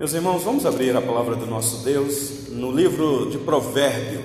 Meus 0.00 0.14
irmãos, 0.14 0.42
vamos 0.42 0.64
abrir 0.64 0.96
a 0.96 1.02
palavra 1.02 1.36
do 1.36 1.44
nosso 1.44 1.84
Deus 1.84 2.48
no 2.48 2.72
livro 2.72 3.28
de 3.28 3.36
Provérbio. 3.36 4.22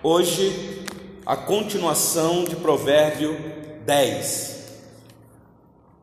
Hoje, 0.00 0.86
a 1.26 1.34
continuação 1.34 2.44
de 2.44 2.54
Provérbio 2.54 3.36
10. 3.84 4.82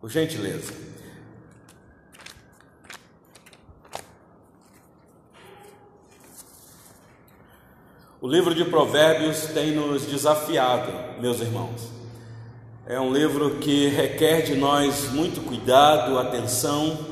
Por 0.02 0.10
gentileza. 0.10 0.74
O 8.20 8.28
livro 8.28 8.54
de 8.54 8.66
Provérbios 8.66 9.46
tem 9.54 9.72
nos 9.72 10.06
desafiado, 10.06 11.22
meus 11.22 11.40
irmãos. 11.40 11.90
É 12.86 13.00
um 13.00 13.14
livro 13.14 13.52
que 13.60 13.88
requer 13.88 14.42
de 14.42 14.56
nós 14.56 15.10
muito 15.14 15.40
cuidado, 15.40 16.20
atenção, 16.20 17.11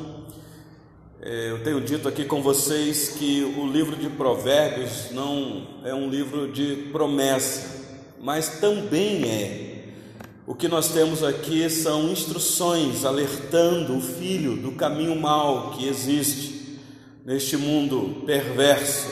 eu 1.22 1.62
tenho 1.64 1.82
dito 1.82 2.08
aqui 2.08 2.24
com 2.24 2.42
vocês 2.42 3.10
que 3.10 3.44
o 3.58 3.70
livro 3.70 3.94
de 3.98 4.10
Provérbios 4.10 5.12
não 5.12 5.68
é 5.84 5.94
um 5.94 6.10
livro 6.10 6.50
de 6.50 6.88
promessa, 6.94 7.98
mas 8.22 8.60
também 8.62 9.26
é. 9.30 9.86
O 10.48 10.56
que 10.56 10.70
nós 10.70 10.94
temos 10.94 11.22
aqui 11.22 11.70
são 11.70 12.10
instruções 12.10 13.04
alertando 13.04 13.98
o 13.98 14.02
filho 14.02 14.56
do 14.56 14.72
caminho 14.72 15.14
mau 15.14 15.72
que 15.72 15.90
existe 15.90 16.80
neste 17.26 17.58
mundo 17.58 18.24
perverso. 18.26 19.10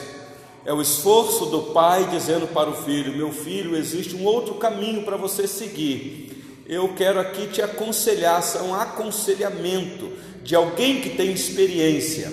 É 0.65 0.71
o 0.71 0.81
esforço 0.81 1.48
do 1.48 1.73
pai 1.73 2.07
dizendo 2.09 2.48
para 2.48 2.70
o 2.70 2.84
filho: 2.85 3.17
Meu 3.17 3.34
filho, 3.34 3.76
existe 3.76 4.15
um 4.15 4.23
outro 4.23 4.55
caminho 4.55 5.03
para 5.03 5.17
você 5.17 5.45
seguir. 5.45 6.27
Eu 6.67 6.89
quero 6.95 7.17
aqui 7.17 7.48
te 7.48 7.62
aconselhar, 7.62 8.44
são 8.44 8.76
aconselhamento 8.76 10.12
de 10.44 10.53
alguém 10.53 10.99
que 10.99 11.12
tem 11.12 11.31
experiência, 11.31 12.30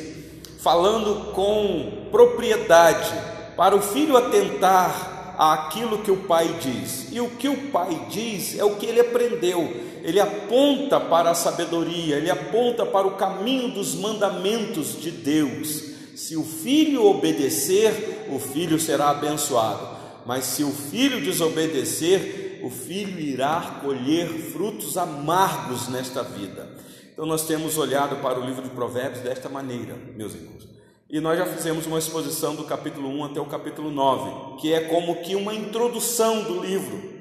falando 0.59 1.33
com 1.33 2.09
propriedade, 2.10 3.12
para 3.57 3.77
o 3.77 3.80
filho 3.80 4.16
atentar 4.16 5.37
àquilo 5.38 5.99
que 5.99 6.10
o 6.10 6.24
pai 6.24 6.49
diz. 6.60 7.12
E 7.12 7.21
o 7.21 7.30
que 7.30 7.49
o 7.49 7.71
pai 7.71 8.09
diz 8.10 8.59
é 8.59 8.65
o 8.65 8.74
que 8.74 8.87
ele 8.87 9.01
aprendeu. 9.01 9.73
Ele 10.02 10.18
aponta 10.18 10.99
para 10.99 11.30
a 11.30 11.35
sabedoria, 11.35 12.16
ele 12.16 12.30
aponta 12.30 12.85
para 12.85 13.07
o 13.07 13.12
caminho 13.12 13.68
dos 13.68 13.95
mandamentos 13.95 15.01
de 15.01 15.12
Deus. 15.12 15.82
Se 16.16 16.37
o 16.37 16.43
filho 16.43 17.07
obedecer, 17.07 18.27
o 18.29 18.40
filho 18.40 18.80
será 18.80 19.10
abençoado. 19.10 19.95
Mas 20.27 20.45
se 20.45 20.65
o 20.65 20.71
filho 20.71 21.21
desobedecer, 21.21 22.43
o 22.65 22.70
filho 22.70 23.20
irá 23.20 23.80
colher 23.82 24.26
frutos 24.26 24.96
amargos 24.96 25.88
nesta 25.88 26.23
vida. 26.23 26.66
Então 27.12 27.26
nós 27.26 27.46
temos 27.46 27.76
olhado 27.76 28.16
para 28.16 28.40
o 28.40 28.45
livro 28.45 28.62
de 28.62 28.71
Provérbios 28.71 29.23
desta 29.23 29.48
maneira, 29.48 29.95
meus 30.16 30.34
irmãos. 30.34 30.66
E 31.10 31.21
nós 31.21 31.38
já 31.38 31.45
fizemos 31.45 31.87
uma 31.87 31.98
exposição 31.98 32.56
do 32.56 32.65
capítulo 32.65 33.09
1 33.09 33.24
até 33.24 33.40
o 33.40 33.45
capítulo 33.45 33.90
9, 33.90 34.60
que 34.60 34.73
é 34.73 34.80
como 34.80 35.16
que 35.16 35.37
uma 35.37 35.54
introdução 35.54 36.43
do 36.45 36.60
livro. 36.60 37.15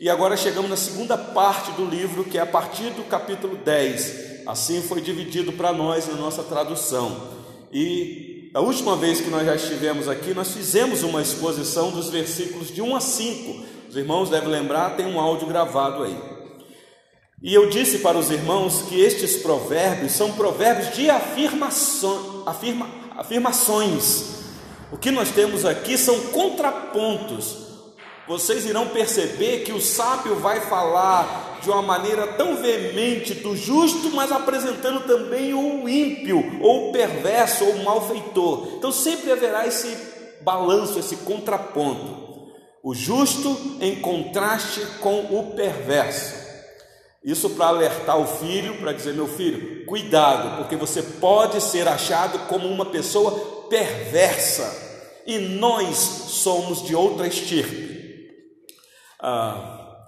E 0.00 0.08
agora 0.08 0.36
chegamos 0.36 0.70
na 0.70 0.76
segunda 0.76 1.16
parte 1.18 1.72
do 1.72 1.84
livro, 1.84 2.24
que 2.24 2.38
é 2.38 2.40
a 2.40 2.46
partir 2.46 2.90
do 2.90 3.04
capítulo 3.04 3.56
10. 3.56 4.46
Assim 4.46 4.80
foi 4.80 5.00
dividido 5.00 5.52
para 5.52 5.72
nós 5.72 6.08
na 6.08 6.14
nossa 6.14 6.42
tradução. 6.42 7.34
E 7.70 8.50
a 8.54 8.60
última 8.60 8.96
vez 8.96 9.20
que 9.20 9.28
nós 9.28 9.44
já 9.44 9.54
estivemos 9.54 10.08
aqui, 10.08 10.32
nós 10.32 10.52
fizemos 10.52 11.02
uma 11.02 11.20
exposição 11.20 11.90
dos 11.90 12.08
versículos 12.08 12.74
de 12.74 12.80
1 12.80 12.96
a 12.96 13.00
5. 13.00 13.75
Os 13.88 13.96
irmãos 13.96 14.30
devem 14.30 14.48
lembrar, 14.48 14.96
tem 14.96 15.06
um 15.06 15.20
áudio 15.20 15.46
gravado 15.46 16.02
aí. 16.02 16.16
E 17.42 17.54
eu 17.54 17.68
disse 17.68 17.98
para 17.98 18.18
os 18.18 18.30
irmãos 18.30 18.82
que 18.88 19.00
estes 19.00 19.36
provérbios 19.36 20.12
são 20.12 20.32
provérbios 20.32 20.94
de 20.94 21.08
afirmação, 21.08 22.42
afirma, 22.46 22.88
afirmações. 23.16 24.36
O 24.90 24.96
que 24.96 25.10
nós 25.10 25.30
temos 25.30 25.64
aqui 25.64 25.98
são 25.98 26.18
contrapontos. 26.28 27.66
Vocês 28.26 28.66
irão 28.66 28.88
perceber 28.88 29.60
que 29.60 29.72
o 29.72 29.80
sábio 29.80 30.34
vai 30.36 30.60
falar 30.62 31.60
de 31.62 31.70
uma 31.70 31.82
maneira 31.82 32.26
tão 32.26 32.56
veemente 32.56 33.34
do 33.34 33.56
justo, 33.56 34.10
mas 34.10 34.32
apresentando 34.32 35.06
também 35.06 35.54
o 35.54 35.88
ímpio, 35.88 36.58
ou 36.60 36.88
o 36.88 36.92
perverso, 36.92 37.64
ou 37.64 37.72
o 37.72 37.84
malfeitor. 37.84 38.68
Então 38.78 38.90
sempre 38.90 39.30
haverá 39.30 39.66
esse 39.66 39.96
balanço, 40.40 40.98
esse 40.98 41.16
contraponto. 41.16 42.25
O 42.86 42.94
justo 42.94 43.78
em 43.80 43.96
contraste 43.96 44.80
com 45.00 45.36
o 45.36 45.56
perverso. 45.56 46.36
Isso 47.24 47.50
para 47.50 47.66
alertar 47.66 48.16
o 48.16 48.28
filho, 48.28 48.78
para 48.78 48.92
dizer: 48.92 49.12
meu 49.12 49.26
filho, 49.26 49.84
cuidado, 49.86 50.56
porque 50.58 50.76
você 50.76 51.02
pode 51.02 51.60
ser 51.60 51.88
achado 51.88 52.46
como 52.46 52.68
uma 52.68 52.86
pessoa 52.86 53.66
perversa 53.68 54.72
e 55.26 55.36
nós 55.36 55.96
somos 55.96 56.80
de 56.84 56.94
outra 56.94 57.26
estirpe. 57.26 58.30
Ah, 59.20 60.04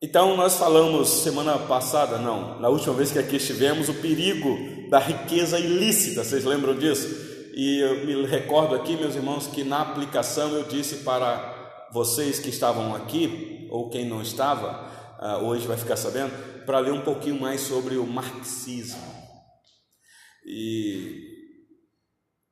então, 0.00 0.36
nós 0.36 0.54
falamos 0.54 1.08
semana 1.08 1.58
passada, 1.58 2.16
não, 2.18 2.60
na 2.60 2.68
última 2.68 2.94
vez 2.94 3.10
que 3.10 3.18
aqui 3.18 3.38
estivemos, 3.38 3.88
o 3.88 3.94
perigo 3.94 4.88
da 4.88 5.00
riqueza 5.00 5.58
ilícita, 5.58 6.22
vocês 6.22 6.44
lembram 6.44 6.76
disso? 6.76 7.26
E 7.56 7.80
eu 7.80 8.06
me 8.06 8.24
recordo 8.24 8.76
aqui, 8.76 8.96
meus 8.96 9.16
irmãos, 9.16 9.48
que 9.48 9.64
na 9.64 9.80
aplicação 9.80 10.52
eu 10.52 10.62
disse 10.62 10.98
para 10.98 11.55
vocês 11.92 12.38
que 12.38 12.48
estavam 12.48 12.94
aqui, 12.94 13.68
ou 13.70 13.88
quem 13.90 14.04
não 14.04 14.22
estava, 14.22 14.90
uh, 15.20 15.44
hoje 15.44 15.66
vai 15.66 15.76
ficar 15.76 15.96
sabendo, 15.96 16.32
para 16.64 16.78
ler 16.78 16.92
um 16.92 17.02
pouquinho 17.02 17.40
mais 17.40 17.60
sobre 17.60 17.96
o 17.96 18.06
marxismo. 18.06 19.00
E 20.44 21.22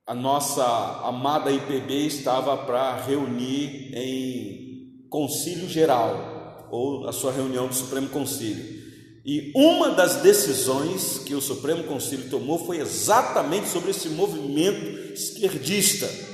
a 0.07 0.15
nossa 0.15 0.65
amada 1.05 1.51
IPB 1.51 2.07
estava 2.07 2.57
para 2.59 2.97
reunir 3.03 3.93
em 3.95 5.09
concílio 5.09 5.69
geral, 5.69 6.69
ou 6.71 7.09
a 7.09 7.13
sua 7.13 7.33
reunião 7.33 7.67
do 7.69 7.75
Supremo 7.75 8.09
Concílio. 8.09 8.83
E 9.25 9.53
uma 9.57 9.91
das 9.91 10.17
decisões 10.17 11.19
que 11.19 11.35
o 11.35 11.41
Supremo 11.41 11.85
Concílio 11.85 12.29
tomou 12.29 12.67
foi 12.67 12.79
exatamente 12.79 13.69
sobre 13.69 13.91
esse 13.91 14.11
movimento 14.11 15.15
esquerdista 15.15 16.34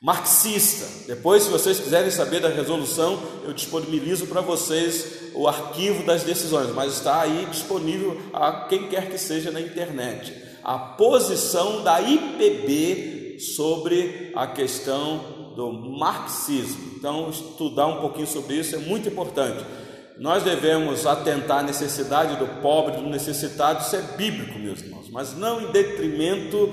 marxista. 0.00 0.86
Depois, 1.06 1.42
se 1.42 1.50
vocês 1.50 1.80
quiserem 1.80 2.10
saber 2.10 2.40
da 2.40 2.48
resolução, 2.48 3.20
eu 3.44 3.52
disponibilizo 3.52 4.26
para 4.26 4.40
vocês 4.40 5.32
o 5.34 5.48
arquivo 5.48 6.04
das 6.04 6.22
decisões, 6.22 6.72
mas 6.74 6.94
está 6.94 7.22
aí 7.22 7.46
disponível 7.50 8.20
a 8.32 8.66
quem 8.68 8.88
quer 8.88 9.10
que 9.10 9.18
seja 9.18 9.50
na 9.50 9.60
internet. 9.60 10.32
A 10.62 10.78
posição 10.78 11.82
da 11.82 12.00
IPB 12.00 13.38
sobre 13.40 14.32
a 14.34 14.46
questão 14.46 15.52
do 15.56 15.72
marxismo. 15.72 16.92
Então, 16.96 17.30
estudar 17.30 17.86
um 17.86 18.00
pouquinho 18.00 18.26
sobre 18.26 18.56
isso 18.56 18.76
é 18.76 18.78
muito 18.78 19.08
importante. 19.08 19.64
Nós 20.18 20.42
devemos 20.42 21.06
atentar 21.06 21.58
à 21.58 21.62
necessidade 21.62 22.36
do 22.36 22.60
pobre, 22.60 22.96
do 22.96 23.08
necessitado, 23.08 23.84
isso 23.84 23.96
é 23.96 24.02
bíblico, 24.16 24.58
meus 24.58 24.80
irmãos, 24.80 25.08
mas 25.10 25.36
não 25.36 25.60
em 25.60 25.72
detrimento 25.72 26.72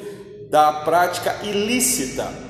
da 0.49 0.71
prática 0.71 1.39
ilícita 1.43 2.44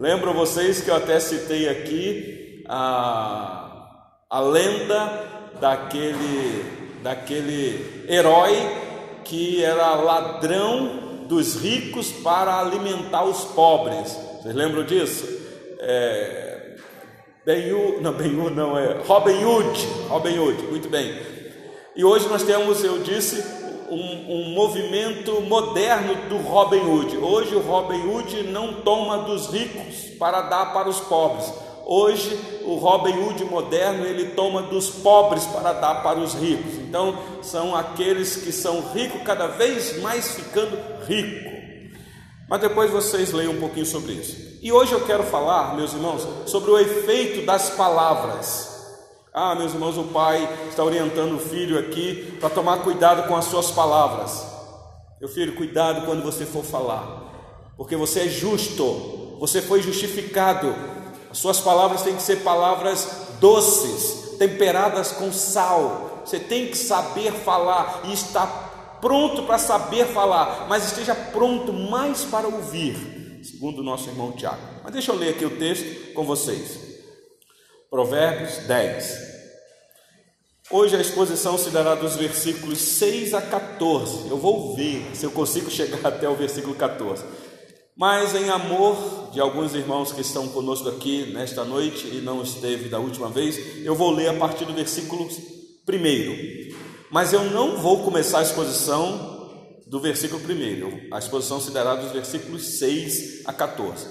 Lembro 0.00 0.32
vocês 0.32 0.80
que 0.80 0.88
eu 0.88 0.96
até 0.96 1.20
citei 1.20 1.68
aqui 1.68 2.64
a, 2.66 4.00
a 4.30 4.40
lenda 4.40 5.52
daquele, 5.60 6.64
daquele 7.02 8.06
herói 8.08 8.56
que 9.24 9.62
era 9.62 9.96
ladrão 9.96 11.26
dos 11.28 11.56
ricos 11.56 12.10
para 12.10 12.60
alimentar 12.60 13.24
os 13.24 13.44
pobres. 13.44 14.16
Vocês 14.40 14.54
lembram 14.54 14.84
disso? 14.84 15.28
É, 15.80 16.76
ben 17.44 17.70
não, 18.00 18.14
ben 18.14 18.32
não, 18.32 18.78
é 18.78 19.02
Robin 19.06 19.44
Hood, 19.44 19.86
Robin 20.08 20.38
Hood, 20.38 20.62
muito 20.62 20.88
bem. 20.88 21.14
E 21.94 22.02
hoje 22.02 22.26
nós 22.26 22.42
temos, 22.42 22.82
eu 22.82 23.00
disse, 23.00 23.44
um, 23.90 24.34
um, 24.34 24.54
movimento 24.54 25.40
moderno 25.42 26.14
do 26.28 26.36
Robin 26.38 26.80
Hood. 26.80 27.16
Hoje 27.18 27.54
o 27.54 27.60
Robin 27.60 28.00
Hood 28.06 28.44
não 28.44 28.74
toma 28.82 29.18
dos 29.18 29.48
ricos 29.48 30.10
para 30.18 30.42
dar 30.42 30.72
para 30.72 30.88
os 30.88 31.00
pobres. 31.00 31.52
Hoje 31.84 32.38
o 32.64 32.76
Robin 32.76 33.18
Hood 33.18 33.44
moderno 33.44 34.06
ele 34.06 34.30
toma 34.30 34.62
dos 34.62 34.90
pobres 34.90 35.44
para 35.46 35.72
dar 35.72 36.02
para 36.02 36.20
os 36.20 36.34
ricos. 36.34 36.74
Então 36.74 37.18
são 37.42 37.74
aqueles 37.74 38.36
que 38.36 38.52
são 38.52 38.80
ricos 38.92 39.22
cada 39.22 39.48
vez 39.48 40.00
mais 40.00 40.34
ficando 40.34 40.78
rico. 41.06 41.50
Mas 42.48 42.60
depois 42.60 42.90
vocês 42.90 43.32
leiam 43.32 43.52
um 43.52 43.60
pouquinho 43.60 43.86
sobre 43.86 44.12
isso. 44.12 44.58
E 44.62 44.70
hoje 44.70 44.92
eu 44.92 45.04
quero 45.06 45.22
falar, 45.22 45.74
meus 45.74 45.92
irmãos, 45.92 46.26
sobre 46.46 46.70
o 46.70 46.78
efeito 46.78 47.46
das 47.46 47.70
palavras. 47.70 48.69
Ah, 49.32 49.54
meus 49.54 49.72
irmãos, 49.72 49.96
o 49.96 50.04
pai 50.04 50.48
está 50.68 50.82
orientando 50.82 51.36
o 51.36 51.38
filho 51.38 51.78
aqui 51.78 52.36
para 52.40 52.50
tomar 52.50 52.78
cuidado 52.78 53.28
com 53.28 53.36
as 53.36 53.44
suas 53.44 53.70
palavras. 53.70 54.44
Meu 55.20 55.28
filho, 55.28 55.54
cuidado 55.54 56.04
quando 56.04 56.24
você 56.24 56.44
for 56.44 56.64
falar, 56.64 57.72
porque 57.76 57.94
você 57.94 58.22
é 58.22 58.28
justo, 58.28 59.36
você 59.38 59.62
foi 59.62 59.82
justificado. 59.82 60.74
As 61.30 61.38
suas 61.38 61.60
palavras 61.60 62.02
têm 62.02 62.16
que 62.16 62.22
ser 62.22 62.38
palavras 62.38 63.28
doces, 63.38 64.36
temperadas 64.36 65.12
com 65.12 65.32
sal. 65.32 66.22
Você 66.24 66.40
tem 66.40 66.66
que 66.66 66.76
saber 66.76 67.32
falar 67.32 68.00
e 68.06 68.12
estar 68.12 68.98
pronto 69.00 69.44
para 69.44 69.58
saber 69.58 70.06
falar, 70.06 70.66
mas 70.68 70.86
esteja 70.86 71.14
pronto 71.14 71.72
mais 71.72 72.24
para 72.24 72.48
ouvir, 72.48 73.40
segundo 73.44 73.78
o 73.78 73.84
nosso 73.84 74.08
irmão 74.08 74.32
Tiago. 74.32 74.60
Mas 74.82 74.92
deixa 74.92 75.12
eu 75.12 75.16
ler 75.16 75.30
aqui 75.30 75.44
o 75.44 75.56
texto 75.56 76.14
com 76.14 76.24
vocês. 76.24 76.89
Provérbios 77.90 78.58
10. 78.68 79.30
Hoje 80.70 80.94
a 80.94 81.00
exposição 81.00 81.58
se 81.58 81.70
dará 81.70 81.96
dos 81.96 82.14
versículos 82.14 82.78
6 82.78 83.34
a 83.34 83.42
14. 83.42 84.28
Eu 84.28 84.38
vou 84.38 84.76
ver 84.76 85.04
se 85.12 85.26
eu 85.26 85.32
consigo 85.32 85.68
chegar 85.72 85.98
até 86.06 86.28
o 86.28 86.36
versículo 86.36 86.76
14. 86.76 87.24
Mas 87.96 88.36
em 88.36 88.48
amor 88.48 89.30
de 89.32 89.40
alguns 89.40 89.74
irmãos 89.74 90.12
que 90.12 90.20
estão 90.20 90.46
conosco 90.50 90.88
aqui 90.88 91.32
nesta 91.32 91.64
noite 91.64 92.06
e 92.06 92.20
não 92.20 92.42
esteve 92.42 92.88
da 92.88 93.00
última 93.00 93.28
vez, 93.28 93.84
eu 93.84 93.96
vou 93.96 94.12
ler 94.12 94.28
a 94.28 94.34
partir 94.34 94.64
do 94.66 94.72
versículo 94.72 95.24
1. 95.24 95.28
Mas 97.10 97.32
eu 97.32 97.42
não 97.50 97.78
vou 97.78 98.04
começar 98.04 98.38
a 98.38 98.42
exposição 98.42 99.66
do 99.88 99.98
versículo 99.98 100.40
1. 100.40 101.12
A 101.12 101.18
exposição 101.18 101.60
se 101.60 101.72
dará 101.72 101.96
dos 101.96 102.12
versículos 102.12 102.78
6 102.78 103.42
a 103.46 103.52
14. 103.52 104.06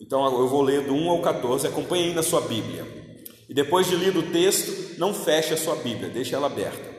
Então 0.00 0.24
eu 0.24 0.46
vou 0.46 0.62
ler 0.62 0.86
do 0.86 0.94
1 0.94 1.10
ao 1.10 1.20
14, 1.22 1.66
acompanhe 1.66 2.04
aí 2.04 2.14
na 2.14 2.22
sua 2.22 2.42
Bíblia. 2.42 3.05
E 3.48 3.54
depois 3.54 3.86
de 3.86 3.96
lido 3.96 4.20
o 4.20 4.30
texto, 4.32 4.98
não 4.98 5.14
feche 5.14 5.54
a 5.54 5.56
sua 5.56 5.76
Bíblia, 5.76 6.10
deixe 6.10 6.34
ela 6.34 6.46
aberta. 6.46 6.94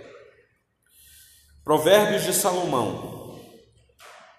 Provérbios 1.63 2.23
de 2.23 2.33
Salomão, 2.33 3.37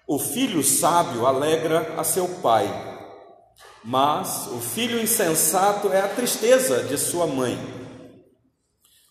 o 0.07 0.17
filho 0.17 0.63
sábio 0.63 1.27
alegra 1.27 1.93
a 1.95 2.03
seu 2.03 2.27
pai, 2.41 2.67
mas 3.83 4.47
o 4.47 4.59
filho 4.59 4.99
insensato 4.99 5.89
é 5.89 6.01
a 6.01 6.07
tristeza 6.07 6.83
de 6.83 6.97
sua 6.97 7.27
mãe. 7.27 7.57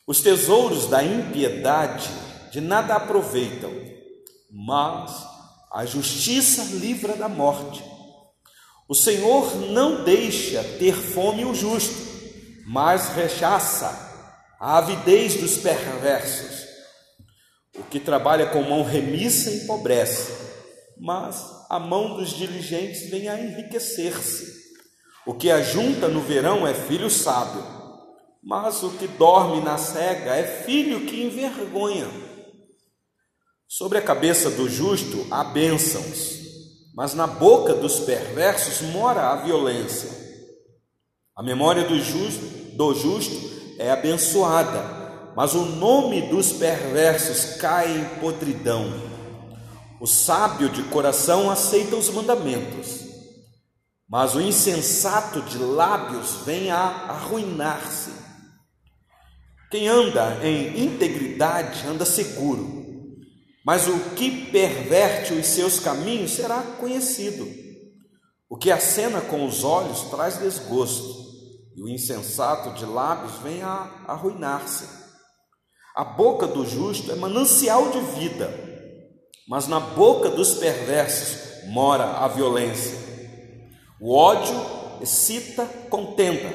Os 0.04 0.20
tesouros 0.20 0.86
da 0.86 1.04
impiedade 1.04 2.08
de 2.50 2.60
nada 2.60 2.96
aproveitam, 2.96 3.70
mas 4.50 5.12
a 5.72 5.84
justiça 5.86 6.64
livra 6.76 7.14
da 7.14 7.28
morte. 7.28 7.84
O 8.88 8.94
Senhor 8.94 9.54
não 9.70 10.02
deixa 10.02 10.64
ter 10.80 10.94
fome 10.94 11.44
o 11.44 11.54
justo, 11.54 12.07
mas 12.68 13.08
rechaça 13.08 14.06
a 14.60 14.78
avidez 14.78 15.34
dos 15.34 15.56
perversos. 15.58 16.66
O 17.76 17.82
que 17.84 17.98
trabalha 17.98 18.46
com 18.46 18.62
mão 18.62 18.84
remissa 18.84 19.50
empobrece 19.50 20.48
mas 21.00 21.66
a 21.70 21.78
mão 21.78 22.16
dos 22.16 22.30
diligentes 22.30 23.08
vem 23.08 23.28
a 23.28 23.40
enriquecer-se. 23.40 24.58
O 25.26 25.34
que 25.34 25.50
ajunta 25.50 26.08
no 26.08 26.20
verão 26.20 26.66
é 26.66 26.74
filho 26.74 27.10
sábio, 27.10 27.62
mas 28.42 28.82
o 28.82 28.90
que 28.90 29.06
dorme 29.06 29.60
na 29.60 29.78
cega 29.78 30.34
é 30.34 30.62
filho 30.64 31.06
que 31.06 31.22
envergonha. 31.22 32.08
Sobre 33.66 33.98
a 33.98 34.02
cabeça 34.02 34.50
do 34.50 34.68
justo 34.68 35.26
há 35.30 35.44
bênçãos, 35.44 36.38
mas 36.94 37.14
na 37.14 37.26
boca 37.26 37.74
dos 37.74 38.00
perversos 38.00 38.80
mora 38.90 39.28
a 39.28 39.36
violência. 39.36 40.10
A 41.36 41.42
memória 41.42 41.84
do 41.84 42.00
justo, 42.00 42.57
do 42.78 42.94
justo 42.94 43.75
é 43.76 43.90
abençoada, 43.90 45.32
mas 45.34 45.52
o 45.52 45.64
nome 45.64 46.22
dos 46.28 46.52
perversos 46.52 47.56
cai 47.56 47.90
em 47.90 48.04
podridão. 48.20 48.88
O 50.00 50.06
sábio 50.06 50.69
de 50.69 50.84
coração 50.84 51.50
aceita 51.50 51.96
os 51.96 52.08
mandamentos, 52.08 53.00
mas 54.08 54.36
o 54.36 54.40
insensato 54.40 55.42
de 55.42 55.58
lábios 55.58 56.36
vem 56.46 56.70
a 56.70 56.78
arruinar-se. 56.78 58.12
Quem 59.72 59.88
anda 59.88 60.38
em 60.44 60.84
integridade 60.84 61.84
anda 61.84 62.04
seguro, 62.04 62.86
mas 63.66 63.88
o 63.88 63.98
que 64.14 64.46
perverte 64.52 65.32
os 65.32 65.46
seus 65.46 65.80
caminhos 65.80 66.30
será 66.30 66.62
conhecido. 66.62 67.44
O 68.48 68.56
que 68.56 68.70
acena 68.70 69.20
com 69.20 69.44
os 69.44 69.64
olhos 69.64 70.02
traz 70.02 70.38
desgosto, 70.38 71.27
e 71.78 71.82
o 71.82 71.88
insensato 71.88 72.75
de 72.75 72.84
lábios 72.84 73.36
vem 73.36 73.62
a 73.62 74.04
arruinar-se. 74.06 74.86
A 75.96 76.04
boca 76.04 76.46
do 76.46 76.66
justo 76.66 77.10
é 77.10 77.14
manancial 77.14 77.90
de 77.90 78.00
vida 78.19 78.69
mas 79.48 79.66
na 79.66 79.80
boca 79.80 80.28
dos 80.28 80.54
perversos 80.54 81.64
mora 81.69 82.19
a 82.19 82.28
violência. 82.28 82.98
O 83.98 84.14
ódio 84.14 84.54
excita 85.00 85.64
contenda, 85.88 86.54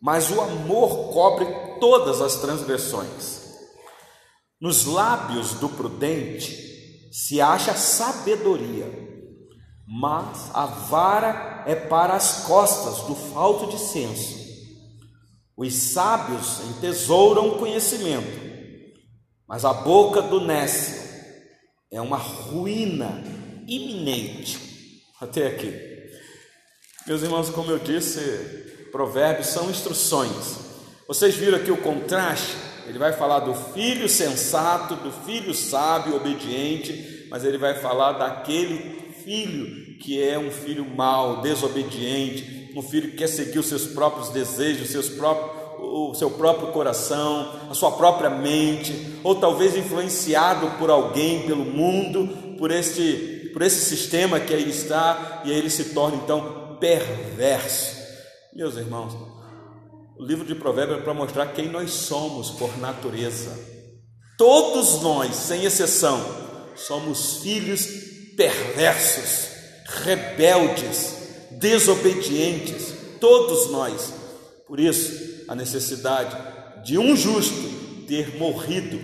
mas 0.00 0.30
o 0.30 0.40
amor 0.40 1.10
cobre 1.12 1.46
todas 1.80 2.20
as 2.20 2.36
transgressões. 2.36 3.40
Nos 4.60 4.84
lábios 4.84 5.54
do 5.54 5.70
prudente 5.70 6.54
se 7.10 7.40
acha 7.40 7.74
sabedoria, 7.74 8.86
mas 9.86 10.50
a 10.54 10.66
vara 10.66 11.64
é 11.66 11.74
para 11.74 12.14
as 12.14 12.44
costas 12.44 13.06
do 13.06 13.14
falto 13.14 13.66
de 13.66 13.78
senso. 13.78 14.42
Os 15.56 15.74
sábios 15.74 16.60
entesouram 16.70 17.58
conhecimento, 17.58 18.40
mas 19.46 19.64
a 19.64 19.72
boca 19.72 20.22
do 20.22 20.40
nécio 20.40 21.02
é 21.90 22.00
uma 22.00 22.16
ruína 22.16 23.22
iminente. 23.66 25.02
Até 25.20 25.46
aqui. 25.46 25.92
Meus 27.06 27.22
irmãos, 27.22 27.50
como 27.50 27.70
eu 27.70 27.78
disse, 27.78 28.20
provérbios 28.90 29.48
são 29.48 29.70
instruções. 29.70 30.58
Vocês 31.06 31.34
viram 31.34 31.58
aqui 31.58 31.70
o 31.70 31.76
contraste? 31.76 32.56
Ele 32.86 32.98
vai 32.98 33.12
falar 33.12 33.40
do 33.40 33.54
filho 33.54 34.08
sensato, 34.08 34.96
do 34.96 35.12
filho 35.12 35.54
sábio, 35.54 36.16
obediente, 36.16 37.28
mas 37.30 37.44
ele 37.44 37.58
vai 37.58 37.80
falar 37.80 38.12
daquele 38.12 39.01
filho 39.24 39.96
que 39.98 40.22
é 40.22 40.38
um 40.38 40.50
filho 40.50 40.84
mau, 40.84 41.40
desobediente, 41.40 42.70
um 42.76 42.82
filho 42.82 43.10
que 43.10 43.18
quer 43.18 43.28
seguir 43.28 43.58
os 43.58 43.66
seus 43.66 43.86
próprios 43.86 44.30
desejos, 44.30 44.82
os 44.82 44.90
seus 44.90 45.08
próprios 45.08 45.62
o 45.84 46.14
seu 46.14 46.30
próprio 46.30 46.68
coração, 46.68 47.52
a 47.68 47.74
sua 47.74 47.90
própria 47.92 48.30
mente, 48.30 49.18
ou 49.22 49.34
talvez 49.34 49.76
influenciado 49.76 50.78
por 50.78 50.88
alguém, 50.88 51.44
pelo 51.44 51.64
mundo, 51.64 52.56
por 52.56 52.70
este, 52.70 53.50
por 53.52 53.62
esse 53.62 53.84
sistema 53.84 54.40
que 54.40 54.54
aí 54.54 54.70
está, 54.70 55.42
e 55.44 55.50
aí 55.50 55.58
ele 55.58 55.68
se 55.68 55.86
torna 55.86 56.16
então 56.16 56.76
perverso. 56.78 58.00
Meus 58.54 58.76
irmãos, 58.76 59.12
o 60.18 60.24
livro 60.24 60.46
de 60.46 60.54
Provérbios 60.54 61.00
é 61.00 61.02
para 61.02 61.14
mostrar 61.14 61.46
quem 61.48 61.68
nós 61.68 61.90
somos 61.90 62.50
por 62.50 62.78
natureza. 62.78 63.50
Todos 64.38 65.02
nós, 65.02 65.34
sem 65.34 65.64
exceção, 65.64 66.20
somos 66.74 67.38
filhos 67.42 68.11
perversos, 68.36 69.48
rebeldes, 70.04 71.16
desobedientes, 71.50 72.94
todos 73.20 73.70
nós. 73.70 74.12
Por 74.66 74.80
isso, 74.80 75.44
a 75.48 75.54
necessidade 75.54 76.36
de 76.84 76.98
um 76.98 77.16
justo 77.16 78.04
ter 78.06 78.36
morrido 78.36 78.98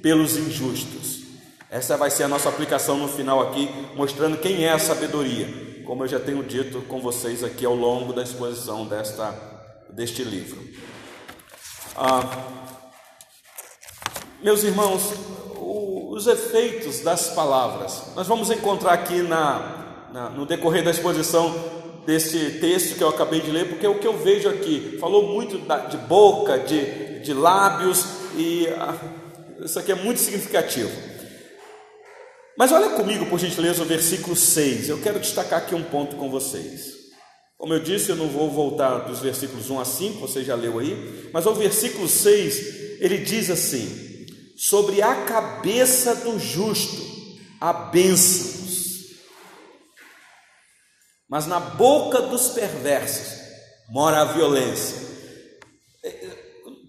pelos 0.00 0.36
injustos. 0.36 1.24
Essa 1.70 1.96
vai 1.96 2.10
ser 2.10 2.24
a 2.24 2.28
nossa 2.28 2.48
aplicação 2.48 2.98
no 2.98 3.08
final 3.08 3.48
aqui, 3.48 3.68
mostrando 3.96 4.38
quem 4.38 4.64
é 4.64 4.72
a 4.72 4.78
sabedoria, 4.78 5.82
como 5.84 6.04
eu 6.04 6.08
já 6.08 6.20
tenho 6.20 6.42
dito 6.42 6.82
com 6.82 7.00
vocês 7.00 7.42
aqui 7.42 7.66
ao 7.66 7.74
longo 7.74 8.12
da 8.12 8.22
exposição 8.22 8.86
desta, 8.86 9.32
deste 9.90 10.22
livro. 10.22 10.62
Ah, 11.96 12.46
meus 14.42 14.62
irmãos, 14.62 15.02
os 15.58 16.26
efeitos 16.26 17.00
das 17.00 17.30
palavras, 17.30 18.02
nós 18.14 18.26
vamos 18.26 18.50
encontrar 18.50 18.92
aqui 18.92 19.22
na, 19.22 20.08
na 20.12 20.30
no 20.30 20.46
decorrer 20.46 20.84
da 20.84 20.90
exposição 20.90 21.54
desse 22.06 22.58
texto 22.60 22.96
que 22.96 23.02
eu 23.02 23.08
acabei 23.08 23.40
de 23.40 23.50
ler, 23.50 23.68
porque 23.68 23.86
o 23.86 23.98
que 23.98 24.06
eu 24.06 24.16
vejo 24.16 24.48
aqui. 24.48 24.96
Falou 25.00 25.34
muito 25.34 25.58
de 25.88 25.96
boca, 25.96 26.58
de, 26.58 27.20
de 27.20 27.32
lábios, 27.32 28.04
e 28.36 28.66
ah, 28.68 28.96
isso 29.64 29.78
aqui 29.78 29.92
é 29.92 29.94
muito 29.94 30.20
significativo. 30.20 30.90
Mas 32.56 32.70
olha 32.70 32.90
comigo, 32.90 33.26
por 33.26 33.38
gentileza, 33.38 33.82
o 33.82 33.86
versículo 33.86 34.36
6. 34.36 34.88
Eu 34.88 35.00
quero 35.00 35.18
destacar 35.18 35.60
aqui 35.60 35.74
um 35.74 35.82
ponto 35.82 36.16
com 36.16 36.30
vocês. 36.30 36.94
Como 37.58 37.72
eu 37.72 37.80
disse, 37.80 38.10
eu 38.10 38.16
não 38.16 38.28
vou 38.28 38.50
voltar 38.50 38.98
dos 39.00 39.20
versículos 39.20 39.70
1 39.70 39.80
a 39.80 39.84
5, 39.84 40.20
você 40.20 40.44
já 40.44 40.54
leu 40.54 40.78
aí, 40.78 41.30
mas 41.32 41.46
o 41.46 41.54
versículo 41.54 42.06
6, 42.06 43.00
ele 43.00 43.18
diz 43.18 43.50
assim: 43.50 44.03
Sobre 44.56 45.02
a 45.02 45.24
cabeça 45.24 46.14
do 46.14 46.38
justo 46.38 47.14
a 47.60 47.72
bênção 47.72 48.54
mas 51.34 51.46
na 51.46 51.58
boca 51.58 52.20
dos 52.22 52.50
perversos 52.50 53.40
mora 53.88 54.20
a 54.20 54.24
violência. 54.24 55.02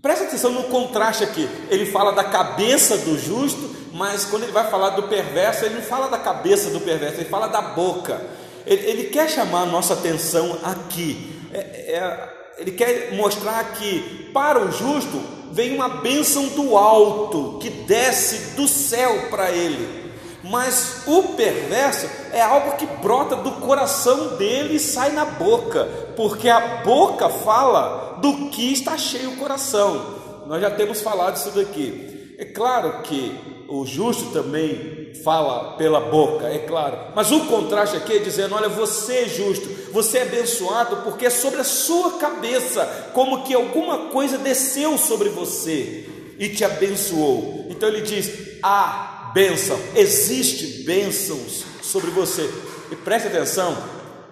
Presta 0.04 0.26
atenção 0.26 0.52
no 0.52 0.66
contraste 0.66 1.24
aqui. 1.24 1.50
Ele 1.70 1.88
fala 1.88 2.12
da 2.12 2.24
cabeça 2.24 2.96
do 2.98 3.18
justo, 3.18 3.76
mas 3.92 4.26
quando 4.26 4.44
ele 4.44 4.52
vai 4.52 4.70
falar 4.70 4.92
do 4.92 5.08
perverso, 5.08 5.66
ele 5.66 5.76
não 5.76 5.82
fala 5.82 6.10
da 6.10 6.20
cabeça 6.20 6.70
do 6.70 6.80
perverso, 6.80 7.22
ele 7.22 7.30
fala 7.30 7.48
da 7.48 7.60
boca. 7.60 8.22
Ele, 8.68 8.86
ele 8.86 9.04
quer 9.06 9.28
chamar 9.30 9.62
a 9.62 9.66
nossa 9.66 9.96
atenção 9.96 10.60
aqui. 10.64 11.50
É, 11.52 11.60
é, 11.96 12.45
ele 12.58 12.72
quer 12.72 13.14
mostrar 13.14 13.64
que 13.74 14.30
para 14.34 14.60
o 14.60 14.72
justo 14.72 15.22
vem 15.52 15.76
uma 15.76 15.88
bênção 15.88 16.48
do 16.50 16.78
alto 16.78 17.60
que 17.60 17.70
desce 17.70 18.56
do 18.56 18.68
céu 18.68 19.30
para 19.30 19.52
ele. 19.52 20.06
Mas 20.44 21.04
o 21.08 21.24
perverso 21.30 22.08
é 22.32 22.42
algo 22.42 22.78
que 22.78 22.86
brota 22.86 23.36
do 23.36 23.52
coração 23.54 24.36
dele 24.36 24.76
e 24.76 24.80
sai 24.80 25.12
na 25.12 25.26
boca, 25.26 25.86
porque 26.16 26.50
a 26.50 26.84
boca 26.84 27.30
fala 27.30 28.20
do 28.22 28.50
que 28.50 28.72
está 28.72 28.98
cheio 28.98 29.32
o 29.32 29.38
coração. 29.38 30.16
Nós 30.46 30.62
já 30.62 30.70
temos 30.70 31.02
falado 31.02 31.38
isso 31.38 31.50
daqui. 31.52 32.36
É 32.38 32.46
claro 32.46 33.02
que 33.02 33.55
o 33.68 33.86
justo 33.86 34.32
também 34.32 35.14
fala 35.24 35.76
pela 35.76 36.00
boca, 36.00 36.48
é 36.48 36.60
claro, 36.60 37.14
mas 37.16 37.32
o 37.32 37.46
contraste 37.46 37.98
aqui 37.98 38.14
é 38.14 38.20
dizendo: 38.20 38.56
olha, 38.56 38.70
você 38.70 39.20
é 39.20 39.28
justo, 39.28 39.68
você 39.92 40.20
é 40.20 40.22
abençoado, 40.24 40.98
porque 40.98 41.26
é 41.26 41.30
sobre 41.30 41.62
a 41.62 41.64
sua 41.64 42.18
cabeça, 42.18 43.12
como 43.14 43.44
que 43.44 43.54
alguma 43.54 44.10
coisa 44.10 44.38
desceu 44.38 44.98
sobre 44.98 45.30
você 45.30 46.06
e 46.38 46.50
te 46.50 46.64
abençoou. 46.64 47.66
Então 47.70 47.90
ele 47.90 48.02
diz: 48.02 48.32
a 48.62 49.32
bênção, 49.34 49.80
existe 49.96 50.84
bênçãos 50.84 51.64
sobre 51.82 52.12
você. 52.12 52.50
E 52.92 52.96
preste 52.96 53.28
atenção, 53.28 53.76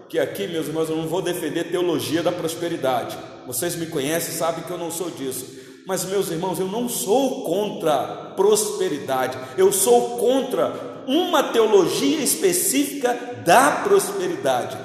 que 0.07 0.19
aqui, 0.19 0.47
meus 0.47 0.67
irmãos, 0.67 0.89
eu 0.89 0.95
não 0.95 1.07
vou 1.07 1.21
defender 1.21 1.71
teologia 1.71 2.21
da 2.21 2.31
prosperidade. 2.31 3.17
Vocês 3.47 3.75
me 3.75 3.87
conhecem, 3.87 4.33
sabem 4.33 4.63
que 4.63 4.71
eu 4.71 4.77
não 4.77 4.91
sou 4.91 5.09
disso. 5.09 5.62
Mas, 5.85 6.05
meus 6.05 6.29
irmãos, 6.31 6.59
eu 6.59 6.67
não 6.67 6.87
sou 6.87 7.43
contra 7.43 8.33
prosperidade, 8.35 9.37
eu 9.57 9.71
sou 9.71 10.17
contra 10.17 11.03
uma 11.07 11.43
teologia 11.43 12.19
específica 12.21 13.41
da 13.45 13.83
prosperidade. 13.83 14.77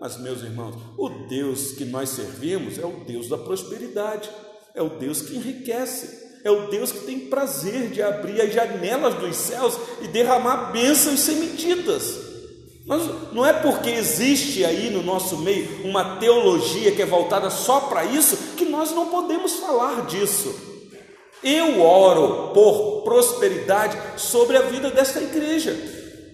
Mas, 0.00 0.16
meus 0.18 0.42
irmãos, 0.42 0.74
o 0.98 1.08
Deus 1.28 1.72
que 1.72 1.84
nós 1.84 2.08
servimos 2.08 2.78
é 2.78 2.84
o 2.84 3.04
Deus 3.06 3.28
da 3.28 3.38
prosperidade, 3.38 4.28
é 4.74 4.82
o 4.82 4.88
Deus 4.88 5.22
que 5.22 5.36
enriquece 5.36 6.30
é 6.42 6.50
o 6.50 6.68
Deus 6.68 6.90
que 6.90 7.00
tem 7.00 7.20
prazer 7.20 7.90
de 7.90 8.02
abrir 8.02 8.40
as 8.40 8.52
janelas 8.52 9.14
dos 9.14 9.36
céus 9.36 9.78
e 10.00 10.08
derramar 10.08 10.72
bênçãos 10.72 11.20
sem 11.20 11.36
medidas. 11.36 12.29
Mas 12.86 13.02
não 13.32 13.44
é 13.44 13.52
porque 13.52 13.90
existe 13.90 14.64
aí 14.64 14.90
no 14.90 15.02
nosso 15.02 15.38
meio 15.38 15.84
uma 15.84 16.16
teologia 16.16 16.92
que 16.92 17.02
é 17.02 17.06
voltada 17.06 17.50
só 17.50 17.80
para 17.80 18.04
isso 18.04 18.36
que 18.56 18.64
nós 18.64 18.90
não 18.92 19.06
podemos 19.06 19.54
falar 19.54 20.06
disso. 20.06 20.54
Eu 21.42 21.80
oro 21.80 22.52
por 22.52 23.02
prosperidade 23.02 23.96
sobre 24.16 24.56
a 24.56 24.62
vida 24.62 24.90
desta 24.90 25.20
igreja. 25.20 25.76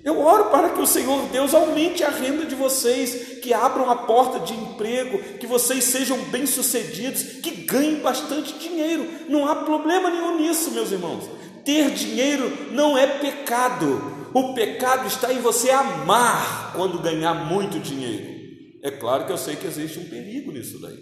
Eu 0.04 0.20
oro 0.20 0.50
para 0.50 0.70
que 0.70 0.80
o 0.80 0.86
Senhor 0.86 1.20
Deus 1.32 1.52
aumente 1.52 2.04
a 2.04 2.10
renda 2.10 2.44
de 2.44 2.54
vocês, 2.54 3.40
que 3.42 3.52
abram 3.52 3.90
a 3.90 3.96
porta 3.96 4.38
de 4.38 4.54
emprego, 4.54 5.18
que 5.38 5.48
vocês 5.48 5.82
sejam 5.82 6.16
bem-sucedidos, 6.30 7.22
que 7.42 7.50
ganhem 7.50 7.96
bastante 7.96 8.52
dinheiro. 8.54 9.04
Não 9.28 9.48
há 9.48 9.56
problema 9.56 10.08
nenhum 10.08 10.38
nisso, 10.38 10.70
meus 10.70 10.92
irmãos. 10.92 11.24
Ter 11.66 11.90
dinheiro 11.90 12.73
não 12.73 12.96
é 12.96 13.18
pecado. 13.18 14.30
O 14.32 14.54
pecado 14.54 15.06
está 15.06 15.32
em 15.32 15.40
você 15.40 15.68
amar 15.68 16.73
quando 16.75 17.02
ganhar 17.02 17.35
muito 17.35 17.78
dinheiro. 17.78 18.37
É 18.82 18.90
claro 18.90 19.26
que 19.26 19.32
eu 19.32 19.38
sei 19.38 19.56
que 19.56 19.66
existe 19.66 19.99
um 19.99 20.08
perigo 20.08 20.52
nisso 20.52 20.80
daí. 20.80 20.96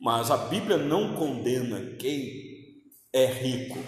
Mas 0.00 0.30
a 0.30 0.36
Bíblia 0.36 0.78
não 0.78 1.14
condena 1.14 1.96
quem 1.98 2.30
é 3.12 3.26
rico 3.26 3.78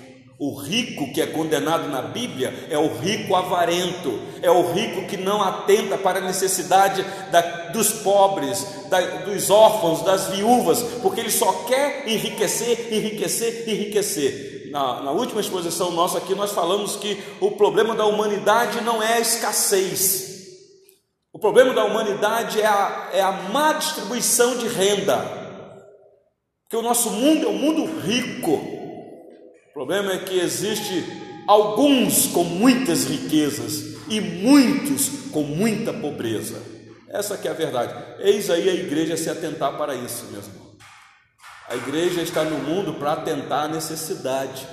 o 0.43 0.57
rico 0.57 1.13
que 1.13 1.21
é 1.21 1.27
condenado 1.29 1.89
na 1.89 2.03
Bíblia 2.03 2.53
é 2.69 2.77
o 2.77 2.99
rico 2.99 3.37
avarento, 3.37 4.21
é 4.43 4.51
o 4.51 4.73
rico 4.73 5.07
que 5.07 5.17
não 5.17 5.41
atenta 5.41 5.97
para 5.97 6.19
a 6.19 6.23
necessidade 6.23 7.05
da, 7.31 7.41
dos 7.69 7.93
pobres, 7.93 8.67
da, 8.91 9.01
dos 9.19 9.51
órfãos, 9.51 10.03
das 10.03 10.35
viúvas, 10.35 10.83
porque 11.01 11.21
ele 11.21 11.31
só 11.31 11.53
quer 11.69 12.09
enriquecer, 12.09 12.93
enriquecer, 12.93 13.69
enriquecer. 13.69 14.52
Na, 14.73 15.03
na 15.03 15.11
última 15.13 15.41
exposição 15.41 15.93
nossa 15.93 16.19
aqui, 16.19 16.35
nós 16.35 16.51
falamos 16.51 16.97
que 16.97 17.23
o 17.41 17.53
problema 17.53 17.95
da 17.95 18.05
humanidade 18.05 18.81
não 18.81 19.03
é 19.03 19.15
a 19.15 19.21
escassez, 19.21 20.33
o 21.33 21.39
problema 21.39 21.73
da 21.73 21.85
humanidade 21.85 22.61
é 22.61 22.67
a, 22.67 23.11
é 23.13 23.21
a 23.23 23.33
má 23.33 23.75
distribuição 23.75 24.57
de 24.59 24.67
renda, 24.67 25.19
porque 26.65 26.77
o 26.77 26.83
nosso 26.83 27.11
mundo 27.11 27.47
é 27.47 27.49
um 27.49 27.59
mundo 27.59 28.01
rico 28.01 28.83
o 29.73 29.81
problema 29.83 30.13
é 30.13 30.19
que 30.19 30.39
existe 30.39 31.03
alguns 31.49 32.27
com 32.27 32.45
muitas 32.45 33.05
riquezas 33.05 33.97
e 34.07 34.21
muitos 34.21 35.31
com 35.33 35.43
muita 35.43 35.95
pobreza. 35.95 36.61
Essa 37.09 37.39
que 37.39 37.49
é 37.49 37.51
a 37.51 37.55
verdade. 37.55 37.95
Eis 38.21 38.51
aí 38.51 38.69
a 38.69 38.75
igreja 38.75 39.17
se 39.17 39.31
atentar 39.31 39.79
para 39.79 39.95
isso, 39.95 40.27
meus 40.31 40.47
irmãos. 40.47 40.62
A 41.73 41.77
igreja 41.77 42.21
está 42.21 42.45
no 42.45 42.59
mundo 42.59 42.93
para 42.93 43.15
atentar 43.15 43.65
à 43.65 43.69
necessidade 43.69 44.69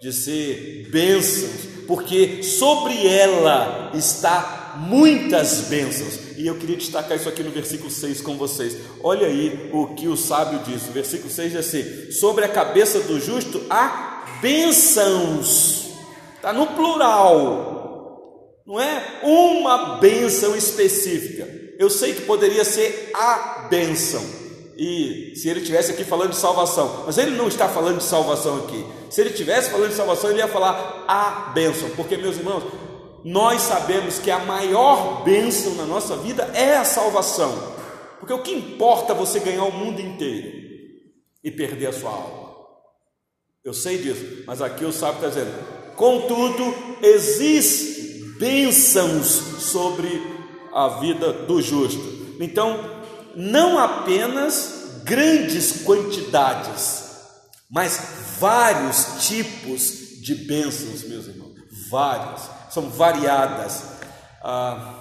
de 0.00 0.10
ser 0.14 0.88
bênçãos, 0.90 1.66
porque 1.86 2.42
sobre 2.42 3.06
ela 3.06 3.92
está 3.92 4.76
muitas 4.78 5.68
bênçãos. 5.68 6.38
E 6.38 6.46
eu 6.46 6.56
queria 6.56 6.78
destacar 6.78 7.18
isso 7.18 7.28
aqui 7.28 7.42
no 7.42 7.50
versículo 7.50 7.90
6 7.90 8.22
com 8.22 8.38
vocês. 8.38 8.78
Olha 9.02 9.26
aí 9.26 9.68
o 9.74 9.88
que 9.88 10.08
o 10.08 10.16
sábio 10.16 10.60
diz. 10.60 10.88
O 10.88 10.92
versículo 10.92 11.30
6 11.30 11.52
diz 11.52 11.60
assim: 11.60 12.10
Sobre 12.10 12.46
a 12.46 12.48
cabeça 12.48 13.00
do 13.00 13.20
justo 13.20 13.66
há 13.68 14.38
bênçãos, 14.40 15.90
está 16.36 16.50
no 16.50 16.68
plural, 16.68 18.62
não 18.66 18.80
é 18.80 19.20
uma 19.22 19.98
bênção 19.98 20.56
específica. 20.56 21.46
Eu 21.78 21.90
sei 21.90 22.14
que 22.14 22.22
poderia 22.22 22.64
ser 22.64 23.10
a 23.12 23.66
bênção, 23.68 24.41
e 24.76 25.34
se 25.36 25.48
ele 25.48 25.60
tivesse 25.60 25.92
aqui 25.92 26.04
falando 26.04 26.30
de 26.30 26.36
salvação, 26.36 27.04
mas 27.06 27.18
ele 27.18 27.32
não 27.32 27.48
está 27.48 27.68
falando 27.68 27.98
de 27.98 28.04
salvação 28.04 28.58
aqui. 28.58 28.84
Se 29.10 29.20
ele 29.20 29.30
tivesse 29.30 29.70
falando 29.70 29.90
de 29.90 29.96
salvação, 29.96 30.30
ele 30.30 30.38
ia 30.38 30.48
falar 30.48 31.04
a 31.06 31.50
bênção, 31.52 31.90
porque 31.90 32.16
meus 32.16 32.36
irmãos, 32.36 32.64
nós 33.24 33.62
sabemos 33.62 34.18
que 34.18 34.30
a 34.30 34.38
maior 34.38 35.22
bênção 35.22 35.74
na 35.74 35.84
nossa 35.84 36.16
vida 36.16 36.44
é 36.54 36.76
a 36.76 36.84
salvação, 36.84 37.52
porque 38.18 38.32
o 38.32 38.42
que 38.42 38.52
importa 38.52 39.12
é 39.12 39.16
você 39.16 39.38
ganhar 39.40 39.64
o 39.64 39.72
mundo 39.72 40.00
inteiro 40.00 40.62
e 41.44 41.50
perder 41.50 41.86
a 41.86 41.92
sua 41.92 42.10
alma. 42.10 42.52
Eu 43.64 43.72
sei 43.74 43.98
disso, 43.98 44.44
mas 44.46 44.60
aqui 44.60 44.84
o 44.84 44.92
sábio 44.92 45.16
está 45.16 45.28
dizendo: 45.28 45.52
contudo, 45.94 46.74
existem 47.00 48.32
bênçãos 48.38 49.26
sobre 49.60 50.20
a 50.72 50.88
vida 51.00 51.32
do 51.32 51.62
justo. 51.62 52.36
Então, 52.40 53.01
não 53.36 53.78
apenas 53.78 55.00
grandes 55.04 55.82
quantidades, 55.82 57.02
mas 57.70 57.98
vários 58.38 59.26
tipos 59.26 60.20
de 60.20 60.34
bênçãos, 60.34 61.02
meus 61.04 61.26
irmãos, 61.26 61.54
vários, 61.90 62.42
são 62.70 62.88
variadas. 62.90 63.82
Ah, 64.42 64.98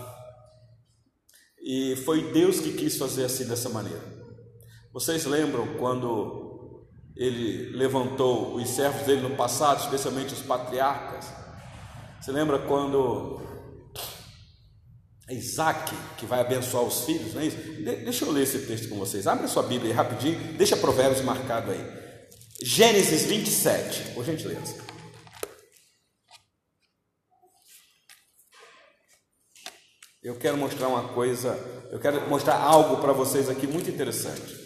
e 1.61 1.95
foi 2.05 2.31
Deus 2.31 2.59
que 2.59 2.73
quis 2.73 2.97
fazer 2.97 3.25
assim 3.25 3.45
dessa 3.45 3.69
maneira. 3.69 4.01
Vocês 4.91 5.25
lembram 5.25 5.75
quando 5.77 6.87
ele 7.15 7.69
levantou 7.77 8.55
os 8.55 8.67
servos 8.69 9.05
dele 9.05 9.21
no 9.21 9.35
passado, 9.35 9.81
especialmente 9.81 10.33
os 10.33 10.41
patriarcas. 10.41 11.31
Você 12.19 12.31
lembra 12.31 12.59
quando 12.59 13.39
é 15.31 15.33
Isaac 15.33 15.95
que 16.17 16.25
vai 16.25 16.41
abençoar 16.41 16.83
os 16.83 17.05
filhos, 17.05 17.33
não 17.33 17.41
é 17.41 17.45
isso? 17.45 17.57
deixa 18.03 18.25
eu 18.25 18.31
ler 18.31 18.43
esse 18.43 18.59
texto 18.59 18.89
com 18.89 18.97
vocês. 18.97 19.25
Abre 19.25 19.45
a 19.45 19.47
sua 19.47 19.63
Bíblia 19.63 19.91
aí 19.91 19.95
rapidinho, 19.95 20.37
deixa 20.57 20.75
Provérbios 20.75 21.23
marcado 21.23 21.71
aí. 21.71 21.79
Gênesis 22.61 23.23
27, 23.23 24.11
por 24.13 24.25
gentileza. 24.25 24.75
Eu 30.21 30.37
quero 30.37 30.57
mostrar 30.57 30.89
uma 30.89 31.13
coisa, 31.13 31.57
eu 31.91 31.99
quero 31.99 32.29
mostrar 32.29 32.57
algo 32.57 32.97
para 32.97 33.13
vocês 33.13 33.49
aqui 33.49 33.65
muito 33.65 33.89
interessante. 33.89 34.59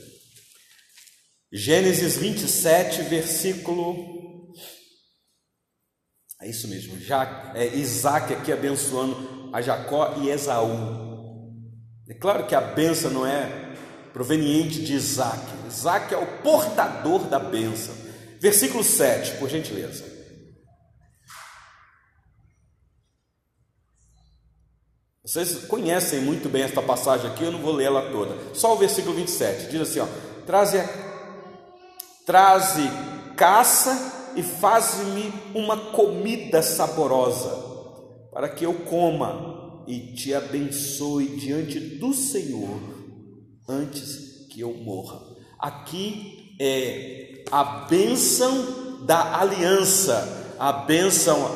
Gênesis 1.54 2.18
27, 2.18 3.04
versículo. 3.04 4.52
É 6.42 6.50
isso 6.50 6.68
mesmo, 6.68 7.00
Já, 7.00 7.54
é 7.56 7.68
Isaac 7.68 8.34
aqui 8.34 8.52
abençoando 8.52 9.45
a 9.56 9.62
Jacó 9.62 10.16
e 10.18 10.30
Esaú. 10.30 10.68
É 12.10 12.14
claro 12.14 12.46
que 12.46 12.54
a 12.54 12.60
benção 12.60 13.10
não 13.10 13.26
é 13.26 13.74
proveniente 14.12 14.84
de 14.84 14.94
Isaac, 14.94 15.40
Isaac 15.66 16.14
é 16.14 16.18
o 16.18 16.42
portador 16.42 17.24
da 17.30 17.40
benção. 17.40 17.96
Versículo 18.42 18.84
7, 18.84 19.38
por 19.38 19.50
gentileza. 19.50 20.04
Vocês 25.24 25.66
conhecem 25.68 26.20
muito 26.20 26.50
bem 26.50 26.64
esta 26.64 26.82
passagem 26.82 27.32
aqui, 27.32 27.46
eu 27.46 27.52
não 27.52 27.62
vou 27.62 27.72
ler 27.72 27.86
ela 27.86 28.12
toda. 28.12 28.36
Só 28.54 28.74
o 28.74 28.78
versículo 28.78 29.16
27 29.16 29.70
diz 29.70 29.82
assim: 29.82 30.00
ó, 30.02 30.08
traze 30.46 30.84
Traze 32.26 32.90
caça 33.38 34.34
e 34.36 34.44
faz-me 34.44 35.32
uma 35.54 35.78
comida 35.92 36.62
saborosa, 36.62 37.65
para 38.36 38.50
que 38.50 38.66
eu 38.66 38.74
coma 38.74 39.82
e 39.88 39.98
te 40.14 40.34
abençoe 40.34 41.38
diante 41.38 41.80
do 41.80 42.14
Senhor 42.14 42.82
antes 43.66 44.46
que 44.50 44.60
eu 44.60 44.74
morra. 44.74 45.22
Aqui 45.58 46.54
é 46.60 47.46
a 47.50 47.64
bênção 47.90 49.06
da 49.06 49.40
aliança, 49.40 50.54
a 50.60 50.74
bênção 50.74 51.56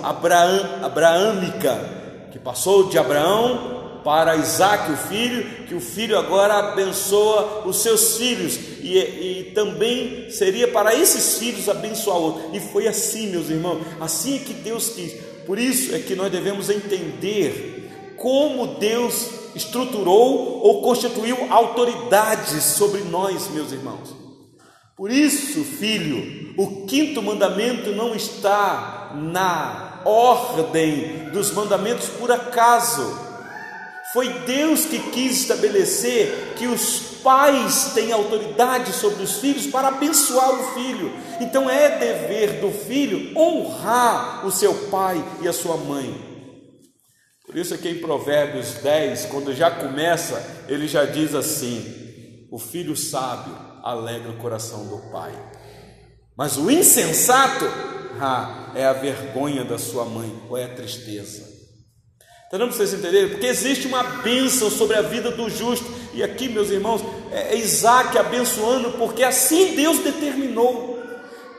abraâmica, 0.81 2.29
que 2.31 2.39
passou 2.39 2.87
de 2.87 2.97
Abraão 2.97 3.99
para 4.01 4.37
Isaac, 4.37 4.89
o 4.89 4.95
filho, 4.95 5.65
que 5.67 5.75
o 5.75 5.81
filho 5.81 6.17
agora 6.17 6.71
abençoa 6.71 7.67
os 7.67 7.81
seus 7.81 8.15
filhos, 8.15 8.57
e, 8.79 8.97
e 8.97 9.51
também 9.53 10.31
seria 10.31 10.69
para 10.69 10.95
esses 10.95 11.37
filhos 11.37 11.67
abençoar. 11.67 12.55
E 12.55 12.61
foi 12.61 12.87
assim, 12.87 13.27
meus 13.27 13.49
irmãos, 13.49 13.85
assim 13.99 14.37
é 14.37 14.39
que 14.39 14.53
Deus 14.53 14.91
quis. 14.91 15.28
Por 15.49 15.57
isso 15.57 15.95
é 15.95 15.97
que 15.97 16.15
nós 16.15 16.31
devemos 16.31 16.69
entender 16.69 18.13
como 18.17 18.75
Deus 18.75 19.31
estruturou 19.55 20.61
ou 20.61 20.83
constituiu 20.83 21.51
autoridades 21.51 22.63
sobre 22.65 23.01
nós, 23.05 23.49
meus 23.49 23.71
irmãos. 23.71 24.15
Por 24.95 25.09
isso, 25.09 25.63
filho, 25.63 26.53
o 26.55 26.85
quinto 26.85 27.19
mandamento 27.23 27.89
não 27.93 28.13
está 28.13 29.11
na 29.15 30.03
ordem 30.05 31.31
dos 31.33 31.51
mandamentos 31.51 32.09
por 32.09 32.31
acaso 32.31 33.28
foi 34.13 34.27
Deus 34.39 34.85
que 34.85 34.99
quis 35.11 35.41
estabelecer 35.41 36.53
que 36.57 36.67
os 36.67 36.99
pais 37.23 37.91
têm 37.93 38.11
autoridade 38.11 38.91
sobre 38.93 39.23
os 39.23 39.39
filhos 39.39 39.67
para 39.67 39.89
abençoar 39.89 40.51
o 40.51 40.73
filho. 40.73 41.13
Então 41.39 41.69
é 41.69 41.97
dever 41.97 42.59
do 42.59 42.71
filho 42.71 43.37
honrar 43.37 44.45
o 44.45 44.51
seu 44.51 44.73
pai 44.89 45.23
e 45.41 45.47
a 45.47 45.53
sua 45.53 45.77
mãe. 45.77 46.27
Por 47.45 47.57
isso 47.57 47.73
aqui 47.73 47.89
em 47.89 47.99
Provérbios 47.99 48.75
10, 48.75 49.25
quando 49.25 49.53
já 49.53 49.71
começa, 49.71 50.65
ele 50.67 50.87
já 50.87 51.05
diz 51.05 51.35
assim: 51.35 52.47
O 52.51 52.57
filho 52.57 52.95
sábio 52.95 53.55
alegra 53.83 54.31
o 54.31 54.37
coração 54.37 54.87
do 54.87 55.11
pai. 55.11 55.33
Mas 56.37 56.57
o 56.57 56.69
insensato 56.71 57.65
ah, 58.19 58.71
é 58.75 58.85
a 58.85 58.93
vergonha 58.93 59.63
da 59.63 59.77
sua 59.77 60.05
mãe, 60.05 60.31
ou 60.49 60.57
é 60.57 60.65
a 60.65 60.75
tristeza. 60.75 61.48
Então, 62.51 62.67
para 62.67 62.77
vocês 62.77 62.95
entenderem? 62.95 63.29
Porque 63.29 63.45
existe 63.45 63.85
uma 63.85 64.01
bênção 64.01 64.71
sobre 64.71 64.95
a 64.95 65.03
vida 65.03 65.29
do 65.29 65.47
justo. 65.51 65.85
E 66.15 66.23
aqui, 66.23 66.49
meus 66.49 66.71
irmãos, 66.71 66.99
é 67.31 67.55
Isaac 67.55 68.17
abençoando, 68.17 68.93
porque 68.93 69.23
assim 69.23 69.75
Deus 69.75 69.99
determinou. 69.99 70.97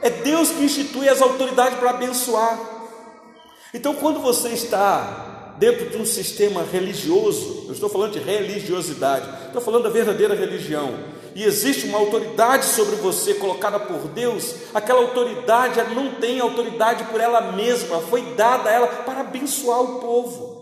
É 0.02 0.10
Deus 0.10 0.50
que 0.50 0.64
institui 0.64 1.08
as 1.08 1.22
autoridades 1.22 1.78
para 1.78 1.90
abençoar. 1.90 2.58
Então, 3.72 3.94
quando 3.94 4.18
você 4.18 4.48
está 4.48 5.54
dentro 5.60 5.90
de 5.90 5.96
um 5.96 6.04
sistema 6.04 6.64
religioso, 6.64 7.66
eu 7.68 7.72
estou 7.72 7.88
falando 7.88 8.14
de 8.14 8.18
religiosidade, 8.18 9.28
estou 9.46 9.62
falando 9.62 9.84
da 9.84 9.90
verdadeira 9.90 10.34
religião, 10.34 10.98
e 11.36 11.44
existe 11.44 11.86
uma 11.86 11.98
autoridade 11.98 12.64
sobre 12.64 12.96
você 12.96 13.34
colocada 13.34 13.78
por 13.78 14.08
Deus, 14.08 14.54
aquela 14.74 15.02
autoridade 15.02 15.94
não 15.94 16.14
tem 16.14 16.40
autoridade 16.40 17.04
por 17.04 17.20
ela 17.20 17.52
mesma, 17.52 18.00
foi 18.00 18.22
dada 18.34 18.70
a 18.70 18.72
ela 18.72 18.86
para 18.88 19.20
abençoar 19.20 19.82
o 19.82 20.00
povo. 20.00 20.59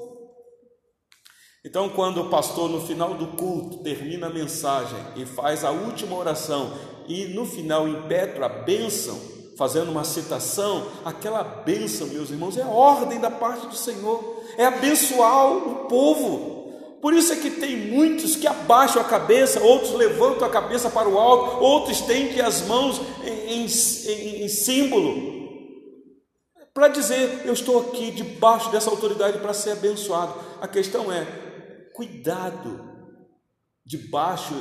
Então, 1.69 1.91
quando 1.91 2.23
o 2.23 2.31
pastor, 2.31 2.71
no 2.71 2.81
final 2.81 3.13
do 3.13 3.27
culto, 3.27 3.77
termina 3.83 4.29
a 4.29 4.31
mensagem 4.31 4.97
e 5.17 5.27
faz 5.27 5.67
a 5.67 5.71
última 5.71 6.17
oração, 6.17 6.73
e 7.07 7.27
no 7.27 7.45
final 7.45 7.87
impetra 7.87 8.47
a 8.47 8.49
bênção, 8.49 9.21
fazendo 9.55 9.91
uma 9.91 10.03
citação, 10.03 10.87
aquela 11.05 11.45
bênção, 11.45 12.07
meus 12.07 12.31
irmãos, 12.31 12.57
é 12.57 12.65
ordem 12.65 13.21
da 13.21 13.31
parte 13.31 13.67
do 13.67 13.77
Senhor, 13.77 14.43
é 14.57 14.65
abençoar 14.65 15.59
o 15.59 15.85
povo. 15.85 16.73
Por 17.03 17.13
isso 17.13 17.35
é 17.35 17.37
que 17.37 17.51
tem 17.51 17.77
muitos 17.77 18.35
que 18.35 18.47
abaixam 18.47 19.03
a 19.03 19.05
cabeça, 19.05 19.61
outros 19.61 19.93
levantam 19.93 20.49
a 20.49 20.51
cabeça 20.51 20.89
para 20.89 21.07
o 21.07 21.19
alto, 21.19 21.63
outros 21.63 22.01
estendem 22.01 22.41
as 22.41 22.63
mãos 22.63 22.99
em, 23.23 23.67
em, 23.67 24.45
em 24.45 24.49
símbolo, 24.49 25.37
para 26.73 26.89
dizer: 26.89 27.43
Eu 27.45 27.53
estou 27.53 27.79
aqui 27.79 28.11
debaixo 28.11 28.71
dessa 28.71 28.89
autoridade 28.89 29.37
para 29.37 29.53
ser 29.53 29.73
abençoado. 29.73 30.35
A 30.63 30.67
questão 30.67 31.13
é: 31.13 31.48
Cuidado 31.99 32.79
debaixo 33.85 34.55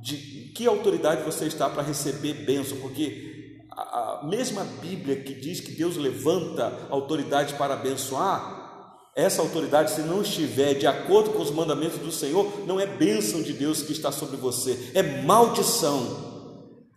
de 0.00 0.16
que 0.56 0.66
autoridade 0.66 1.22
você 1.24 1.44
está 1.44 1.68
para 1.68 1.82
receber 1.82 2.32
bênção, 2.32 2.78
porque 2.78 3.58
a, 3.70 4.22
mesma 4.24 4.64
Bíblia 4.80 5.16
que 5.16 5.34
diz 5.34 5.60
que 5.60 5.72
Deus 5.72 5.98
levanta 5.98 6.88
autoridade 6.88 7.52
para 7.56 7.74
abençoar, 7.74 9.10
essa 9.14 9.42
autoridade, 9.42 9.90
se 9.90 10.00
não 10.00 10.22
estiver 10.22 10.72
de 10.72 10.86
acordo 10.86 11.32
com 11.32 11.42
os 11.42 11.50
mandamentos 11.50 11.98
do 11.98 12.10
Senhor, 12.10 12.50
não 12.66 12.80
é 12.80 12.86
bênção 12.86 13.42
de 13.42 13.52
Deus 13.52 13.82
que 13.82 13.92
está 13.92 14.10
sobre 14.10 14.38
você, 14.38 14.92
é 14.94 15.02
maldição. 15.02 16.30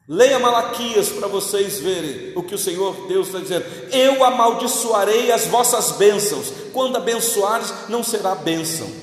Leia 0.08 0.39
Malaquias 0.39 1.10
para 1.10 1.28
vocês 1.28 1.82
verem 1.82 2.32
o 2.38 2.43
que 2.43 2.56
o 2.56 2.58
Senhor 2.58 3.06
Deus 3.10 3.28
está 3.28 3.39
dizendo. 3.39 3.65
Eu 3.91 4.24
amaldiçoarei 4.24 5.30
as 5.30 5.46
vossas 5.48 5.98
bênçãos. 5.98 6.54
Quando 6.72 6.96
abençoares, 6.96 7.89
não 7.89 8.02
será 8.02 8.34
bênção. 8.34 9.03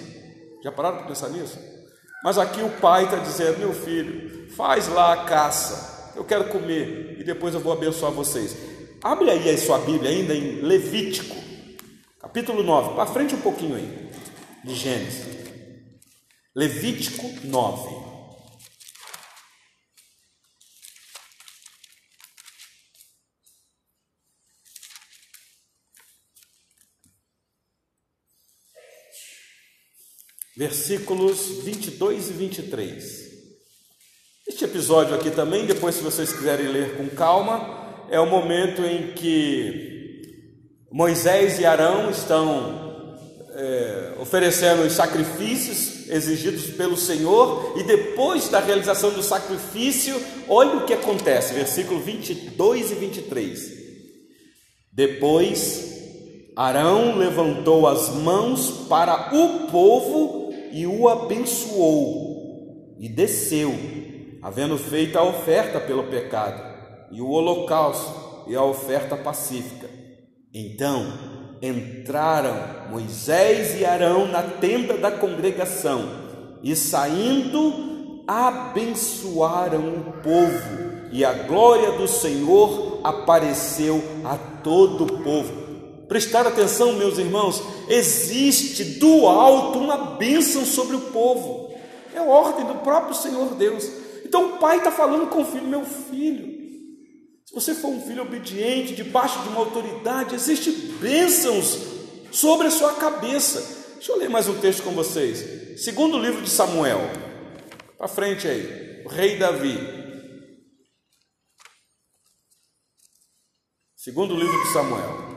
Já 0.62 0.70
pararam 0.70 0.98
para 0.98 1.06
pensar 1.06 1.28
nisso? 1.30 1.58
Mas 2.22 2.38
aqui 2.38 2.62
o 2.62 2.70
pai 2.80 3.04
está 3.04 3.16
dizendo: 3.16 3.58
meu 3.58 3.72
filho, 3.72 4.50
faz 4.50 4.88
lá 4.88 5.12
a 5.12 5.24
caça, 5.24 6.12
eu 6.16 6.24
quero 6.24 6.48
comer 6.48 7.16
e 7.18 7.24
depois 7.24 7.54
eu 7.54 7.60
vou 7.60 7.72
abençoar 7.72 8.12
vocês. 8.12 8.56
Abre 9.02 9.30
aí 9.30 9.48
a 9.48 9.58
sua 9.58 9.78
Bíblia 9.78 10.10
ainda 10.10 10.34
em 10.34 10.60
Levítico, 10.60 11.36
capítulo 12.20 12.62
9, 12.62 12.94
para 12.94 13.06
frente 13.06 13.34
um 13.34 13.40
pouquinho 13.40 13.76
aí, 13.76 14.10
de 14.62 14.74
Gênesis. 14.74 15.40
Levítico 16.54 17.26
9. 17.44 18.09
Versículos 30.60 31.62
22 31.64 32.28
e 32.28 32.32
23. 32.34 33.30
Este 34.46 34.66
episódio 34.66 35.14
aqui 35.14 35.30
também, 35.30 35.64
depois, 35.64 35.94
se 35.94 36.02
vocês 36.02 36.34
quiserem 36.34 36.68
ler 36.68 36.98
com 36.98 37.08
calma, 37.08 38.04
é 38.10 38.20
o 38.20 38.26
momento 38.26 38.84
em 38.84 39.12
que 39.12 40.20
Moisés 40.92 41.58
e 41.58 41.64
Arão 41.64 42.10
estão 42.10 43.16
é, 43.54 44.16
oferecendo 44.20 44.82
os 44.82 44.92
sacrifícios 44.92 46.10
exigidos 46.10 46.66
pelo 46.76 46.94
Senhor, 46.94 47.78
e 47.78 47.82
depois 47.82 48.50
da 48.50 48.60
realização 48.60 49.12
do 49.14 49.22
sacrifício, 49.22 50.22
olha 50.46 50.76
o 50.76 50.84
que 50.84 50.92
acontece, 50.92 51.54
versículo 51.54 52.00
22 52.00 52.90
e 52.90 52.94
23. 52.96 53.60
Depois 54.92 55.88
Arão 56.54 57.16
levantou 57.16 57.88
as 57.88 58.10
mãos 58.10 58.86
para 58.90 59.34
o 59.34 59.70
povo 59.70 60.39
e 60.72 60.86
o 60.86 61.08
abençoou, 61.08 62.96
e 62.98 63.08
desceu, 63.08 63.74
havendo 64.42 64.76
feito 64.78 65.18
a 65.18 65.22
oferta 65.22 65.80
pelo 65.80 66.04
pecado, 66.04 66.62
e 67.10 67.20
o 67.20 67.28
holocausto 67.28 68.44
e 68.48 68.54
a 68.54 68.62
oferta 68.62 69.16
pacífica. 69.16 69.88
Então 70.52 71.06
entraram 71.62 72.90
Moisés 72.90 73.78
e 73.78 73.84
Arão 73.84 74.26
na 74.26 74.42
tenda 74.42 74.96
da 74.96 75.10
congregação, 75.10 76.08
e 76.62 76.74
saindo, 76.74 78.24
abençoaram 78.26 79.88
o 79.88 80.12
povo, 80.22 81.08
e 81.12 81.24
a 81.24 81.32
glória 81.32 81.92
do 81.92 82.06
Senhor 82.06 83.00
apareceu 83.02 84.02
a 84.24 84.36
todo 84.36 85.04
o 85.04 85.22
povo 85.22 85.59
prestar 86.10 86.44
atenção, 86.44 86.94
meus 86.94 87.18
irmãos, 87.18 87.62
existe 87.88 88.82
do 88.82 89.28
alto 89.28 89.78
uma 89.78 90.16
bênção 90.16 90.66
sobre 90.66 90.96
o 90.96 91.02
povo, 91.12 91.72
é 92.12 92.20
ordem 92.20 92.66
do 92.66 92.74
próprio 92.80 93.14
Senhor 93.14 93.54
Deus. 93.54 93.88
Então 94.24 94.56
o 94.56 94.58
pai 94.58 94.78
está 94.78 94.90
falando 94.90 95.28
com 95.28 95.42
o 95.42 95.44
filho: 95.44 95.68
meu 95.68 95.84
filho, 95.84 96.48
se 97.46 97.54
você 97.54 97.76
for 97.76 97.90
um 97.90 98.00
filho 98.00 98.22
obediente, 98.22 98.96
debaixo 98.96 99.40
de 99.44 99.50
uma 99.50 99.60
autoridade, 99.60 100.34
existe 100.34 100.72
bênçãos 100.72 101.78
sobre 102.32 102.66
a 102.66 102.72
sua 102.72 102.94
cabeça. 102.94 103.94
Deixa 103.94 104.10
eu 104.10 104.18
ler 104.18 104.28
mais 104.28 104.48
um 104.48 104.58
texto 104.58 104.82
com 104.82 104.90
vocês. 104.90 105.80
Segundo 105.80 106.18
livro 106.18 106.42
de 106.42 106.50
Samuel, 106.50 107.08
para 107.96 108.08
frente 108.08 108.48
aí, 108.48 109.04
o 109.04 109.08
rei 109.08 109.38
Davi. 109.38 109.78
Segundo 113.94 114.34
livro 114.34 114.60
de 114.64 114.72
Samuel. 114.72 115.29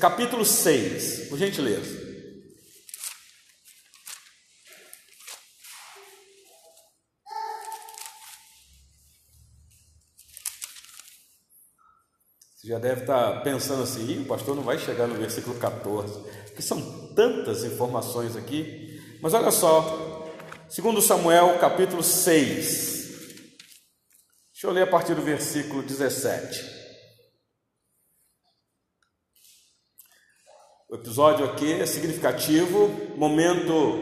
Capítulo 0.00 0.44
6, 0.44 1.28
por 1.28 1.38
gentileza. 1.38 2.02
Você 12.56 12.68
já 12.68 12.78
deve 12.78 13.02
estar 13.02 13.42
pensando 13.42 13.82
assim, 13.82 14.22
o 14.22 14.24
pastor 14.26 14.56
não 14.56 14.62
vai 14.62 14.78
chegar 14.78 15.06
no 15.06 15.14
versículo 15.14 15.56
14, 15.58 16.18
porque 16.46 16.62
são 16.62 17.14
tantas 17.14 17.62
informações 17.62 18.34
aqui. 18.36 19.18
Mas 19.22 19.34
olha 19.34 19.50
só, 19.50 20.32
segundo 20.68 21.00
Samuel, 21.00 21.58
capítulo 21.60 22.02
6, 22.02 22.94
Deixa 24.52 24.66
eu 24.68 24.72
ler 24.72 24.82
a 24.82 24.90
partir 24.90 25.14
do 25.14 25.20
versículo 25.20 25.82
17. 25.82 26.83
Episódio 31.04 31.44
aqui 31.44 31.70
é 31.70 31.84
significativo, 31.84 32.90
momento 33.14 34.00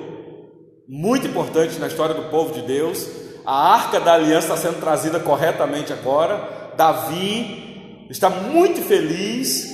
muito 0.86 1.26
importante 1.26 1.76
na 1.80 1.88
história 1.88 2.14
do 2.14 2.30
povo 2.30 2.54
de 2.54 2.62
Deus. 2.62 3.08
A 3.44 3.74
arca 3.74 3.98
da 3.98 4.14
aliança 4.14 4.54
está 4.54 4.56
sendo 4.56 4.78
trazida 4.78 5.18
corretamente 5.18 5.92
agora. 5.92 6.72
Davi 6.76 8.06
está 8.08 8.30
muito 8.30 8.82
feliz, 8.82 9.68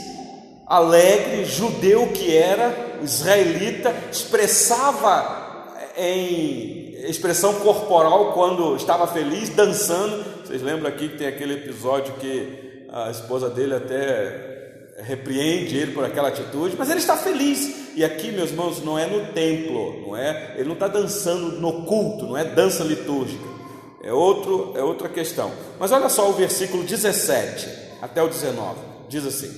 alegre, 0.67 1.45
judeu 1.45 2.09
que 2.15 2.35
era, 2.35 2.99
israelita, 3.03 3.95
expressava 4.11 5.77
em 5.99 6.95
expressão 7.11 7.57
corporal 7.57 8.33
quando 8.33 8.75
estava 8.75 9.07
feliz, 9.07 9.51
dançando. 9.51 10.25
Vocês 10.47 10.63
lembram 10.63 10.89
aqui 10.89 11.11
que 11.11 11.19
tem 11.19 11.27
aquele 11.27 11.57
episódio 11.57 12.15
que 12.15 12.87
a 12.91 13.11
esposa 13.11 13.51
dele 13.51 13.75
até 13.75 14.48
repreende 15.01 15.77
ele 15.77 15.93
por 15.93 16.05
aquela 16.05 16.29
atitude, 16.29 16.77
mas 16.77 16.91
ele 16.91 16.99
está 17.01 17.17
feliz. 17.17 17.95
E 17.95 18.05
aqui, 18.05 18.31
meus 18.31 18.51
irmãos, 18.51 18.83
não 18.83 18.99
é 18.99 19.07
no 19.07 19.33
templo, 19.33 20.03
não 20.03 20.17
é? 20.17 20.55
Ele 20.57 20.67
não 20.67 20.75
está 20.75 20.89
dançando 20.89 21.61
no 21.61 21.85
culto, 21.85 22.27
não 22.27 22.37
é 22.37 22.45
dança 22.45 22.83
litúrgica. 22.83 23.45
É 24.03 24.13
outro, 24.13 24.75
é 24.77 24.83
outra 24.83 25.09
questão. 25.09 25.53
Mas 25.79 25.93
olha 25.93 26.09
só 26.09 26.29
o 26.29 26.33
versículo 26.33 26.85
17 26.85 27.69
até 28.01 28.23
o 28.23 28.29
19. 28.29 28.79
Diz 29.09 29.27
assim: 29.27 29.53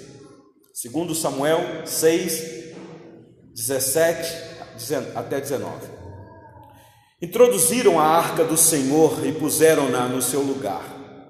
segundo 0.72 1.14
Samuel 1.14 1.86
6, 1.86 2.74
17 3.54 4.50
até 5.14 5.40
19. 5.40 6.00
Introduziram 7.20 8.00
a 8.00 8.04
arca 8.04 8.44
do 8.44 8.56
Senhor 8.56 9.26
e 9.26 9.32
puseram-na 9.32 10.08
no 10.08 10.22
seu 10.22 10.40
lugar, 10.40 10.82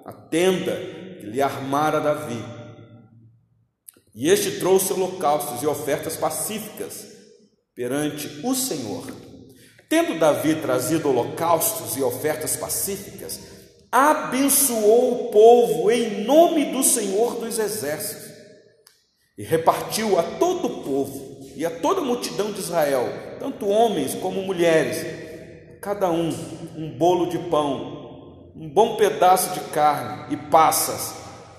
a 0.04 0.12
tenda 0.12 0.76
que 1.20 1.26
lhe 1.26 1.42
armara 1.42 2.00
Davi 2.00 2.59
e 4.14 4.28
este 4.28 4.58
trouxe 4.58 4.92
holocaustos 4.92 5.62
e 5.62 5.66
ofertas 5.66 6.16
pacíficas 6.16 7.06
perante 7.74 8.40
o 8.44 8.54
Senhor. 8.54 9.04
Tendo 9.88 10.18
Davi 10.18 10.56
trazido 10.56 11.08
holocaustos 11.08 11.96
e 11.96 12.02
ofertas 12.02 12.56
pacíficas, 12.56 13.40
abençoou 13.90 15.26
o 15.26 15.30
povo 15.30 15.90
em 15.90 16.24
nome 16.24 16.66
do 16.66 16.82
Senhor 16.82 17.36
dos 17.36 17.58
Exércitos 17.58 18.30
e 19.36 19.42
repartiu 19.42 20.18
a 20.18 20.22
todo 20.22 20.66
o 20.66 20.82
povo 20.82 21.40
e 21.56 21.66
a 21.66 21.70
toda 21.70 22.00
a 22.00 22.04
multidão 22.04 22.52
de 22.52 22.60
Israel, 22.60 23.08
tanto 23.38 23.68
homens 23.68 24.14
como 24.14 24.42
mulheres, 24.42 25.04
cada 25.80 26.10
um 26.10 26.30
um 26.76 26.96
bolo 26.96 27.26
de 27.26 27.38
pão, 27.50 28.52
um 28.54 28.68
bom 28.68 28.96
pedaço 28.96 29.52
de 29.54 29.60
carne 29.70 30.34
e 30.34 30.36
passas. 30.36 31.14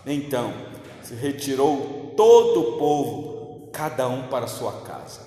Então 0.05 0.53
se 1.03 1.13
retirou 1.15 2.00
todo 2.15 2.59
o 2.59 2.77
povo, 2.77 3.69
cada 3.71 4.07
um 4.07 4.27
para 4.27 4.47
sua 4.47 4.81
casa. 4.81 5.21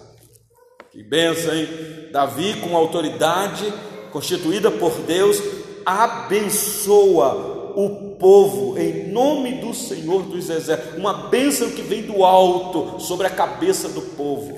Que 0.91 1.03
bênção, 1.03 1.55
hein? 1.55 1.69
Davi, 2.13 2.61
com 2.61 2.77
autoridade 2.77 3.73
constituída 4.13 4.71
por 4.71 4.93
Deus, 5.01 5.43
abençoa 5.85 7.73
o 7.75 8.17
povo 8.17 8.79
em 8.79 9.09
nome 9.09 9.61
do 9.61 9.75
Senhor 9.75 10.23
dos 10.23 10.49
Exércitos. 10.49 10.97
Uma 10.97 11.29
bênção 11.29 11.71
que 11.73 11.83
vem 11.83 12.03
do 12.03 12.25
alto 12.25 13.01
sobre 13.01 13.27
a 13.27 13.31
cabeça 13.31 13.89
do 13.89 14.01
povo. 14.01 14.57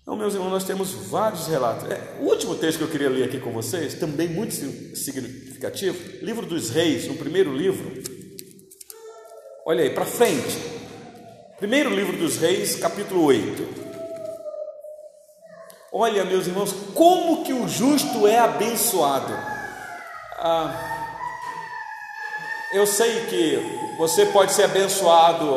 Então, 0.00 0.16
meus 0.16 0.34
irmãos, 0.34 0.50
nós 0.50 0.64
temos 0.64 0.92
vários 0.92 1.46
relatos. 1.46 1.88
É, 1.90 2.16
o 2.20 2.24
último 2.24 2.54
texto 2.54 2.78
que 2.78 2.84
eu 2.84 2.88
queria 2.88 3.10
ler 3.10 3.24
aqui 3.24 3.38
com 3.38 3.52
vocês, 3.52 3.94
também 3.94 4.28
muito 4.28 4.54
significativo, 4.96 5.96
livro 6.22 6.46
dos 6.46 6.70
Reis, 6.70 7.06
no 7.06 7.14
primeiro 7.14 7.54
livro, 7.54 8.02
Olha 9.70 9.84
aí, 9.84 9.90
para 9.90 10.04
frente. 10.04 10.58
Primeiro 11.56 11.90
livro 11.90 12.16
dos 12.16 12.38
Reis, 12.38 12.74
capítulo 12.74 13.22
8. 13.22 13.68
Olha, 15.92 16.24
meus 16.24 16.48
irmãos, 16.48 16.74
como 16.92 17.44
que 17.44 17.52
o 17.52 17.68
justo 17.68 18.26
é 18.26 18.36
abençoado. 18.36 19.32
Ah, 20.40 20.74
eu 22.72 22.84
sei 22.84 23.26
que 23.26 23.94
você 23.96 24.26
pode 24.26 24.50
ser 24.50 24.64
abençoado 24.64 25.48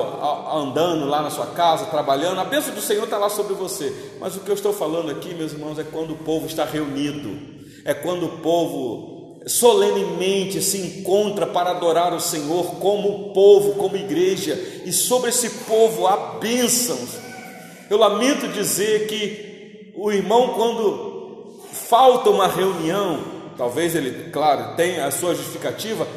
andando 0.54 1.08
lá 1.08 1.23
na 1.23 1.32
sua 1.32 1.47
casa, 1.47 1.88
trabalhando, 1.88 2.39
a 2.39 2.45
bênção 2.45 2.76
do 2.76 2.82
Senhor 2.82 3.06
está 3.06 3.17
lá 3.17 3.30
sobre 3.30 3.56
você. 3.56 4.13
Mas 4.19 4.36
o 4.36 4.41
que 4.41 4.52
eu 4.52 4.56
estou 4.56 4.73
falando 4.73 5.10
aqui, 5.10 5.34
meus 5.34 5.54
irmãos, 5.54 5.80
é 5.80 5.84
quando 5.84 6.13
o 6.13 6.17
povo 6.17 6.45
está 6.45 6.65
reunido, 6.65 7.36
é 7.84 7.95
quando 7.95 8.28
o 8.28 8.38
povo 8.43 9.12
solenemente 9.45 10.62
se 10.62 10.77
encontra 10.77 11.45
para 11.45 11.71
adorar 11.71 12.13
o 12.13 12.19
Senhor 12.19 12.75
como 12.75 13.34
povo, 13.34 13.73
como 13.73 13.97
igreja, 13.97 14.58
e 14.86 14.91
sobre 14.91 15.29
esse 15.29 15.49
povo 15.65 16.08
há 16.08 16.38
bênçãos. 16.39 17.17
Eu 17.89 17.97
lamento 17.97 18.47
dizer 18.47 19.08
que 19.08 19.91
o 19.95 20.12
irmão, 20.12 20.53
quando 20.53 21.60
falta 21.71 22.29
uma 22.29 22.47
reunião, 22.47 23.19
talvez 23.58 23.95
ele, 23.95 24.32
claro, 24.32 24.75
tenha 24.75 25.06
a 25.06 25.12
sua 25.12 25.36
justificativa, 25.36 26.08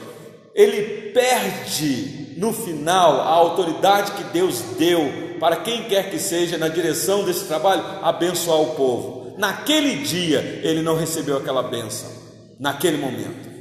ele 0.54 1.10
perde 1.12 2.34
no 2.36 2.52
final 2.52 3.20
a 3.20 3.30
autoridade 3.30 4.12
que 4.12 4.24
Deus 4.24 4.60
deu 4.78 5.26
para 5.40 5.56
quem 5.56 5.84
quer 5.84 6.10
que 6.10 6.18
seja 6.18 6.56
na 6.56 6.68
direção 6.68 7.24
desse 7.24 7.44
trabalho 7.44 7.82
abençoar 8.02 8.60
o 8.60 8.74
povo. 8.74 9.34
Naquele 9.36 9.96
dia 9.96 10.60
ele 10.62 10.80
não 10.80 10.96
recebeu 10.96 11.36
aquela 11.36 11.62
bênção 11.62 12.25
naquele 12.58 12.96
momento. 12.96 13.54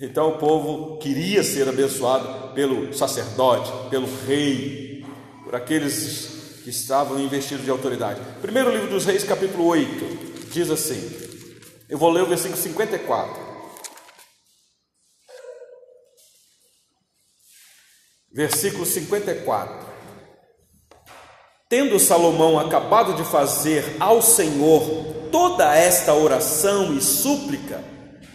Então 0.00 0.30
o 0.30 0.38
povo 0.38 0.98
queria 0.98 1.42
ser 1.42 1.68
abençoado 1.68 2.54
pelo 2.54 2.92
sacerdote, 2.92 3.90
pelo 3.90 4.06
rei, 4.26 5.04
por 5.44 5.54
aqueles 5.54 6.60
que 6.62 6.70
estavam 6.70 7.18
investidos 7.20 7.64
de 7.64 7.70
autoridade. 7.70 8.20
Primeiro 8.42 8.70
livro 8.70 8.90
dos 8.90 9.04
Reis, 9.04 9.24
capítulo 9.24 9.64
8, 9.66 10.50
diz 10.52 10.70
assim: 10.70 11.26
eu 11.88 11.98
vou 11.98 12.10
ler 12.10 12.22
o 12.22 12.26
versículo 12.26 12.60
54. 12.60 13.46
Versículo 18.32 18.84
54. 18.84 19.85
Tendo 21.68 21.98
Salomão 21.98 22.60
acabado 22.60 23.14
de 23.14 23.24
fazer 23.24 23.96
ao 23.98 24.22
Senhor 24.22 24.84
toda 25.32 25.76
esta 25.76 26.14
oração 26.14 26.94
e 26.96 27.02
súplica, 27.02 27.82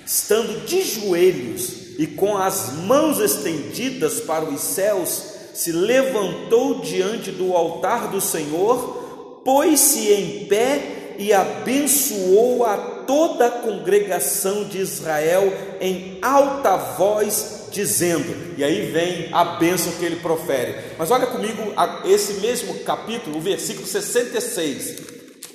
estando 0.06 0.66
de 0.66 0.82
joelhos 0.82 1.98
e 1.98 2.08
com 2.08 2.38
as 2.38 2.74
mãos 2.74 3.22
estendidas 3.22 4.20
para 4.20 4.44
os 4.44 4.60
céus, 4.60 5.24
se 5.54 5.72
levantou 5.72 6.82
diante 6.82 7.32
do 7.32 7.56
altar 7.56 8.10
do 8.10 8.20
Senhor, 8.20 9.42
pôs-se 9.46 10.12
em 10.12 10.46
pé 10.48 11.16
e 11.18 11.32
abençoou 11.32 12.66
a 12.66 12.76
toda 13.08 13.48
a 13.48 13.52
congregação 13.52 14.66
de 14.66 14.80
Israel 14.80 15.54
em 15.80 16.20
alta 16.22 16.76
voz, 16.76 17.61
dizendo, 17.72 18.56
e 18.58 18.64
aí 18.64 18.92
vem 18.92 19.30
a 19.32 19.44
bênção 19.44 19.94
que 19.94 20.06
ele 20.06 20.18
profere. 20.18 20.76
Mas 20.98 21.10
olha 21.10 21.28
comigo 21.28 21.62
esse 22.06 22.42
mesmo 22.42 22.80
capítulo, 22.80 23.38
o 23.38 23.42
versículo 23.42 23.88
66, 23.88 24.98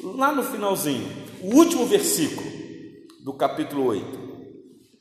lá 0.03 0.33
no 0.33 0.43
finalzinho 0.43 1.27
o 1.43 1.55
último 1.55 1.87
versículo 1.87 2.51
do 3.23 3.33
capítulo 3.35 3.85
8 3.87 4.19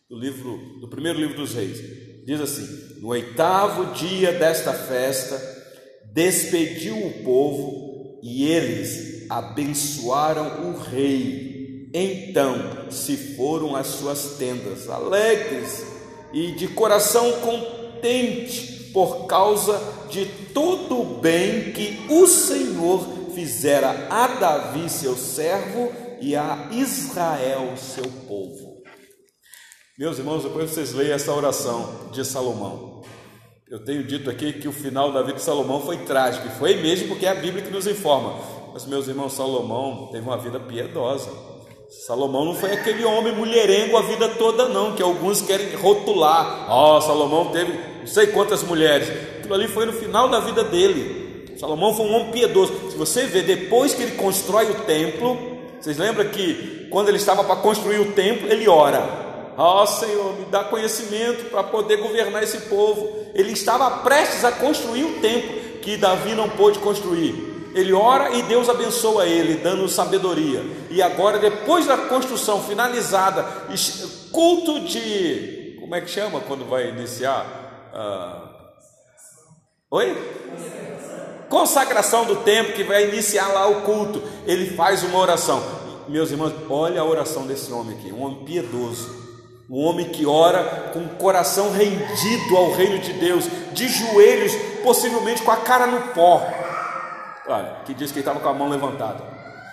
do 0.09 0.19
livro 0.19 0.79
do 0.79 0.87
primeiro 0.87 1.19
livro 1.19 1.37
dos 1.37 1.53
reis 1.53 1.81
diz 2.25 2.41
assim: 2.41 3.01
No 3.01 3.07
oitavo 3.09 3.93
dia 3.93 4.33
desta 4.33 4.73
festa 4.73 5.41
despediu 6.13 6.97
o 6.97 7.23
povo 7.23 8.19
e 8.21 8.45
eles 8.47 9.25
abençoaram 9.29 10.69
o 10.69 10.77
rei. 10.77 11.89
Então 11.93 12.91
se 12.91 13.35
foram 13.35 13.75
às 13.75 13.87
suas 13.87 14.37
tendas 14.37 14.89
alegres 14.89 15.94
e 16.35 16.51
de 16.51 16.67
coração 16.67 17.31
contente 17.39 18.91
por 18.91 19.25
causa 19.25 19.81
de 20.09 20.25
todo 20.53 20.99
o 20.99 21.19
bem 21.21 21.71
que 21.71 22.05
o 22.09 22.27
Senhor 22.27 23.31
fizera 23.33 24.07
a 24.09 24.27
Davi 24.27 24.89
seu 24.89 25.15
servo 25.15 25.91
e 26.19 26.35
a 26.35 26.69
Israel, 26.73 27.77
seu 27.77 28.03
povo. 28.27 28.83
Meus 29.97 30.19
irmãos, 30.19 30.43
depois 30.43 30.71
vocês 30.71 30.93
leiam 30.93 31.15
essa 31.15 31.33
oração 31.33 32.09
de 32.11 32.25
Salomão. 32.25 33.01
Eu 33.69 33.85
tenho 33.85 34.05
dito 34.05 34.29
aqui 34.29 34.51
que 34.51 34.67
o 34.67 34.73
final 34.73 35.13
da 35.13 35.21
vida 35.21 35.37
de 35.37 35.41
Salomão 35.41 35.81
foi 35.81 35.99
trágico, 35.99 36.47
e 36.47 36.51
foi 36.51 36.75
mesmo 36.81 37.07
porque 37.07 37.25
é 37.25 37.29
a 37.29 37.35
Bíblia 37.35 37.63
que 37.63 37.71
nos 37.71 37.87
informa. 37.87 38.37
Mas, 38.73 38.85
meus 38.85 39.07
irmãos, 39.07 39.31
Salomão 39.33 40.09
teve 40.11 40.27
uma 40.27 40.37
vida 40.37 40.59
piedosa. 40.59 41.31
Salomão 42.03 42.45
não 42.45 42.53
foi 42.53 42.71
aquele 42.71 43.03
homem 43.03 43.33
mulherengo 43.33 43.97
a 43.97 44.01
vida 44.01 44.27
toda, 44.29 44.67
não, 44.67 44.93
que 44.93 45.01
alguns 45.01 45.41
querem 45.41 45.75
rotular. 45.75 46.67
Ó, 46.69 46.97
oh, 46.97 47.01
Salomão 47.01 47.51
teve 47.51 47.73
não 47.99 48.07
sei 48.07 48.27
quantas 48.27 48.61
mulheres. 48.61 49.09
Aquilo 49.39 49.53
ali 49.53 49.67
foi 49.67 49.85
no 49.85 49.93
final 49.93 50.29
da 50.29 50.39
vida 50.39 50.63
dele. 50.63 51.55
Salomão 51.57 51.93
foi 51.95 52.05
um 52.05 52.13
homem 52.13 52.31
piedoso. 52.31 52.73
Se 52.91 52.97
você 52.97 53.25
vê, 53.25 53.41
depois 53.41 53.93
que 53.93 54.03
ele 54.03 54.11
constrói 54.17 54.69
o 54.69 54.81
templo, 54.81 55.37
vocês 55.79 55.97
lembram 55.97 56.29
que 56.29 56.87
quando 56.91 57.07
ele 57.07 57.17
estava 57.17 57.43
para 57.43 57.55
construir 57.55 57.99
o 57.99 58.11
templo, 58.11 58.51
ele 58.51 58.67
ora. 58.67 59.53
Ó 59.57 59.81
oh, 59.81 59.87
Senhor, 59.87 60.37
me 60.37 60.45
dá 60.45 60.65
conhecimento 60.65 61.45
para 61.49 61.63
poder 61.63 61.97
governar 61.97 62.43
esse 62.43 62.57
povo. 62.63 63.25
Ele 63.33 63.53
estava 63.53 63.89
prestes 64.03 64.43
a 64.43 64.51
construir 64.51 65.05
o 65.05 65.19
templo 65.21 65.55
que 65.81 65.97
Davi 65.97 66.35
não 66.35 66.49
pôde 66.49 66.77
construir. 66.79 67.54
Ele 67.75 67.91
ora 67.91 68.31
e 68.31 68.41
Deus 68.43 68.69
abençoa 68.69 69.27
ele, 69.27 69.55
dando 69.55 69.87
sabedoria. 69.89 70.63
E 70.89 71.01
agora, 71.01 71.37
depois 71.37 71.85
da 71.85 71.97
construção 71.97 72.63
finalizada, 72.63 73.45
culto 74.31 74.79
de. 74.79 75.75
Como 75.81 75.93
é 75.93 75.99
que 75.99 76.09
chama 76.09 76.39
quando 76.39 76.63
vai 76.63 76.87
iniciar? 76.87 77.45
Ah, 77.93 78.49
oi? 79.91 80.17
Consagração 81.49 82.23
do 82.23 82.37
templo, 82.37 82.73
que 82.73 82.83
vai 82.83 83.09
iniciar 83.09 83.49
lá 83.49 83.67
o 83.67 83.81
culto. 83.81 84.23
Ele 84.47 84.73
faz 84.75 85.03
uma 85.03 85.19
oração. 85.19 85.61
Meus 86.07 86.31
irmãos, 86.31 86.53
olha 86.69 87.01
a 87.01 87.05
oração 87.05 87.45
desse 87.45 87.73
homem 87.73 87.97
aqui, 87.97 88.09
um 88.11 88.23
homem 88.23 88.45
piedoso 88.45 89.25
um 89.69 89.83
homem 89.83 90.09
que 90.09 90.27
ora 90.27 90.91
com 90.93 90.99
o 90.99 91.09
coração 91.15 91.71
rendido 91.71 92.55
ao 92.55 92.71
reino 92.71 92.99
de 92.99 93.13
Deus, 93.13 93.45
de 93.73 93.87
joelhos, 93.87 94.53
possivelmente 94.83 95.41
com 95.41 95.49
a 95.49 95.57
cara 95.57 95.87
no 95.87 96.13
pó. 96.13 96.39
Olha, 97.47 97.81
que 97.85 97.93
diz 97.93 98.11
que 98.11 98.19
ele 98.19 98.21
estava 98.21 98.39
com 98.39 98.49
a 98.49 98.53
mão 98.53 98.69
levantada. 98.69 99.23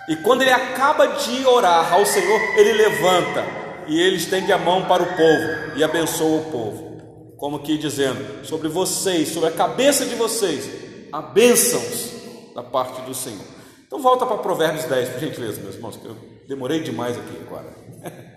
E 0.07 0.15
quando 0.17 0.41
ele 0.41 0.51
acaba 0.51 1.07
de 1.07 1.45
orar 1.45 1.93
ao 1.93 2.05
Senhor, 2.05 2.39
ele 2.57 2.73
levanta 2.73 3.45
e 3.87 3.99
ele 3.99 4.17
estende 4.17 4.51
a 4.51 4.57
mão 4.57 4.85
para 4.85 5.01
o 5.01 5.05
povo 5.05 5.77
e 5.77 5.83
abençoa 5.83 6.41
o 6.41 6.51
povo. 6.51 7.35
Como 7.37 7.59
que 7.59 7.77
dizendo, 7.77 8.45
sobre 8.45 8.67
vocês, 8.67 9.29
sobre 9.29 9.49
a 9.49 9.51
cabeça 9.51 10.05
de 10.05 10.15
vocês, 10.15 10.69
há 11.11 11.21
bênçãos 11.21 12.13
da 12.53 12.63
parte 12.63 13.01
do 13.01 13.13
Senhor. 13.13 13.45
Então 13.85 13.99
volta 13.99 14.25
para 14.25 14.37
Provérbios 14.37 14.85
10, 14.85 15.09
por 15.09 15.19
gentileza, 15.19 15.61
meus 15.61 15.75
irmãos, 15.75 15.97
que 15.97 16.05
eu 16.05 16.15
demorei 16.47 16.81
demais 16.81 17.17
aqui 17.17 17.37
agora. 17.45 17.73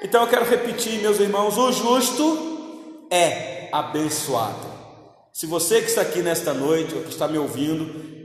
Então 0.00 0.22
eu 0.22 0.28
quero 0.28 0.44
repetir, 0.44 1.00
meus 1.00 1.18
irmãos: 1.18 1.58
o 1.58 1.72
justo 1.72 3.06
é 3.10 3.68
abençoado. 3.72 4.68
Se 5.32 5.44
você 5.44 5.80
que 5.80 5.88
está 5.88 6.02
aqui 6.02 6.20
nesta 6.20 6.54
noite, 6.54 6.94
ou 6.94 7.02
que 7.02 7.10
está 7.10 7.26
me 7.26 7.36
ouvindo, 7.36 8.17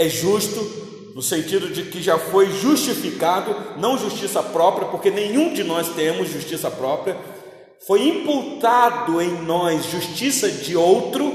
é 0.00 0.08
justo, 0.08 1.12
no 1.14 1.20
sentido 1.20 1.68
de 1.68 1.82
que 1.82 2.00
já 2.00 2.18
foi 2.18 2.50
justificado, 2.50 3.54
não 3.78 3.98
justiça 3.98 4.42
própria, 4.42 4.88
porque 4.88 5.10
nenhum 5.10 5.52
de 5.52 5.62
nós 5.62 5.90
temos 5.90 6.30
justiça 6.30 6.70
própria, 6.70 7.18
foi 7.86 8.08
imputado 8.08 9.20
em 9.20 9.42
nós 9.42 9.84
justiça 9.90 10.48
de 10.48 10.74
outro, 10.74 11.30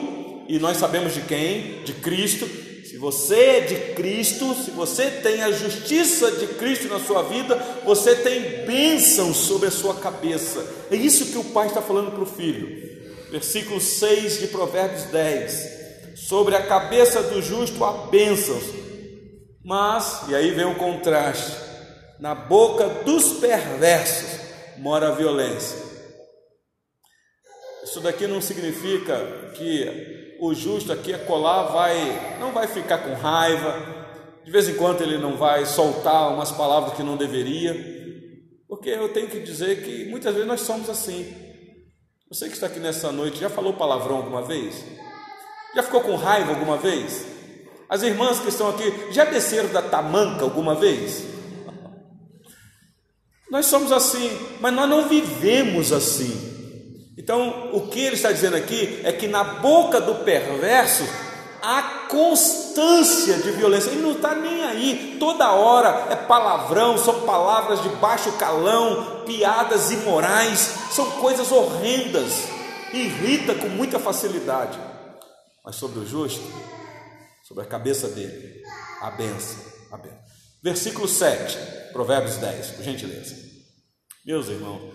e 0.50 0.58
nós 0.58 0.78
sabemos 0.78 1.14
de 1.14 1.22
quem? 1.22 1.84
De 1.84 1.94
Cristo, 1.94 2.48
se 2.84 2.98
você 2.98 3.36
é 3.36 3.60
de 3.60 3.76
Cristo, 3.94 4.56
se 4.56 4.72
você 4.72 5.12
tem 5.12 5.44
a 5.44 5.52
justiça 5.52 6.32
de 6.32 6.48
Cristo 6.48 6.88
na 6.88 7.00
sua 7.00 7.22
vida, 7.22 7.56
você 7.86 8.16
tem 8.16 8.66
bênção 8.66 9.32
sobre 9.32 9.68
a 9.68 9.72
sua 9.72 9.94
cabeça. 9.94 10.66
É 10.90 10.96
isso 10.96 11.28
que 11.28 11.38
o 11.38 11.44
pai 11.44 11.68
está 11.68 11.84
falando 11.84 12.14
para 12.14 12.24
o 12.24 12.26
filho. 12.26 12.68
Versículo 13.30 13.80
6 13.80 14.40
de 14.40 14.48
Provérbios 14.48 15.04
10. 15.12 15.75
Sobre 16.16 16.56
a 16.56 16.66
cabeça 16.66 17.22
do 17.24 17.42
justo 17.42 17.84
há 17.84 18.08
bênçãos, 18.08 18.64
mas, 19.64 20.30
e 20.30 20.36
aí 20.36 20.52
vem 20.52 20.66
o 20.66 20.76
contraste, 20.76 21.58
na 22.20 22.34
boca 22.34 22.88
dos 23.04 23.34
perversos 23.34 24.40
mora 24.78 25.10
a 25.10 25.12
violência. 25.12 25.78
Isso 27.84 28.00
daqui 28.00 28.28
não 28.28 28.42
significa 28.42 29.52
que 29.56 30.38
o 30.40 30.54
justo 30.54 30.94
aqui 30.94 31.14
a 31.14 31.20
colar 31.20 31.64
vai 31.64 32.38
não 32.40 32.52
vai 32.52 32.68
ficar 32.68 33.00
com 33.00 33.14
raiva, 33.14 34.06
de 34.44 34.52
vez 34.52 34.70
em 34.70 34.76
quando 34.76 35.02
ele 35.02 35.18
não 35.18 35.36
vai 35.36 35.66
soltar 35.66 36.34
umas 36.34 36.52
palavras 36.52 36.94
que 36.94 37.04
não 37.04 37.18
deveria, 37.18 37.76
porque 38.68 38.90
eu 38.90 39.10
tenho 39.10 39.28
que 39.28 39.40
dizer 39.40 39.84
que 39.84 40.06
muitas 40.06 40.34
vezes 40.34 40.48
nós 40.48 40.62
somos 40.62 40.90
assim. 40.90 41.34
Você 42.30 42.48
que 42.48 42.54
está 42.54 42.68
aqui 42.68 42.80
nessa 42.80 43.12
noite 43.12 43.40
já 43.40 43.50
falou 43.50 43.74
palavrão 43.74 44.18
alguma 44.18 44.42
vez? 44.42 44.84
Já 45.76 45.84
ficou 45.84 46.02
com 46.02 46.16
raiva 46.16 46.52
alguma 46.52 46.78
vez? 46.78 47.26
As 47.90 48.02
irmãs 48.02 48.40
que 48.40 48.48
estão 48.48 48.70
aqui 48.70 49.12
já 49.12 49.26
desceram 49.26 49.70
da 49.70 49.82
tamanca 49.82 50.44
alguma 50.44 50.74
vez? 50.74 51.24
Nós 53.52 53.66
somos 53.66 53.92
assim, 53.92 54.32
mas 54.60 54.74
nós 54.74 54.90
não 54.90 55.08
vivemos 55.08 55.92
assim. 55.92 56.56
Então, 57.18 57.70
o 57.74 57.88
que 57.88 58.00
ele 58.00 58.16
está 58.16 58.32
dizendo 58.32 58.56
aqui 58.56 59.02
é 59.04 59.12
que 59.12 59.28
na 59.28 59.44
boca 59.44 60.00
do 60.00 60.16
perverso 60.24 61.04
há 61.62 61.82
constância 62.10 63.36
de 63.38 63.52
violência, 63.52 63.90
ele 63.90 64.02
não 64.02 64.12
está 64.12 64.36
nem 64.36 64.64
aí, 64.64 65.18
toda 65.20 65.52
hora 65.52 66.08
é 66.10 66.16
palavrão, 66.16 66.98
são 66.98 67.22
palavras 67.22 67.82
de 67.82 67.90
baixo 67.90 68.32
calão, 68.34 69.24
piadas 69.26 69.92
imorais, 69.92 70.74
são 70.92 71.12
coisas 71.12 71.52
horrendas, 71.52 72.44
irrita 72.94 73.56
com 73.56 73.68
muita 73.68 74.00
facilidade. 74.00 74.78
Mas 75.66 75.78
sobre 75.78 75.98
o 76.00 76.06
justo, 76.06 76.44
sobre 77.44 77.64
a 77.64 77.68
cabeça 77.68 78.08
dele, 78.10 78.62
a 79.02 79.10
benção, 79.10 79.60
a 79.92 79.98
benção. 79.98 80.20
Versículo 80.62 81.08
7, 81.08 81.92
Provérbios 81.92 82.38
10, 82.38 82.72
por 82.72 82.84
gentileza. 82.84 83.36
Meus 84.24 84.48
irmãos, 84.48 84.94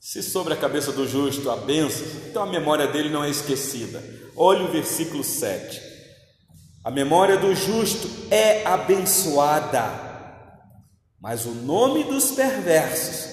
se 0.00 0.20
sobre 0.20 0.54
a 0.54 0.56
cabeça 0.56 0.90
do 0.90 1.06
justo 1.06 1.48
a 1.48 1.56
bênção, 1.56 2.04
então 2.28 2.42
a 2.42 2.46
memória 2.46 2.88
dele 2.88 3.10
não 3.10 3.22
é 3.22 3.30
esquecida. 3.30 4.02
Olhe 4.36 4.64
o 4.64 4.72
versículo 4.72 5.22
7. 5.22 5.80
A 6.84 6.90
memória 6.90 7.36
do 7.36 7.54
justo 7.54 8.08
é 8.28 8.66
abençoada, 8.66 9.84
mas 11.20 11.46
o 11.46 11.52
nome 11.52 12.02
dos 12.02 12.32
perversos 12.32 13.30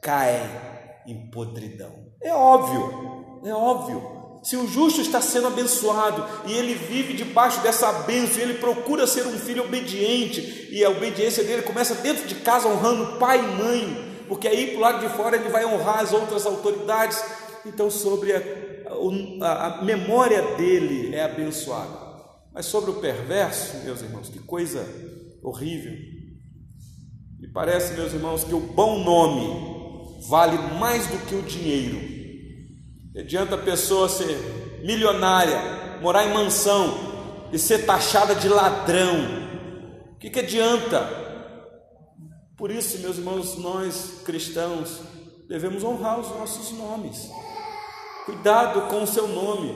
cai 0.00 1.02
em 1.06 1.30
podridão. 1.30 2.10
É 2.22 2.32
óbvio, 2.32 3.42
é 3.44 3.52
óbvio. 3.52 4.15
Se 4.46 4.56
o 4.56 4.68
justo 4.68 5.00
está 5.00 5.20
sendo 5.20 5.48
abençoado 5.48 6.24
e 6.46 6.52
ele 6.52 6.72
vive 6.74 7.14
debaixo 7.14 7.60
dessa 7.62 7.90
bênção, 8.04 8.40
ele 8.40 8.54
procura 8.54 9.04
ser 9.04 9.26
um 9.26 9.36
filho 9.36 9.64
obediente, 9.64 10.68
e 10.70 10.84
a 10.84 10.90
obediência 10.90 11.42
dele 11.42 11.62
começa 11.62 11.96
dentro 11.96 12.28
de 12.28 12.36
casa 12.36 12.68
honrando 12.68 13.18
pai 13.18 13.40
e 13.40 13.56
mãe, 13.60 14.24
porque 14.28 14.46
aí 14.46 14.68
para 14.68 14.76
o 14.76 14.80
lado 14.80 15.00
de 15.00 15.12
fora 15.16 15.34
ele 15.36 15.48
vai 15.48 15.66
honrar 15.66 15.98
as 15.98 16.12
outras 16.12 16.46
autoridades. 16.46 17.20
Então, 17.64 17.90
sobre 17.90 18.34
a, 18.34 18.42
a, 19.42 19.66
a 19.66 19.84
memória 19.84 20.40
dele 20.54 21.12
é 21.12 21.24
abençoada. 21.24 22.06
Mas 22.54 22.66
sobre 22.66 22.92
o 22.92 23.00
perverso, 23.00 23.78
meus 23.78 24.00
irmãos, 24.00 24.28
que 24.28 24.38
coisa 24.38 24.88
horrível. 25.42 25.92
Me 27.40 27.48
parece, 27.52 27.94
meus 27.94 28.12
irmãos, 28.12 28.44
que 28.44 28.54
o 28.54 28.60
bom 28.60 29.02
nome 29.02 30.20
vale 30.28 30.56
mais 30.78 31.04
do 31.08 31.18
que 31.26 31.34
o 31.34 31.42
dinheiro. 31.42 32.15
Adianta 33.16 33.54
a 33.54 33.58
pessoa 33.58 34.10
ser 34.10 34.36
milionária, 34.84 35.98
morar 36.02 36.26
em 36.26 36.34
mansão 36.34 37.48
e 37.50 37.58
ser 37.58 37.86
taxada 37.86 38.34
de 38.34 38.46
ladrão. 38.46 39.14
O 40.12 40.18
que, 40.18 40.28
que 40.28 40.40
adianta? 40.40 41.24
Por 42.58 42.70
isso, 42.70 42.98
meus 42.98 43.16
irmãos, 43.16 43.56
nós 43.56 44.22
cristãos 44.24 45.00
devemos 45.48 45.82
honrar 45.82 46.20
os 46.20 46.28
nossos 46.28 46.72
nomes. 46.72 47.30
Cuidado 48.26 48.88
com 48.88 49.02
o 49.02 49.06
seu 49.06 49.26
nome. 49.28 49.72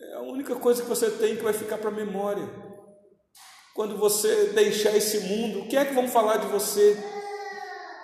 É 0.00 0.14
a 0.14 0.20
única 0.20 0.54
coisa 0.54 0.82
que 0.82 0.88
você 0.88 1.10
tem 1.10 1.36
que 1.36 1.42
vai 1.42 1.52
ficar 1.52 1.78
para 1.78 1.90
a 1.90 1.94
memória. 1.94 2.48
Quando 3.74 3.96
você 3.96 4.52
deixar 4.54 4.96
esse 4.96 5.20
mundo, 5.20 5.60
o 5.60 5.68
que 5.68 5.76
é 5.76 5.84
que 5.84 5.94
vão 5.94 6.06
falar 6.06 6.36
de 6.36 6.46
você? 6.46 6.96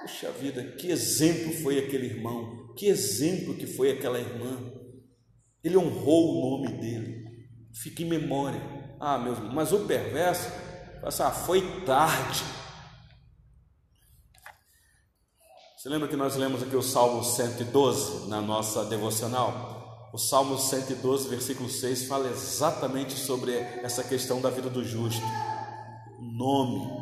Puxa 0.01 0.31
vida, 0.33 0.65
que 0.79 0.91
exemplo 0.91 1.53
foi 1.63 1.79
aquele 1.79 2.07
irmão, 2.07 2.62
que 2.75 2.87
exemplo 2.87 3.55
que 3.55 3.67
foi 3.67 3.91
aquela 3.91 4.19
irmã. 4.19 4.59
Ele 5.63 5.77
honrou 5.77 6.31
o 6.31 6.59
nome 6.59 6.81
dele, 6.81 7.25
fica 7.73 8.03
em 8.03 8.07
memória. 8.07 8.61
Ah, 9.01 9.19
meu 9.19 9.33
irmão, 9.33 9.53
mas 9.53 9.73
o 9.73 9.81
perverso, 9.81 10.49
ah, 11.03 11.31
foi 11.31 11.85
tarde. 11.85 12.43
Você 15.77 15.89
lembra 15.89 16.07
que 16.07 16.15
nós 16.15 16.37
lemos 16.37 16.63
aqui 16.63 16.77
o 16.77 16.83
Salmo 16.83 17.25
112 17.25 18.29
na 18.29 18.41
nossa 18.41 18.85
devocional? 18.85 20.11
O 20.13 20.19
Salmo 20.19 20.59
112, 20.59 21.29
versículo 21.29 21.69
6, 21.69 22.05
fala 22.05 22.29
exatamente 22.29 23.15
sobre 23.15 23.55
essa 23.57 24.05
questão 24.05 24.41
da 24.41 24.51
vida 24.51 24.71
do 24.71 24.85
justo. 24.85 25.23
O 26.21 26.23
nome, 26.23 27.02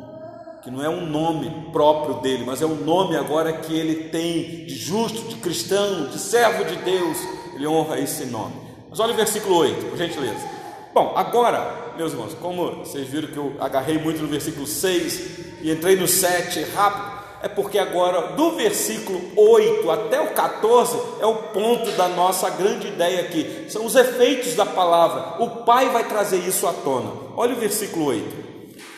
que 0.61 0.69
não 0.69 0.83
é 0.83 0.89
um 0.89 1.05
nome 1.05 1.69
próprio 1.71 2.15
dele, 2.15 2.43
mas 2.45 2.61
é 2.61 2.65
um 2.65 2.75
nome 2.75 3.15
agora 3.15 3.51
que 3.51 3.73
ele 3.73 4.09
tem 4.09 4.65
de 4.65 4.75
justo, 4.75 5.27
de 5.27 5.35
cristão, 5.35 6.07
de 6.07 6.19
servo 6.19 6.63
de 6.63 6.75
Deus. 6.77 7.17
Ele 7.55 7.65
honra 7.65 7.99
esse 7.99 8.25
nome. 8.25 8.53
Mas 8.89 8.99
olha 8.99 9.13
o 9.13 9.15
versículo 9.15 9.55
8, 9.57 9.87
por 9.87 9.97
gentileza. 9.97 10.47
Bom, 10.93 11.13
agora, 11.15 11.93
meus 11.97 12.11
irmãos, 12.11 12.33
como 12.35 12.75
vocês 12.77 13.07
viram 13.07 13.29
que 13.29 13.37
eu 13.37 13.55
agarrei 13.59 13.97
muito 13.97 14.21
no 14.21 14.27
versículo 14.27 14.67
6 14.67 15.61
e 15.61 15.71
entrei 15.71 15.95
no 15.95 16.07
7 16.07 16.63
rápido, 16.75 17.21
é 17.41 17.47
porque 17.47 17.79
agora, 17.79 18.33
do 18.33 18.51
versículo 18.51 19.19
8 19.35 19.89
até 19.89 20.21
o 20.21 20.31
14, 20.33 20.95
é 21.19 21.25
o 21.25 21.35
ponto 21.35 21.91
da 21.93 22.07
nossa 22.07 22.51
grande 22.51 22.87
ideia 22.87 23.21
aqui. 23.21 23.65
São 23.67 23.83
os 23.83 23.95
efeitos 23.95 24.53
da 24.53 24.65
palavra. 24.65 25.43
O 25.43 25.63
Pai 25.63 25.89
vai 25.89 26.03
trazer 26.03 26.37
isso 26.37 26.67
à 26.67 26.73
tona. 26.73 27.11
Olha 27.35 27.55
o 27.55 27.59
versículo 27.59 28.05
8. 28.05 28.50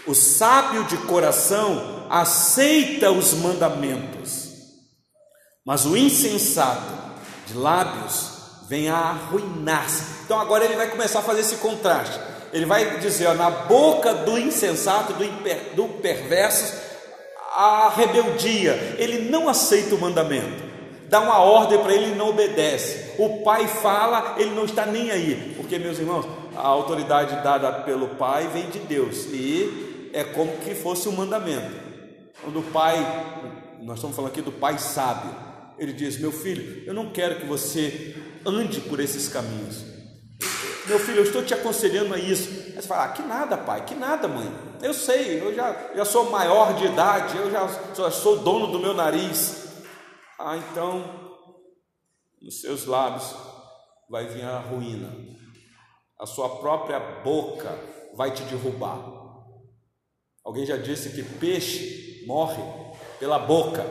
O 0.06 0.14
sábio 0.14 0.84
de 0.84 0.98
coração 0.98 2.06
aceita 2.10 3.12
os 3.12 3.34
mandamentos, 3.34 4.44
Mas 5.66 5.86
o 5.86 5.96
insensato 5.96 6.92
de 7.48 7.58
lábios 7.58 8.34
vem 8.68 8.90
a 8.90 8.98
arruinar-se. 8.98 10.04
Então 10.26 10.40
agora 10.40 10.66
ele 10.66 10.76
vai 10.76 10.90
começar 10.90 11.20
a 11.20 11.24
fazer 11.24 11.40
esse 11.40 11.56
contraste. 11.56 12.20
Ele 12.52 12.66
vai 12.66 13.00
dizer, 13.00 13.28
ó, 13.28 13.34
na 13.34 13.50
boca 13.50 14.14
do 14.14 14.38
insensato, 14.38 15.14
do, 15.14 15.24
imper, 15.24 15.74
do 15.74 15.88
perverso, 16.02 16.74
a 17.56 17.90
rebeldia. 17.96 18.96
Ele 18.98 19.30
não 19.30 19.48
aceita 19.48 19.96
o 19.96 20.00
mandamento. 20.02 20.64
Dá 21.08 21.22
uma 21.22 21.40
ordem 21.40 21.80
para 21.80 21.94
ele 21.94 22.12
e 22.12 22.16
não 22.16 22.30
obedece. 22.30 23.14
O 23.18 23.44
pai 23.44 23.68
fala, 23.68 24.36
ele 24.38 24.52
não 24.52 24.66
está 24.66 24.86
nem 24.86 25.12
aí. 25.12 25.54
Porque, 25.56 25.80
meus 25.80 25.98
irmãos, 25.98 26.26
a 26.56 26.68
autoridade 26.68 27.42
dada 27.44 27.72
pelo 27.72 28.10
pai 28.10 28.50
vem 28.52 28.70
de 28.70 28.80
Deus. 28.80 29.28
E 29.32 29.93
é 30.14 30.24
como 30.24 30.56
que 30.58 30.76
fosse 30.76 31.10
um 31.10 31.14
mandamento. 31.14 31.74
Quando 32.42 32.60
o 32.60 32.72
pai, 32.72 32.98
nós 33.82 33.98
estamos 33.98 34.16
falando 34.16 34.32
aqui 34.32 34.42
do 34.42 34.52
pai 34.52 34.78
sábio, 34.78 35.36
ele 35.78 35.92
diz: 35.92 36.18
Meu 36.20 36.32
filho, 36.32 36.84
eu 36.86 36.94
não 36.94 37.12
quero 37.12 37.40
que 37.40 37.46
você 37.46 38.16
ande 38.46 38.80
por 38.82 39.00
esses 39.00 39.28
caminhos. 39.28 39.84
Meu 40.86 41.00
filho, 41.00 41.20
eu 41.20 41.24
estou 41.24 41.44
te 41.44 41.54
aconselhando 41.54 42.14
a 42.14 42.20
isso. 42.20 42.50
Aí 42.50 42.74
você 42.74 42.88
fala: 42.88 43.06
ah, 43.06 43.10
Que 43.10 43.24
nada, 43.24 43.58
pai, 43.58 43.84
que 43.86 43.96
nada, 43.96 44.28
mãe. 44.28 44.48
Eu 44.82 44.94
sei, 44.94 45.42
eu 45.42 45.56
já, 45.56 45.92
já 45.96 46.06
sou 46.06 46.30
maior 46.30 46.76
de 46.76 46.86
idade, 46.86 47.38
eu 47.38 47.50
já, 47.50 47.68
já 47.96 48.12
sou 48.12 48.40
dono 48.40 48.68
do 48.68 48.80
meu 48.80 48.94
nariz. 48.94 49.64
Ah, 50.38 50.58
então, 50.58 51.40
nos 52.42 52.60
seus 52.60 52.86
lábios 52.86 53.34
vai 54.10 54.28
vir 54.28 54.44
a 54.44 54.60
ruína, 54.60 55.10
a 56.20 56.26
sua 56.26 56.58
própria 56.58 57.00
boca 57.00 57.74
vai 58.16 58.32
te 58.32 58.44
derrubar. 58.44 59.13
Alguém 60.44 60.66
já 60.66 60.76
disse 60.76 61.10
que 61.10 61.24
peixe 61.24 62.24
morre 62.28 62.62
pela 63.20 63.40
boca. 63.40 63.86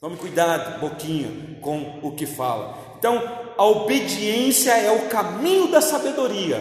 Tome 0.00 0.16
cuidado, 0.16 0.80
boquinha, 0.80 1.58
com 1.60 2.00
o 2.02 2.16
que 2.16 2.24
fala. 2.24 2.96
Então, 2.98 3.22
a 3.56 3.64
obediência 3.66 4.72
é 4.72 4.90
o 4.90 5.08
caminho 5.08 5.70
da 5.70 5.82
sabedoria. 5.82 6.58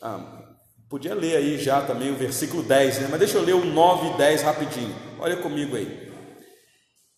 Ah, 0.00 0.44
podia 0.88 1.14
ler 1.14 1.36
aí 1.36 1.58
já 1.58 1.80
também 1.82 2.12
o 2.12 2.16
versículo 2.16 2.62
10, 2.62 3.00
né? 3.00 3.08
mas 3.10 3.18
deixa 3.18 3.38
eu 3.38 3.42
ler 3.42 3.54
o 3.54 3.64
9 3.64 4.14
e 4.14 4.16
10 4.16 4.42
rapidinho. 4.42 4.94
Olha 5.18 5.36
comigo 5.38 5.74
aí. 5.74 6.08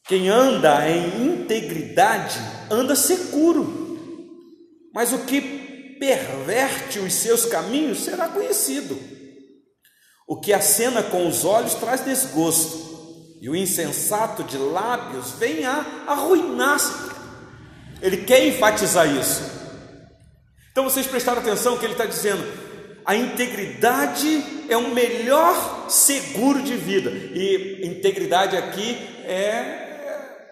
Quem 0.08 0.30
anda 0.30 0.88
em 0.88 1.26
integridade 1.26 2.40
anda 2.70 2.96
seguro, 2.96 3.98
mas 4.94 5.12
o 5.12 5.26
que 5.26 5.96
perverte 6.00 6.98
os 6.98 7.12
seus 7.12 7.44
caminhos 7.44 8.00
será 8.00 8.28
conhecido. 8.28 9.19
O 10.30 10.36
que 10.36 10.52
acena 10.52 11.02
com 11.02 11.26
os 11.26 11.44
olhos 11.44 11.74
traz 11.74 12.02
desgosto, 12.02 13.36
e 13.40 13.50
o 13.50 13.56
insensato 13.56 14.44
de 14.44 14.56
lábios 14.56 15.32
vem 15.32 15.66
a 15.66 16.04
arruinar-se. 16.06 16.92
Ele 18.00 18.18
quer 18.18 18.46
enfatizar 18.46 19.12
isso. 19.12 19.42
Então 20.70 20.84
vocês 20.84 21.04
prestaram 21.04 21.40
atenção 21.40 21.76
que 21.76 21.84
ele 21.84 21.94
está 21.94 22.06
dizendo: 22.06 22.44
a 23.04 23.16
integridade 23.16 24.44
é 24.68 24.76
o 24.76 24.94
melhor 24.94 25.86
seguro 25.88 26.62
de 26.62 26.76
vida, 26.76 27.10
e 27.10 27.80
integridade 27.88 28.56
aqui 28.56 28.96
é, 29.24 29.34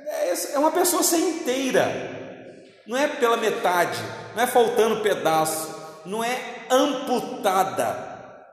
é, 0.08 0.54
é 0.54 0.58
uma 0.58 0.72
pessoa 0.72 1.04
ser 1.04 1.18
inteira, 1.18 2.58
não 2.84 2.96
é 2.96 3.06
pela 3.06 3.36
metade, 3.36 4.00
não 4.34 4.42
é 4.42 4.46
faltando 4.48 5.02
pedaço, 5.02 5.72
não 6.04 6.24
é 6.24 6.36
amputada, 6.68 8.07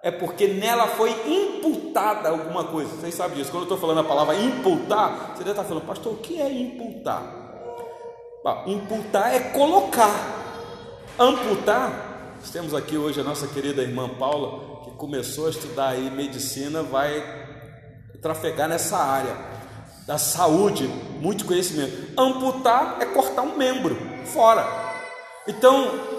é 0.06 0.12
porque 0.12 0.46
nela 0.46 0.86
foi 0.90 1.10
imputada 1.26 2.30
alguma 2.30 2.66
coisa. 2.66 2.92
Vocês 2.92 3.16
sabem 3.16 3.38
disso. 3.38 3.50
Quando 3.50 3.64
eu 3.64 3.74
estou 3.74 3.78
falando 3.80 4.02
a 4.02 4.04
palavra 4.04 4.36
imputar, 4.36 5.32
você 5.32 5.40
deve 5.40 5.50
estar 5.50 5.64
falando, 5.64 5.88
pastor, 5.88 6.14
o 6.14 6.18
que 6.18 6.40
é 6.40 6.48
imputar? 6.48 7.24
Bom, 8.44 8.64
imputar 8.68 9.34
é 9.34 9.40
colocar. 9.40 10.14
Amputar, 11.18 12.36
nós 12.40 12.52
temos 12.52 12.76
aqui 12.76 12.96
hoje 12.96 13.20
a 13.20 13.24
nossa 13.24 13.48
querida 13.48 13.82
irmã 13.82 14.08
Paula, 14.08 14.84
que 14.84 14.92
começou 14.92 15.48
a 15.48 15.50
estudar 15.50 15.88
aí 15.88 16.12
medicina, 16.12 16.84
vai 16.84 17.24
trafegar 18.22 18.70
nessa 18.70 18.98
área 18.98 19.36
da 20.06 20.20
saúde, 20.20 20.88
muito 21.20 21.46
conhecimento. 21.46 22.14
Amputar 22.16 22.98
é 23.00 23.06
cortar 23.06 23.42
um 23.42 23.58
membro 23.58 23.98
fora. 24.26 24.68
Então, 25.48 26.15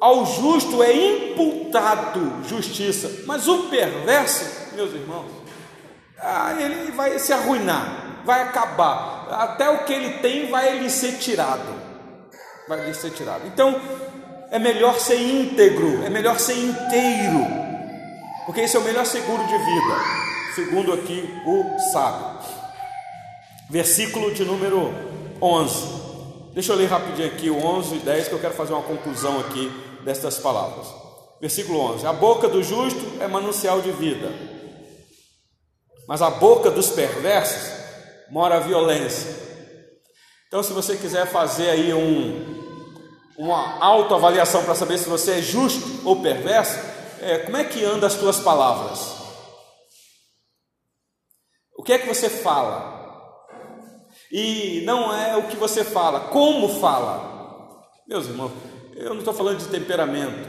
ao 0.00 0.26
justo 0.26 0.82
é 0.82 0.92
imputado 0.92 2.44
justiça, 2.46 3.24
mas 3.26 3.48
o 3.48 3.64
perverso, 3.64 4.74
meus 4.74 4.92
irmãos, 4.92 5.30
ah, 6.18 6.54
ele 6.58 6.92
vai 6.92 7.18
se 7.18 7.32
arruinar, 7.32 8.22
vai 8.24 8.42
acabar, 8.42 9.28
até 9.30 9.68
o 9.70 9.84
que 9.84 9.92
ele 9.92 10.18
tem 10.18 10.50
vai 10.50 10.78
lhe 10.78 10.90
ser 10.90 11.18
tirado, 11.18 11.74
vai 12.68 12.86
lhe 12.86 12.94
ser 12.94 13.10
tirado. 13.10 13.46
Então, 13.46 13.80
é 14.50 14.58
melhor 14.58 14.98
ser 14.98 15.20
íntegro, 15.20 16.04
é 16.04 16.10
melhor 16.10 16.38
ser 16.38 16.56
inteiro, 16.58 17.46
porque 18.44 18.60
esse 18.60 18.76
é 18.76 18.80
o 18.80 18.84
melhor 18.84 19.06
seguro 19.06 19.42
de 19.46 19.58
vida, 19.58 19.96
segundo 20.54 20.92
aqui 20.92 21.28
o 21.46 21.78
sábio. 21.92 22.36
Versículo 23.68 24.32
de 24.32 24.44
número 24.44 24.94
11. 25.42 26.06
Deixa 26.54 26.72
eu 26.72 26.76
ler 26.76 26.86
rapidinho 26.86 27.26
aqui 27.26 27.50
o 27.50 27.58
11 27.58 27.96
e 27.96 27.98
10, 27.98 28.28
que 28.28 28.34
eu 28.34 28.38
quero 28.38 28.54
fazer 28.54 28.72
uma 28.72 28.82
conclusão 28.82 29.40
aqui 29.40 29.85
destas 30.06 30.38
palavras. 30.38 30.86
Versículo 31.40 31.78
11: 31.80 32.06
A 32.06 32.12
boca 32.12 32.48
do 32.48 32.62
justo 32.62 33.20
é 33.20 33.26
manuncial 33.26 33.82
de 33.82 33.90
vida, 33.90 34.30
mas 36.08 36.22
a 36.22 36.30
boca 36.30 36.70
dos 36.70 36.88
perversos 36.88 37.72
mora 38.30 38.56
a 38.56 38.60
violência. 38.60 39.44
Então, 40.48 40.62
se 40.62 40.72
você 40.72 40.96
quiser 40.96 41.26
fazer 41.26 41.68
aí 41.68 41.92
um, 41.92 43.34
uma 43.36 43.84
autoavaliação 43.84 44.64
para 44.64 44.76
saber 44.76 44.96
se 44.96 45.08
você 45.08 45.32
é 45.32 45.42
justo 45.42 46.08
ou 46.08 46.22
perverso, 46.22 46.78
é, 47.20 47.38
como 47.38 47.56
é 47.56 47.64
que 47.64 47.84
anda 47.84 48.06
as 48.06 48.14
tuas 48.14 48.38
palavras? 48.38 49.16
O 51.76 51.82
que 51.82 51.92
é 51.92 51.98
que 51.98 52.06
você 52.06 52.30
fala? 52.30 52.94
E 54.30 54.82
não 54.86 55.12
é 55.12 55.36
o 55.36 55.48
que 55.48 55.56
você 55.56 55.84
fala, 55.84 56.20
como 56.28 56.80
fala. 56.80 57.84
Meus 58.06 58.26
irmãos, 58.26 58.52
eu 58.96 59.10
não 59.10 59.18
estou 59.18 59.34
falando 59.34 59.58
de 59.58 59.68
temperamento, 59.68 60.48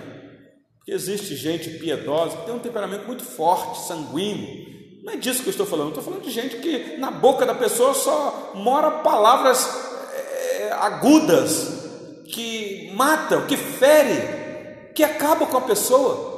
porque 0.77 0.91
existe 0.91 1.35
gente 1.35 1.69
piedosa 1.71 2.37
que 2.37 2.45
tem 2.45 2.55
um 2.55 2.59
temperamento 2.59 3.05
muito 3.05 3.23
forte, 3.23 3.81
sanguíneo. 3.81 5.03
Não 5.03 5.13
é 5.13 5.17
disso 5.17 5.41
que 5.41 5.49
eu 5.49 5.51
estou 5.51 5.65
falando, 5.65 5.87
eu 5.87 5.99
estou 5.99 6.03
falando 6.03 6.23
de 6.23 6.31
gente 6.31 6.57
que 6.57 6.97
na 6.97 7.11
boca 7.11 7.45
da 7.45 7.53
pessoa 7.53 7.93
só 7.93 8.53
mora 8.55 8.89
palavras 8.89 9.69
é, 10.13 10.71
agudas, 10.71 12.23
que 12.33 12.89
matam, 12.93 13.45
que 13.45 13.57
ferem, 13.57 14.93
que 14.95 15.03
acabam 15.03 15.47
com 15.49 15.57
a 15.57 15.61
pessoa. 15.61 16.35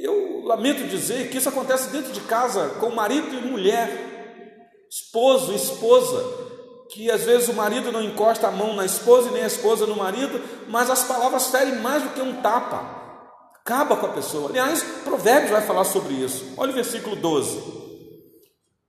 Eu 0.00 0.42
lamento 0.44 0.86
dizer 0.86 1.28
que 1.28 1.38
isso 1.38 1.48
acontece 1.48 1.90
dentro 1.90 2.12
de 2.12 2.20
casa, 2.20 2.68
com 2.80 2.90
marido 2.90 3.34
e 3.34 3.46
mulher, 3.46 4.86
esposo 4.88 5.52
e 5.52 5.56
esposa 5.56 6.47
que 6.88 7.10
às 7.10 7.24
vezes 7.24 7.48
o 7.48 7.54
marido 7.54 7.92
não 7.92 8.02
encosta 8.02 8.48
a 8.48 8.50
mão 8.50 8.74
na 8.74 8.84
esposa 8.84 9.28
e 9.28 9.32
nem 9.32 9.42
a 9.42 9.46
esposa 9.46 9.86
no 9.86 9.96
marido, 9.96 10.40
mas 10.68 10.88
as 10.90 11.04
palavras 11.04 11.48
ferem 11.48 11.76
mais 11.76 12.02
do 12.02 12.10
que 12.10 12.22
um 12.22 12.40
tapa, 12.40 12.98
acaba 13.60 13.96
com 13.96 14.06
a 14.06 14.10
pessoa. 14.12 14.48
Aliás, 14.48 14.82
Provérbios 15.04 15.50
vai 15.50 15.62
falar 15.62 15.84
sobre 15.84 16.14
isso. 16.14 16.54
Olha 16.56 16.70
o 16.70 16.74
versículo 16.74 17.14
12: 17.14 17.62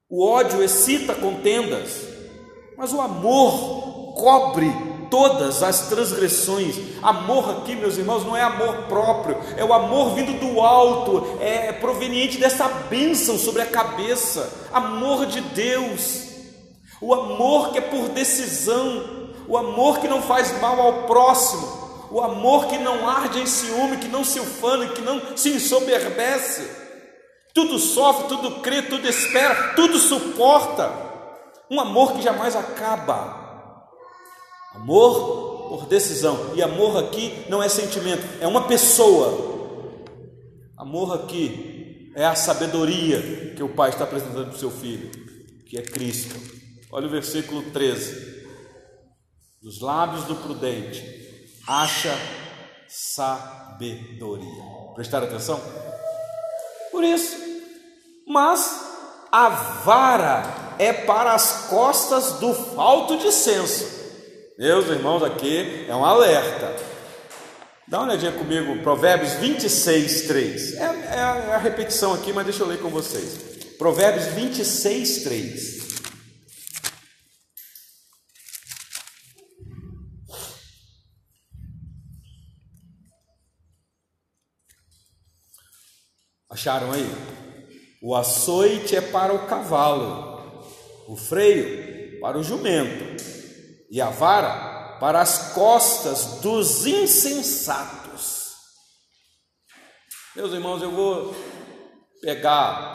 O 0.09 0.25
ódio 0.25 0.63
excita 0.63 1.13
contendas, 1.13 2.07
mas 2.77 2.93
o 2.93 3.01
amor 3.01 4.13
cobre 4.15 4.71
todas 5.11 5.61
as 5.61 5.89
transgressões. 5.89 6.75
Amor 7.01 7.49
aqui, 7.49 7.75
meus 7.75 7.97
irmãos, 7.97 8.23
não 8.23 8.37
é 8.37 8.41
amor 8.41 8.83
próprio, 8.87 9.37
é 9.57 9.65
o 9.65 9.73
amor 9.73 10.15
vindo 10.15 10.39
do 10.39 10.61
alto, 10.61 11.37
é 11.41 11.73
proveniente 11.73 12.37
dessa 12.37 12.67
bênção 12.89 13.37
sobre 13.37 13.61
a 13.61 13.65
cabeça, 13.65 14.69
amor 14.71 15.25
de 15.25 15.41
Deus 15.41 16.28
o 17.01 17.13
amor 17.13 17.71
que 17.71 17.77
é 17.77 17.81
por 17.81 18.09
decisão, 18.09 19.29
o 19.47 19.57
amor 19.57 19.99
que 19.99 20.07
não 20.07 20.21
faz 20.21 20.59
mal 20.59 20.79
ao 20.79 21.03
próximo, 21.03 22.07
o 22.11 22.21
amor 22.21 22.67
que 22.67 22.77
não 22.77 23.07
arde 23.07 23.39
em 23.39 23.45
ciúme, 23.45 23.97
que 23.97 24.07
não 24.07 24.23
se 24.23 24.39
ufana, 24.39 24.87
que 24.89 25.01
não 25.01 25.37
se 25.37 25.49
ensoberbece, 25.49 26.69
tudo 27.53 27.79
sofre, 27.79 28.27
tudo 28.27 28.61
crê, 28.61 28.81
tudo 28.81 29.07
espera, 29.07 29.73
tudo 29.75 29.97
suporta, 29.97 30.91
um 31.69 31.79
amor 31.79 32.13
que 32.13 32.21
jamais 32.21 32.55
acaba, 32.55 33.87
amor 34.75 35.69
por 35.69 35.85
decisão, 35.85 36.51
e 36.55 36.61
amor 36.61 36.97
aqui 36.97 37.45
não 37.47 37.61
é 37.61 37.69
sentimento, 37.69 38.23
é 38.41 38.47
uma 38.47 38.67
pessoa, 38.67 40.03
amor 40.77 41.13
aqui 41.13 42.11
é 42.15 42.25
a 42.25 42.35
sabedoria 42.35 43.53
que 43.55 43.63
o 43.63 43.69
Pai 43.69 43.89
está 43.89 44.03
apresentando 44.03 44.47
para 44.47 44.55
o 44.55 44.59
seu 44.59 44.71
filho, 44.71 45.09
que 45.65 45.77
é 45.77 45.81
Cristo. 45.81 46.58
Olha 46.91 47.07
o 47.07 47.09
versículo 47.09 47.61
13. 47.71 48.39
Dos 49.61 49.81
lábios 49.81 50.23
do 50.23 50.35
prudente 50.35 51.03
acha 51.67 52.17
sabedoria. 52.87 54.63
Prestar 54.95 55.23
atenção? 55.23 55.61
Por 56.91 57.03
isso, 57.03 57.37
mas 58.27 58.87
A 59.31 59.49
vara 59.49 60.75
é 60.79 60.91
para 60.91 61.33
as 61.33 61.67
costas 61.67 62.39
do 62.39 62.51
falto 62.51 63.17
de 63.17 63.31
senso. 63.31 63.85
Meus 64.57 64.87
irmãos, 64.87 65.21
aqui 65.21 65.85
é 65.87 65.95
um 65.95 66.03
alerta. 66.03 66.75
Dá 67.87 67.99
uma 67.99 68.07
olhadinha 68.07 68.31
comigo, 68.31 68.81
Provérbios 68.81 69.33
26, 69.33 70.21
3. 70.23 70.73
É, 70.73 70.81
é 70.81 71.21
a 71.53 71.57
repetição 71.59 72.13
aqui, 72.13 72.33
mas 72.33 72.43
deixa 72.45 72.63
eu 72.63 72.67
ler 72.67 72.79
com 72.79 72.89
vocês. 72.89 73.37
Provérbios 73.77 74.25
26, 74.33 75.23
3. 75.23 75.88
Acharam 86.49 86.91
aí? 86.91 87.07
O 88.01 88.15
açoite 88.15 88.95
é 88.95 89.01
para 89.01 89.33
o 89.33 89.45
cavalo, 89.45 90.65
o 91.07 91.15
freio 91.15 92.19
para 92.19 92.37
o 92.37 92.43
jumento, 92.43 93.23
e 93.91 94.01
a 94.01 94.09
vara 94.09 94.97
para 94.99 95.21
as 95.21 95.53
costas 95.53 96.39
dos 96.41 96.85
insensatos. 96.85 98.53
Meus 100.35 100.51
irmãos, 100.53 100.81
eu 100.81 100.91
vou 100.91 101.35
pegar, 102.21 102.93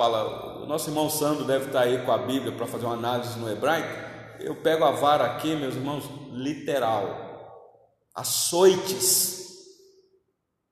o 0.62 0.66
nosso 0.66 0.90
irmão 0.90 1.08
Sandro 1.08 1.44
deve 1.44 1.66
estar 1.66 1.82
aí 1.82 2.04
com 2.04 2.12
a 2.12 2.18
Bíblia 2.18 2.52
para 2.52 2.66
fazer 2.66 2.86
uma 2.86 2.94
análise 2.94 3.38
no 3.38 3.50
hebraico. 3.50 4.40
Eu 4.40 4.56
pego 4.56 4.84
a 4.84 4.90
vara 4.90 5.24
aqui, 5.24 5.54
meus 5.54 5.74
irmãos, 5.74 6.04
literal, 6.32 7.70
açoites. 8.14 9.43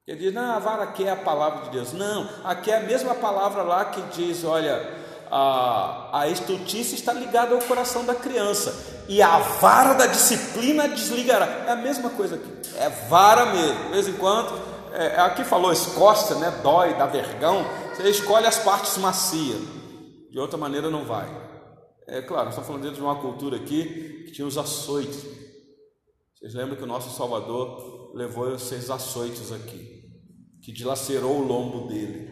Ele 0.06 0.18
diz, 0.18 0.34
não, 0.34 0.52
a 0.52 0.58
vara 0.58 0.82
aqui 0.82 1.04
é 1.04 1.10
a 1.10 1.16
palavra 1.16 1.64
de 1.64 1.70
Deus. 1.70 1.92
Não, 1.92 2.28
aqui 2.44 2.70
é 2.70 2.78
a 2.78 2.82
mesma 2.82 3.14
palavra 3.14 3.62
lá 3.62 3.84
que 3.84 4.02
diz, 4.16 4.42
olha, 4.42 5.00
a, 5.30 6.20
a 6.20 6.28
está 6.28 7.12
ligada 7.12 7.54
ao 7.54 7.60
coração 7.62 8.04
da 8.04 8.14
criança, 8.14 9.04
e 9.08 9.22
a 9.22 9.38
vara 9.38 9.94
da 9.94 10.06
disciplina 10.06 10.88
desligará. 10.88 11.46
É 11.66 11.70
a 11.70 11.76
mesma 11.76 12.10
coisa 12.10 12.34
aqui, 12.34 12.52
é 12.76 12.88
vara 13.08 13.46
mesmo. 13.46 13.84
De 13.84 13.92
vez 13.92 14.08
em 14.08 14.14
quando, 14.14 14.60
é, 14.92 15.20
aqui 15.20 15.44
falou 15.44 15.72
escócia, 15.72 16.36
né? 16.36 16.50
Dói, 16.62 16.94
dá 16.94 17.06
vergão. 17.06 17.64
Você 17.94 18.08
escolhe 18.10 18.46
as 18.46 18.58
partes 18.58 18.98
macias, 18.98 19.60
de 20.30 20.38
outra 20.38 20.58
maneira 20.58 20.90
não 20.90 21.04
vai. 21.04 21.28
É 22.08 22.20
claro, 22.20 22.46
nós 22.46 22.54
estamos 22.54 22.66
falando 22.66 22.82
dentro 22.82 22.96
de 22.96 23.02
uma 23.02 23.20
cultura 23.20 23.56
aqui 23.56 24.24
que 24.26 24.32
tinha 24.32 24.46
os 24.46 24.58
açoites. 24.58 25.24
Vocês 26.38 26.54
lembram 26.54 26.76
que 26.76 26.82
o 26.82 26.86
nosso 26.86 27.16
Salvador 27.16 28.10
levou 28.14 28.54
esses 28.54 28.90
açoites 28.90 29.52
aqui, 29.52 29.91
que 30.62 30.72
dilacerou 30.72 31.40
o 31.40 31.46
lombo 31.46 31.88
dele. 31.88 32.30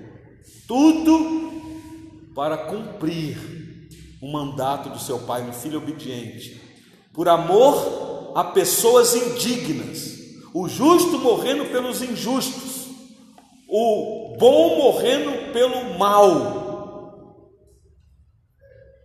Tudo 0.67 1.51
para 2.35 2.57
cumprir 2.57 3.89
o 4.23 4.31
mandato 4.31 4.89
do 4.89 4.99
seu 4.99 5.19
pai, 5.21 5.43
um 5.43 5.53
filho 5.53 5.79
obediente, 5.79 6.61
por 7.13 7.29
amor 7.29 8.33
a 8.35 8.45
pessoas 8.45 9.15
indignas, 9.15 10.19
o 10.55 10.69
justo 10.69 11.19
morrendo 11.19 11.67
pelos 11.67 12.01
injustos 12.03 12.81
o 13.71 14.37
bom 14.37 14.77
morrendo 14.79 15.53
pelo 15.53 15.97
mal. 15.97 17.39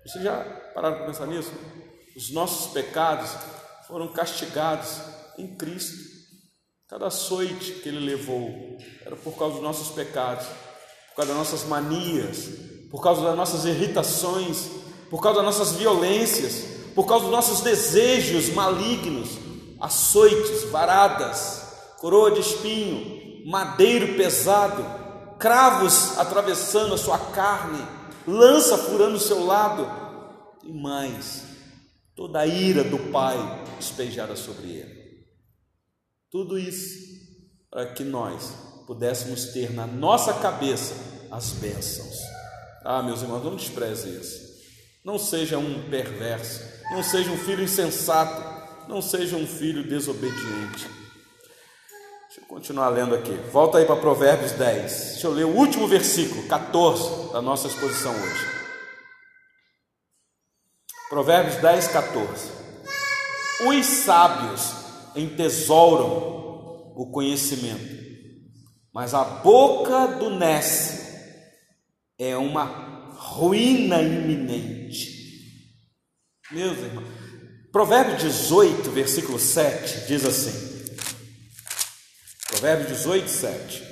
Você 0.03 0.23
já 0.23 0.43
pararam 0.73 0.97
para 0.97 1.05
pensar 1.05 1.27
nisso? 1.27 1.53
Os 2.17 2.31
nossos 2.31 2.73
pecados 2.73 3.29
foram 3.87 4.07
castigados 4.07 5.01
em 5.37 5.55
Cristo. 5.55 6.04
Cada 6.87 7.07
açoite 7.07 7.79
que 7.81 7.89
ele 7.89 7.99
levou 7.99 8.77
era 9.03 9.15
por 9.15 9.35
causa 9.35 9.55
dos 9.55 9.63
nossos 9.63 9.87
pecados, 9.89 10.45
por 11.09 11.15
causa 11.15 11.33
das 11.33 11.37
nossas 11.37 11.63
manias, 11.67 12.47
por 12.91 13.01
causa 13.01 13.23
das 13.23 13.35
nossas 13.35 13.65
irritações, 13.65 14.69
por 15.09 15.19
causa 15.19 15.41
das 15.41 15.45
nossas 15.45 15.75
violências, 15.77 16.63
por 16.93 17.07
causa 17.07 17.25
dos 17.25 17.33
nossos 17.33 17.61
desejos 17.61 18.49
malignos, 18.49 19.29
açoites, 19.81 20.69
varadas, 20.69 21.63
coroa 21.97 22.29
de 22.29 22.41
espinho, 22.41 23.49
madeiro 23.49 24.15
pesado, 24.15 24.85
cravos 25.39 26.15
atravessando 26.19 26.93
a 26.93 26.99
sua 26.99 27.17
carne, 27.17 27.83
lança 28.27 28.77
furando 28.77 29.15
o 29.15 29.19
seu 29.19 29.43
lado, 29.43 29.89
e 30.63 30.71
mais, 30.71 31.45
toda 32.15 32.41
a 32.41 32.45
ira 32.45 32.83
do 32.83 33.11
Pai 33.11 33.37
despejada 33.79 34.35
sobre 34.35 34.67
ele. 34.67 34.94
Tudo 36.31 36.57
isso 36.57 37.15
para 37.69 37.93
que 37.93 38.03
nós 38.03 38.53
pudéssemos 38.87 39.45
ter 39.45 39.71
na 39.71 39.85
nossa 39.85 40.33
cabeça 40.33 40.95
as 41.31 41.51
bênçãos. 41.53 42.15
Ah, 42.83 43.01
meus 43.01 43.21
irmãos, 43.21 43.43
não 43.43 43.55
despreze 43.55 44.09
isso. 44.09 44.45
Não 45.03 45.17
seja 45.19 45.57
um 45.57 45.89
perverso, 45.89 46.61
não 46.91 47.03
seja 47.03 47.31
um 47.31 47.37
filho 47.37 47.63
insensato, 47.63 48.87
não 48.87 49.01
seja 49.01 49.35
um 49.35 49.45
filho 49.45 49.87
desobediente. 49.87 50.87
Deixa 52.27 52.41
eu 52.41 52.45
continuar 52.47 52.89
lendo 52.89 53.13
aqui. 53.15 53.33
Volta 53.51 53.77
aí 53.77 53.85
para 53.85 53.95
Provérbios 53.95 54.51
10. 54.53 54.91
Deixa 55.11 55.27
eu 55.27 55.31
ler 55.31 55.45
o 55.45 55.55
último 55.55 55.87
versículo, 55.87 56.47
14, 56.47 57.33
da 57.33 57.41
nossa 57.41 57.67
exposição 57.67 58.13
hoje. 58.13 58.45
Provérbios 61.09 61.55
10, 61.57 61.87
14. 61.89 62.51
Os 63.67 63.85
sábios 63.85 64.84
entesouram 65.15 66.93
o 66.95 67.09
conhecimento, 67.11 67.95
mas 68.93 69.13
a 69.13 69.23
boca 69.23 70.07
do 70.07 70.29
Nesse 70.37 71.05
é 72.17 72.37
uma 72.37 73.11
ruína 73.17 74.01
iminente. 74.01 75.15
Meus 76.51 76.77
irmãos, 76.77 77.07
Provérbio 77.71 78.15
18, 78.17 78.89
versículo 78.91 79.37
7 79.37 80.07
diz 80.07 80.23
assim: 80.23 80.75
Provérbios 82.47 82.87
18, 82.99 83.29
7. 83.29 83.83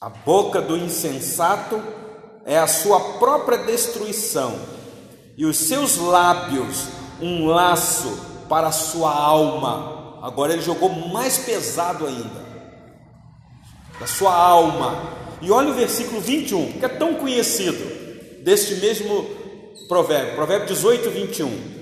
A 0.00 0.08
boca 0.10 0.60
do 0.60 0.76
insensato 0.76 2.03
é 2.44 2.58
a 2.58 2.66
sua 2.66 3.00
própria 3.18 3.58
destruição, 3.58 4.54
e 5.36 5.44
os 5.44 5.56
seus 5.56 5.96
lábios 5.96 6.86
um 7.20 7.46
laço 7.46 8.18
para 8.48 8.68
a 8.68 8.72
sua 8.72 9.12
alma. 9.12 10.20
Agora 10.22 10.52
ele 10.52 10.62
jogou 10.62 10.88
mais 10.88 11.38
pesado 11.38 12.06
ainda, 12.06 12.44
da 13.98 14.06
sua 14.06 14.34
alma. 14.34 15.14
E 15.42 15.50
olha 15.50 15.70
o 15.70 15.74
versículo 15.74 16.20
21, 16.20 16.72
que 16.72 16.84
é 16.84 16.88
tão 16.88 17.14
conhecido, 17.14 18.42
deste 18.42 18.76
mesmo 18.76 19.26
Provérbio, 19.88 20.34
Provérbio 20.34 20.68
18, 20.68 21.10
21. 21.10 21.74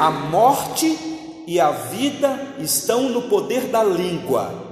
A 0.00 0.10
morte 0.10 0.98
e 1.46 1.58
a 1.58 1.70
vida 1.70 2.56
estão 2.58 3.08
no 3.08 3.22
poder 3.22 3.68
da 3.68 3.82
língua. 3.82 4.66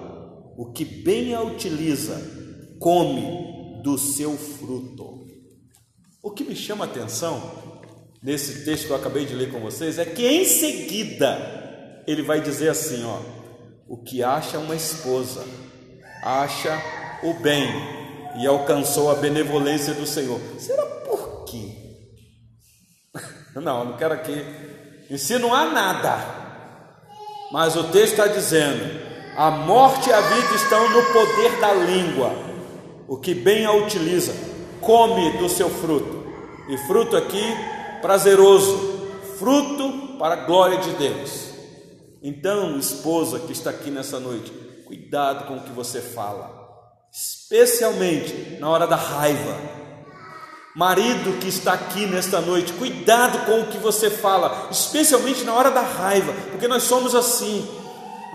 O 0.56 0.72
que 0.72 0.84
bem 0.84 1.34
a 1.34 1.40
utiliza, 1.40 2.20
come 2.78 3.45
do 3.86 3.96
seu 3.96 4.36
fruto. 4.36 5.28
O 6.20 6.32
que 6.32 6.42
me 6.42 6.56
chama 6.56 6.84
a 6.84 6.88
atenção 6.88 7.40
nesse 8.20 8.64
texto 8.64 8.86
que 8.86 8.90
eu 8.90 8.96
acabei 8.96 9.24
de 9.24 9.32
ler 9.32 9.52
com 9.52 9.60
vocês 9.60 9.96
é 9.96 10.04
que 10.04 10.26
em 10.26 10.44
seguida 10.44 12.02
ele 12.04 12.20
vai 12.20 12.40
dizer 12.40 12.68
assim, 12.68 13.04
ó: 13.04 13.20
o 13.86 14.02
que 14.02 14.24
acha 14.24 14.58
uma 14.58 14.74
esposa, 14.74 15.44
acha 16.20 16.76
o 17.22 17.34
bem 17.34 17.68
e 18.40 18.44
alcançou 18.44 19.08
a 19.08 19.14
benevolência 19.14 19.94
do 19.94 20.04
Senhor. 20.04 20.40
Será 20.58 20.84
por 20.84 21.44
quê? 21.44 21.70
Não, 23.54 23.84
não 23.84 23.96
quero 23.96 24.14
aqui. 24.14 24.44
Há 25.54 25.64
nada. 25.66 26.18
Mas 27.52 27.76
o 27.76 27.84
texto 27.84 28.14
está 28.14 28.26
dizendo: 28.26 29.00
a 29.36 29.48
morte 29.50 30.10
e 30.10 30.12
a 30.12 30.20
vida 30.20 30.54
estão 30.56 30.90
no 30.90 31.02
poder 31.12 31.60
da 31.60 31.72
língua. 31.72 32.45
O 33.08 33.16
que 33.16 33.34
bem 33.34 33.64
a 33.64 33.72
utiliza, 33.72 34.34
come 34.80 35.38
do 35.38 35.48
seu 35.48 35.70
fruto. 35.70 36.26
E 36.68 36.76
fruto 36.86 37.16
aqui, 37.16 37.44
prazeroso, 38.02 39.08
fruto 39.38 40.16
para 40.18 40.34
a 40.34 40.44
glória 40.44 40.78
de 40.78 40.90
Deus. 40.92 41.50
Então, 42.22 42.78
esposa 42.78 43.38
que 43.40 43.52
está 43.52 43.70
aqui 43.70 43.90
nessa 43.90 44.18
noite, 44.18 44.50
cuidado 44.84 45.46
com 45.46 45.56
o 45.56 45.62
que 45.62 45.70
você 45.70 46.00
fala, 46.00 46.50
especialmente 47.12 48.58
na 48.58 48.68
hora 48.68 48.86
da 48.86 48.96
raiva 48.96 49.76
Marido 50.76 51.40
que 51.40 51.48
está 51.48 51.72
aqui 51.72 52.04
nesta 52.04 52.38
noite, 52.38 52.74
cuidado 52.74 53.46
com 53.46 53.62
o 53.62 53.66
que 53.68 53.78
você 53.78 54.10
fala, 54.10 54.68
especialmente 54.70 55.42
na 55.42 55.54
hora 55.54 55.70
da 55.70 55.80
raiva, 55.80 56.34
porque 56.50 56.68
nós 56.68 56.82
somos 56.82 57.14
assim. 57.14 57.66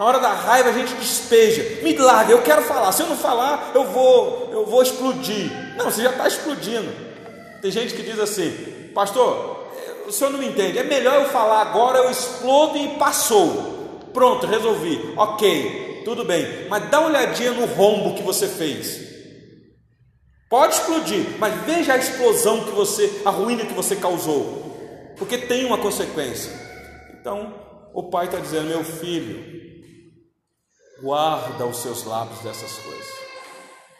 Na 0.02 0.08
hora 0.08 0.20
da 0.20 0.34
raiva 0.34 0.70
a 0.70 0.74
gente 0.74 0.96
despeja. 0.96 1.84
Me 1.84 1.96
larga, 1.96 2.32
eu 2.32 2.42
quero 2.42 2.64
falar. 2.64 2.92
Se 2.92 3.04
eu 3.04 3.08
não 3.08 3.16
falar, 3.16 3.72
eu 3.76 3.84
vou, 3.84 4.50
eu 4.52 4.66
vou 4.66 4.82
explodir. 4.82 5.52
Não, 5.78 5.92
você 5.92 6.02
já 6.02 6.10
está 6.10 6.28
explodindo. 6.28 6.92
Tem 7.62 7.70
gente 7.70 7.94
que 7.94 8.02
diz 8.02 8.18
assim, 8.18 8.50
pastor, 8.96 9.64
o 10.08 10.12
senhor 10.12 10.32
não 10.32 10.40
me 10.40 10.48
entende. 10.48 10.80
É 10.80 10.84
melhor 10.84 11.22
eu 11.22 11.30
falar 11.30 11.62
agora, 11.62 12.00
eu 12.00 12.10
explodo 12.10 12.80
e 12.80 12.96
passou. 12.98 14.10
Pronto, 14.12 14.48
resolvi. 14.48 15.14
Ok, 15.16 16.02
tudo 16.04 16.26
bem, 16.26 16.66
mas 16.68 16.90
dá 16.90 17.00
uma 17.00 17.10
olhadinha 17.10 17.52
no 17.52 17.68
rombo 17.68 18.16
que 18.16 18.24
você 18.24 18.48
fez. 18.48 19.08
Pode 20.50 20.74
explodir, 20.74 21.38
mas 21.38 21.54
veja 21.64 21.94
a 21.94 21.98
explosão 21.98 22.64
que 22.64 22.72
você, 22.72 23.22
a 23.24 23.30
ruína 23.30 23.68
que 23.68 23.74
você 23.76 23.96
causou, 23.96 25.14
porque 25.16 25.38
tem 25.38 25.64
uma 25.64 25.78
consequência. 25.78 26.52
Então, 27.20 27.54
o 27.94 28.10
pai 28.10 28.26
está 28.26 28.40
dizendo: 28.40 28.66
meu 28.66 28.84
filho, 28.84 29.70
guarda 31.02 31.66
os 31.66 31.78
seus 31.78 32.04
lábios 32.04 32.40
dessas 32.40 32.78
coisas, 32.78 33.08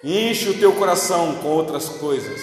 enche 0.04 0.50
o 0.50 0.60
teu 0.60 0.74
coração 0.76 1.36
com 1.42 1.50
outras 1.50 1.90
coisas, 1.90 2.42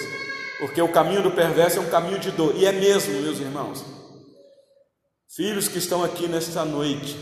porque 0.59 0.81
o 0.81 0.91
caminho 0.91 1.23
do 1.23 1.31
perverso 1.31 1.77
é 1.77 1.81
um 1.81 1.89
caminho 1.89 2.19
de 2.19 2.31
dor, 2.31 2.55
e 2.55 2.65
é 2.65 2.71
mesmo, 2.71 3.21
meus 3.21 3.39
irmãos. 3.39 3.83
Filhos 5.35 5.67
que 5.67 5.77
estão 5.77 6.03
aqui 6.03 6.27
nesta 6.27 6.65
noite, 6.65 7.15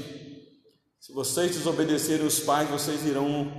se 0.99 1.13
vocês 1.13 1.51
desobedecerem 1.51 2.25
os 2.25 2.39
pais, 2.39 2.69
vocês 2.69 3.05
irão 3.05 3.51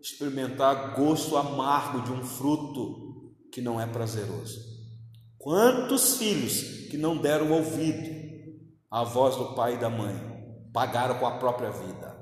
experimentar 0.00 0.94
gosto 0.94 1.36
amargo 1.36 2.02
de 2.02 2.12
um 2.12 2.24
fruto 2.24 3.34
que 3.52 3.60
não 3.60 3.80
é 3.80 3.86
prazeroso. 3.86 4.60
Quantos 5.36 6.16
filhos 6.16 6.88
que 6.88 6.96
não 6.96 7.16
deram 7.16 7.50
ouvido 7.52 8.08
à 8.90 9.02
voz 9.02 9.36
do 9.36 9.54
pai 9.54 9.74
e 9.74 9.78
da 9.78 9.90
mãe 9.90 10.14
pagaram 10.72 11.18
com 11.18 11.26
a 11.26 11.38
própria 11.38 11.70
vida? 11.70 12.15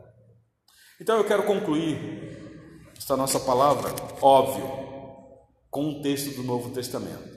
Então 1.04 1.18
eu 1.18 1.24
quero 1.24 1.42
concluir 1.42 2.88
esta 2.96 3.14
nossa 3.14 3.38
palavra, 3.38 3.94
óbvio, 4.22 4.66
com 5.70 5.84
um 5.84 6.00
texto 6.00 6.34
do 6.34 6.42
Novo 6.42 6.70
Testamento. 6.70 7.28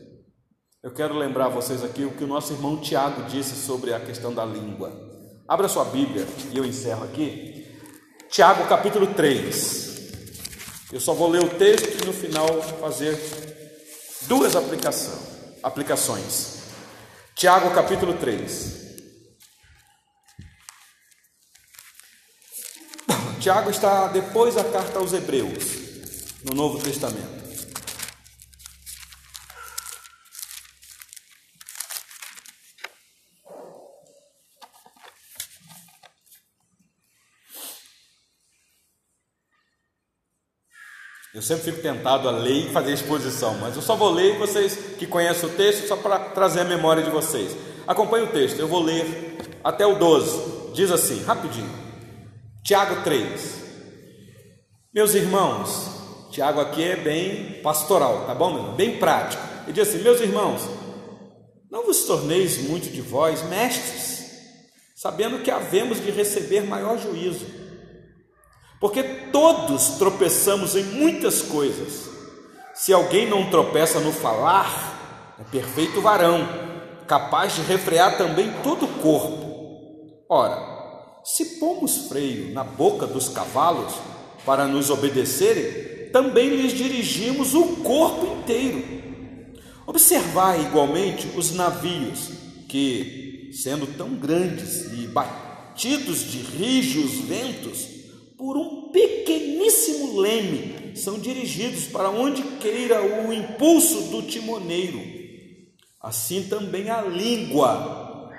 Eu 0.82 0.94
quero 0.94 1.18
lembrar 1.18 1.50
vocês 1.50 1.84
aqui 1.84 2.06
o 2.06 2.12
que 2.12 2.24
o 2.24 2.28
nosso 2.28 2.54
irmão 2.54 2.78
Tiago 2.78 3.24
disse 3.24 3.56
sobre 3.58 3.94
a 3.94 4.00
questão 4.00 4.34
da 4.34 4.46
língua. 4.46 4.94
Abra 5.46 5.68
sua 5.68 5.84
Bíblia 5.84 6.26
e 6.54 6.58
eu 6.58 6.64
encerro 6.64 7.04
aqui. 7.04 7.68
Tiago 8.30 8.66
capítulo 8.70 9.08
3. 9.08 10.14
Eu 10.94 11.02
só 11.02 11.14
vou 11.14 11.30
ler 11.30 11.44
o 11.44 11.50
texto 11.50 12.02
e 12.02 12.06
no 12.06 12.14
final 12.14 12.62
fazer 12.80 13.20
duas 14.30 14.56
aplicação, 14.56 15.20
aplicações. 15.62 16.60
Tiago 17.36 17.72
capítulo 17.72 18.14
3. 18.14 18.87
Tiago 23.38 23.70
está 23.70 24.08
depois 24.08 24.56
da 24.56 24.64
carta 24.64 25.00
aos 25.00 25.14
Hebreus, 25.14 25.64
no 26.44 26.56
Novo 26.56 26.80
Testamento. 26.80 27.38
Eu 41.34 41.42
sempre 41.44 41.66
fico 41.66 41.84
tentado 41.84 42.28
a 42.28 42.32
ler 42.32 42.68
e 42.68 42.74
fazer 42.74 42.94
exposição, 42.94 43.60
mas 43.60 43.76
eu 43.76 43.82
só 43.84 43.96
vou 43.96 44.10
ler 44.10 44.40
vocês 44.40 44.76
que 44.98 45.06
conhecem 45.06 45.48
o 45.48 45.54
texto, 45.54 45.88
só 45.88 45.96
para 45.96 46.18
trazer 46.18 46.62
a 46.62 46.66
memória 46.66 47.04
de 47.04 47.12
vocês. 47.12 47.56
Acompanhe 47.86 48.26
o 48.26 48.32
texto, 48.32 48.60
eu 48.60 48.68
vou 48.68 48.82
ler 48.82 49.38
até 49.64 49.86
o 49.86 50.00
12. 50.00 50.74
Diz 50.74 50.92
assim, 50.92 51.24
rapidinho. 51.24 51.87
Tiago 52.68 53.02
3. 53.02 53.64
Meus 54.94 55.16
irmãos, 55.16 55.90
Tiago 56.32 56.60
aqui 56.60 56.84
é 56.84 56.98
bem 56.98 57.62
pastoral, 57.62 58.26
tá 58.26 58.36
bom, 58.36 58.52
meu? 58.52 58.74
Bem 58.74 59.00
prático. 59.00 59.42
Ele 59.64 59.72
diz 59.72 59.88
assim: 59.88 60.04
Meus 60.04 60.20
irmãos, 60.20 60.64
não 61.72 61.86
vos 61.86 62.04
torneis 62.04 62.58
muito 62.68 62.90
de 62.92 63.00
vós 63.00 63.42
mestres, 63.44 64.32
sabendo 64.94 65.42
que 65.42 65.50
havemos 65.50 66.04
de 66.04 66.12
receber 66.12 66.66
maior 66.66 66.98
juízo. 66.98 67.46
Porque 68.82 69.02
todos 69.32 69.92
tropeçamos 69.92 70.76
em 70.76 70.84
muitas 70.84 71.42
coisas. 71.42 72.10
Se 72.74 72.92
alguém 72.92 73.30
não 73.30 73.50
tropeça 73.50 74.02
no 74.02 74.12
falar, 74.12 75.38
é 75.40 75.44
perfeito 75.46 76.02
varão, 76.02 76.46
capaz 77.08 77.56
de 77.56 77.62
refrear 77.62 78.18
também 78.18 78.52
todo 78.62 78.84
o 78.84 78.94
corpo. 79.00 80.26
Ora, 80.30 80.77
se 81.28 81.60
pomos 81.60 82.08
freio 82.08 82.54
na 82.54 82.64
boca 82.64 83.06
dos 83.06 83.28
cavalos 83.28 83.94
para 84.46 84.66
nos 84.66 84.90
obedecerem, 84.90 86.10
também 86.10 86.48
lhes 86.48 86.72
dirigimos 86.72 87.54
o 87.54 87.66
corpo 87.84 88.40
inteiro. 88.40 88.82
Observai 89.86 90.62
igualmente 90.62 91.28
os 91.36 91.52
navios 91.52 92.30
que, 92.70 93.50
sendo 93.52 93.86
tão 93.98 94.16
grandes 94.16 94.86
e 94.94 95.06
batidos 95.08 96.32
de 96.32 96.38
rijos 96.38 97.16
ventos, 97.20 97.86
por 98.38 98.56
um 98.56 98.90
pequeníssimo 98.94 100.22
leme, 100.22 100.96
são 100.96 101.20
dirigidos 101.20 101.88
para 101.88 102.10
onde 102.10 102.42
queira 102.42 103.04
o 103.04 103.34
impulso 103.34 104.04
do 104.04 104.22
timoneiro. 104.22 105.02
Assim 106.02 106.44
também 106.44 106.90
a 106.90 107.02
língua, 107.02 108.32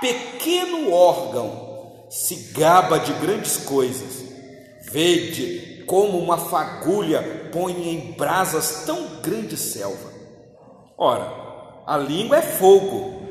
pequeno 0.00 0.92
órgão, 0.92 1.67
se 2.08 2.52
gaba 2.52 2.98
de 2.98 3.12
grandes 3.14 3.56
coisas. 3.58 4.24
Vede 4.90 5.84
como 5.86 6.18
uma 6.18 6.38
fagulha 6.38 7.50
põe 7.52 7.90
em 7.90 8.12
brasas 8.12 8.84
tão 8.86 9.20
grande 9.22 9.56
selva. 9.56 10.12
Ora, 10.96 11.32
a 11.86 11.96
língua 11.96 12.38
é 12.38 12.42
fogo, 12.42 13.22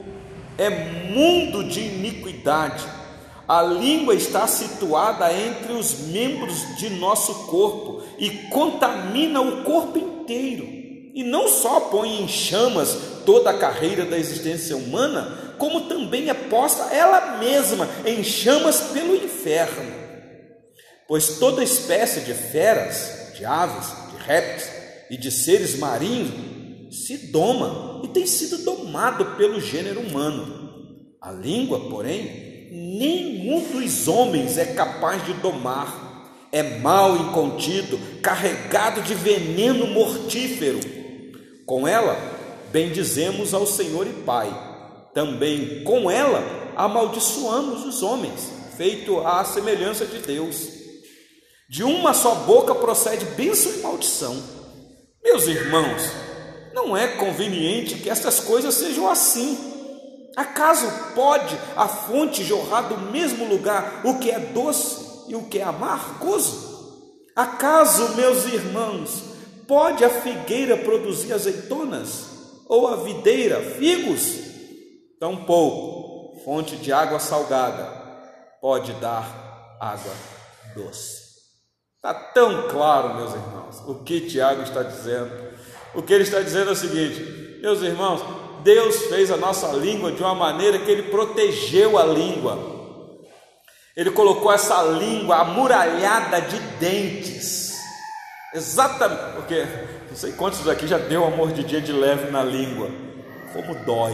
é 0.57 0.69
mundo 0.69 1.63
de 1.63 1.81
iniquidade 1.81 2.97
a 3.47 3.61
língua 3.61 4.13
está 4.13 4.45
situada 4.45 5.31
entre 5.31 5.71
os 5.71 5.99
membros 6.07 6.75
de 6.75 6.89
nosso 6.89 7.33
corpo 7.45 8.01
e 8.19 8.29
contamina 8.49 9.39
o 9.39 9.63
corpo 9.63 9.97
inteiro. 9.97 10.65
E 10.65 11.23
não 11.23 11.47
só 11.47 11.79
põe 11.79 12.21
em 12.21 12.27
chamas 12.27 12.97
toda 13.25 13.49
a 13.49 13.57
carreira 13.57 14.03
da 14.03 14.17
existência 14.19 14.75
humana, 14.75 15.46
como 15.57 15.81
também 15.81 16.29
é 16.29 16.33
posta 16.33 16.93
ela 16.93 17.37
mesma 17.37 17.87
em 18.05 18.23
chamas 18.23 18.81
pelo 18.93 19.15
inferno. 19.15 19.91
Pois 21.07 21.39
toda 21.39 21.63
espécie 21.63 22.21
de 22.21 22.33
feras, 22.33 23.33
de 23.35 23.45
aves, 23.45 23.87
de 24.11 24.23
répteis 24.23 24.69
e 25.09 25.17
de 25.17 25.31
seres 25.31 25.77
marinhos 25.77 26.31
se 26.91 27.31
doma 27.31 28.01
e 28.03 28.07
tem 28.09 28.25
sido 28.25 28.59
domado 28.59 29.37
pelo 29.37 29.59
gênero 29.61 30.01
humano. 30.01 31.15
A 31.21 31.31
língua, 31.31 31.89
porém, 31.89 32.69
nenhum 32.71 33.61
dos 33.71 34.07
homens 34.07 34.57
é 34.57 34.65
capaz 34.65 35.25
de 35.25 35.33
domar. 35.35 36.05
É 36.51 36.63
mal 36.79 37.15
incontido, 37.17 37.99
carregado 38.21 39.01
de 39.01 39.13
veneno 39.13 39.87
mortífero. 39.87 40.79
Com 41.65 41.87
ela, 41.87 42.15
bendizemos 42.71 43.53
ao 43.53 43.67
Senhor 43.67 44.07
e 44.07 44.23
Pai. 44.23 44.76
Também 45.17 45.83
com 45.83 46.11
ela, 46.11 46.43
amaldiçoamos 46.75 47.83
os 47.87 48.03
homens, 48.03 48.51
feito 48.77 49.17
à 49.25 49.43
semelhança 49.43 50.05
de 50.05 50.19
Deus. 50.19 50.67
De 51.67 51.83
uma 51.83 52.13
só 52.13 52.35
boca 52.35 52.75
procede 52.75 53.25
bênção 53.31 53.71
e 53.73 53.77
maldição. 53.79 54.39
Meus 55.23 55.47
irmãos, 55.47 56.03
não 56.71 56.95
é 56.95 57.07
conveniente 57.07 57.95
que 57.95 58.11
estas 58.11 58.41
coisas 58.41 58.75
sejam 58.75 59.09
assim. 59.09 59.57
Acaso 60.35 60.85
pode 61.15 61.57
a 61.75 61.87
fonte 61.87 62.43
jorrar 62.43 62.87
do 62.87 63.11
mesmo 63.11 63.49
lugar 63.49 64.01
o 64.05 64.19
que 64.19 64.29
é 64.29 64.37
doce 64.37 65.03
e 65.27 65.33
o 65.35 65.45
que 65.45 65.57
é 65.57 65.63
amargoso? 65.63 67.01
Acaso, 67.35 68.09
meus 68.09 68.45
irmãos, 68.45 69.23
pode 69.67 70.05
a 70.05 70.11
figueira 70.11 70.77
produzir 70.77 71.33
azeitonas 71.33 72.25
ou 72.67 72.87
a 72.87 72.97
videira 72.97 73.59
figos? 73.79 74.45
Tampouco 75.19 76.39
fonte 76.45 76.75
de 76.77 76.93
água 76.93 77.19
salgada 77.19 77.85
pode 78.61 78.93
dar 78.93 79.77
água 79.79 80.13
doce. 80.75 81.27
Está 81.95 82.13
tão 82.13 82.67
claro, 82.69 83.15
meus 83.15 83.33
irmãos, 83.33 83.83
o 83.87 84.03
que 84.03 84.21
Tiago 84.21 84.61
está 84.61 84.83
dizendo. 84.83 85.31
O 85.95 86.01
que 86.01 86.13
ele 86.13 86.23
está 86.23 86.39
dizendo 86.39 86.69
é 86.69 86.73
o 86.73 86.75
seguinte, 86.75 87.59
meus 87.61 87.81
irmãos, 87.81 88.21
Deus 88.63 89.07
fez 89.07 89.31
a 89.31 89.37
nossa 89.37 89.67
língua 89.69 90.11
de 90.11 90.21
uma 90.21 90.35
maneira 90.35 90.77
que 90.79 90.91
Ele 90.91 91.03
protegeu 91.03 91.97
a 91.97 92.03
língua. 92.03 92.75
Ele 93.95 94.11
colocou 94.11 94.51
essa 94.51 94.81
língua 94.83 95.37
amuralhada 95.37 96.41
de 96.41 96.59
dentes. 96.79 97.75
Exatamente, 98.53 99.33
porque 99.35 99.65
não 100.09 100.15
sei 100.15 100.33
quantos 100.33 100.63
daqui 100.63 100.87
já 100.87 100.97
deu 100.97 101.23
uma 101.23 101.35
mordidinha 101.35 101.81
de 101.81 101.91
leve 101.91 102.29
na 102.29 102.43
língua. 102.43 102.89
Como 103.53 103.73
dói, 103.85 104.13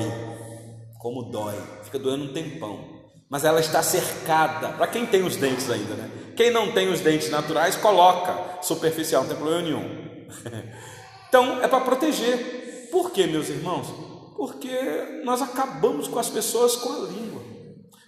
como 1.04 1.24
dói, 1.24 1.60
fica 1.84 2.00
doendo 2.00 2.24
um 2.24 2.34
tempão. 2.34 3.04
Mas 3.30 3.44
ela 3.44 3.60
está 3.60 3.84
cercada, 3.84 4.70
para 4.70 4.88
quem 4.88 5.06
tem 5.06 5.22
os 5.24 5.36
dentes 5.36 5.70
ainda, 5.70 5.96
né? 5.96 6.10
Quem 6.38 6.50
não 6.50 6.72
tem 6.72 6.88
os 6.88 7.02
dentes 7.02 7.30
naturais, 7.30 7.76
coloca 7.76 8.64
superficial, 8.64 9.24
não 9.24 9.30
tem 9.30 9.38
problema 9.38 9.62
nenhum. 9.62 10.04
Então 11.28 11.64
é 11.64 11.68
para 11.68 11.82
proteger. 11.82 12.90
Por 12.92 13.10
quê, 13.10 13.26
meus 13.26 13.50
irmãos? 13.50 13.88
Porque 14.38 14.70
nós 15.24 15.42
acabamos 15.42 16.08
com 16.08 16.20
as 16.20 16.30
pessoas 16.30 16.76
com 16.76 16.94
a 16.94 17.08
língua. 17.08 17.42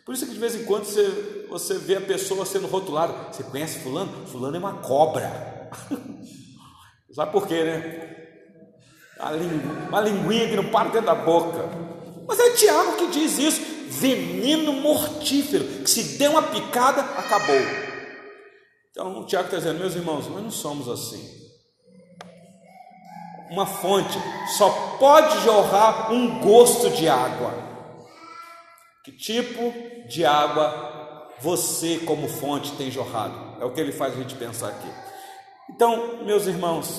Por 0.05 0.13
isso 0.13 0.27
que 0.27 0.33
de 0.33 0.37
vez 0.37 0.53
em 0.53 0.63
quando 0.63 0.85
você, 0.85 1.47
você 1.49 1.73
vê 1.79 1.95
a 1.95 2.01
pessoa 2.01 2.45
sendo 2.45 2.67
rotulada. 2.67 3.33
Você 3.33 3.41
conhece 3.41 3.79
fulano? 3.79 4.27
Fulano 4.27 4.55
é 4.55 4.59
uma 4.59 4.73
cobra. 4.75 5.71
Sabe 7.11 7.31
por 7.31 7.47
quê, 7.47 7.63
né? 7.63 8.15
Uma, 9.19 9.31
lingu, 9.31 9.87
uma 9.89 10.01
linguinha 10.01 10.47
que 10.47 10.55
não 10.55 10.65
para 10.65 10.89
dentro 10.89 11.07
da 11.07 11.15
boca. 11.15 11.84
Mas 12.28 12.39
é 12.39 12.51
Tiago 12.51 12.97
que 12.97 13.07
diz 13.07 13.38
isso. 13.38 13.61
Veneno 13.88 14.73
mortífero, 14.73 15.63
que 15.84 15.89
se 15.89 16.17
der 16.17 16.30
uma 16.30 16.41
picada, 16.43 17.01
acabou. 17.01 17.55
Então 18.91 19.19
o 19.19 19.26
Tiago 19.26 19.45
está 19.45 19.57
dizendo, 19.57 19.80
meus 19.80 19.95
irmãos, 19.95 20.28
nós 20.28 20.41
não 20.41 20.51
somos 20.51 20.89
assim. 20.89 21.23
Uma 23.51 23.65
fonte 23.65 24.17
só 24.57 24.69
pode 24.97 25.43
jorrar 25.43 26.11
um 26.11 26.39
gosto 26.39 26.89
de 26.89 27.07
água. 27.07 27.53
Que 29.03 29.11
tipo 29.11 29.71
de 30.07 30.26
água 30.26 31.30
você, 31.39 31.99
como 32.05 32.28
fonte, 32.28 32.71
tem 32.71 32.89
jorrado? 32.89 33.61
É 33.61 33.65
o 33.65 33.71
que 33.71 33.80
ele 33.80 33.91
faz 33.91 34.13
a 34.13 34.17
gente 34.17 34.36
pensar 34.36 34.69
aqui. 34.69 34.88
Então, 35.69 36.23
meus 36.23 36.47
irmãos, 36.47 36.89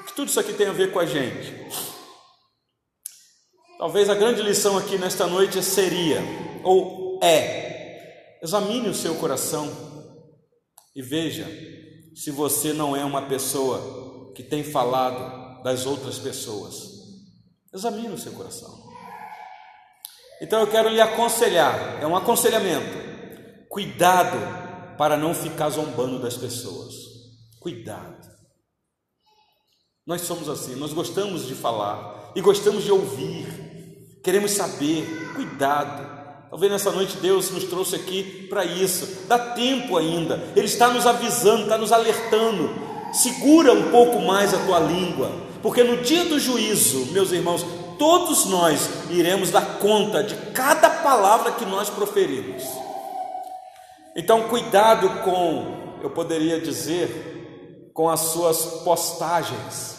o 0.00 0.04
que 0.04 0.14
tudo 0.14 0.28
isso 0.28 0.40
aqui 0.40 0.52
tem 0.54 0.68
a 0.68 0.72
ver 0.72 0.92
com 0.92 0.98
a 0.98 1.06
gente? 1.06 1.54
Talvez 3.82 4.08
a 4.08 4.14
grande 4.14 4.40
lição 4.42 4.78
aqui 4.78 4.96
nesta 4.96 5.26
noite 5.26 5.60
seria, 5.60 6.20
ou 6.62 7.18
é, 7.20 8.38
examine 8.40 8.88
o 8.88 8.94
seu 8.94 9.16
coração 9.16 9.68
e 10.94 11.02
veja 11.02 11.44
se 12.14 12.30
você 12.30 12.72
não 12.72 12.94
é 12.94 13.04
uma 13.04 13.22
pessoa 13.22 14.32
que 14.36 14.42
tem 14.44 14.62
falado 14.62 15.64
das 15.64 15.84
outras 15.84 16.16
pessoas. 16.16 16.76
Examine 17.74 18.14
o 18.14 18.18
seu 18.18 18.30
coração. 18.30 18.72
Então 20.40 20.60
eu 20.60 20.68
quero 20.68 20.88
lhe 20.88 21.00
aconselhar, 21.00 22.00
é 22.00 22.06
um 22.06 22.14
aconselhamento. 22.14 23.66
Cuidado 23.68 24.96
para 24.96 25.16
não 25.16 25.34
ficar 25.34 25.70
zombando 25.70 26.22
das 26.22 26.36
pessoas. 26.36 26.94
Cuidado. 27.58 28.30
Nós 30.06 30.20
somos 30.20 30.48
assim, 30.48 30.76
nós 30.76 30.92
gostamos 30.92 31.48
de 31.48 31.56
falar 31.56 32.32
e 32.34 32.40
gostamos 32.40 32.84
de 32.84 32.92
ouvir, 32.92 33.61
queremos 34.22 34.52
saber. 34.52 35.32
Cuidado. 35.34 36.22
Talvez 36.50 36.70
nessa 36.70 36.90
noite 36.90 37.16
Deus 37.16 37.50
nos 37.50 37.64
trouxe 37.64 37.96
aqui 37.96 38.46
para 38.48 38.64
isso. 38.64 39.26
Dá 39.26 39.38
tempo 39.38 39.96
ainda. 39.96 40.42
Ele 40.54 40.66
está 40.66 40.88
nos 40.88 41.06
avisando, 41.06 41.62
está 41.62 41.78
nos 41.78 41.92
alertando. 41.92 42.70
Segura 43.12 43.72
um 43.72 43.90
pouco 43.90 44.20
mais 44.20 44.54
a 44.54 44.58
tua 44.64 44.78
língua, 44.78 45.30
porque 45.62 45.84
no 45.84 45.98
dia 45.98 46.24
do 46.24 46.38
juízo, 46.38 47.12
meus 47.12 47.30
irmãos, 47.30 47.64
todos 47.98 48.46
nós 48.46 48.88
iremos 49.10 49.50
dar 49.50 49.78
conta 49.78 50.22
de 50.22 50.34
cada 50.52 50.88
palavra 50.88 51.52
que 51.52 51.64
nós 51.64 51.90
proferimos. 51.90 52.62
Então, 54.16 54.48
cuidado 54.48 55.08
com, 55.22 56.00
eu 56.02 56.10
poderia 56.10 56.60
dizer, 56.60 57.90
com 57.94 58.08
as 58.08 58.20
suas 58.20 58.64
postagens, 58.82 59.96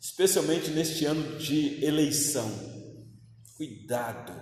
especialmente 0.00 0.70
neste 0.70 1.04
ano 1.04 1.38
de 1.38 1.84
eleição. 1.84 2.50
Cuidado. 3.56 4.32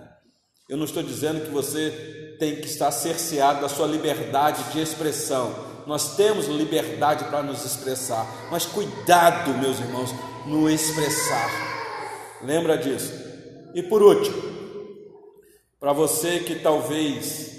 Eu 0.67 0.75
não 0.75 0.85
estou 0.85 1.03
dizendo 1.03 1.45
que 1.45 1.51
você 1.51 2.35
tem 2.39 2.55
que 2.55 2.65
estar 2.65 2.89
cerceado 2.91 3.61
da 3.61 3.69
sua 3.69 3.85
liberdade 3.85 4.71
de 4.71 4.81
expressão. 4.81 5.53
Nós 5.85 6.15
temos 6.15 6.47
liberdade 6.47 7.25
para 7.25 7.43
nos 7.43 7.63
expressar, 7.63 8.25
mas 8.49 8.65
cuidado, 8.65 9.53
meus 9.59 9.79
irmãos, 9.79 10.09
no 10.47 10.67
expressar. 10.67 11.49
Lembra 12.41 12.75
disso. 12.75 13.13
E 13.75 13.83
por 13.83 14.01
último, 14.01 14.41
para 15.79 15.93
você 15.93 16.39
que 16.39 16.55
talvez 16.55 17.51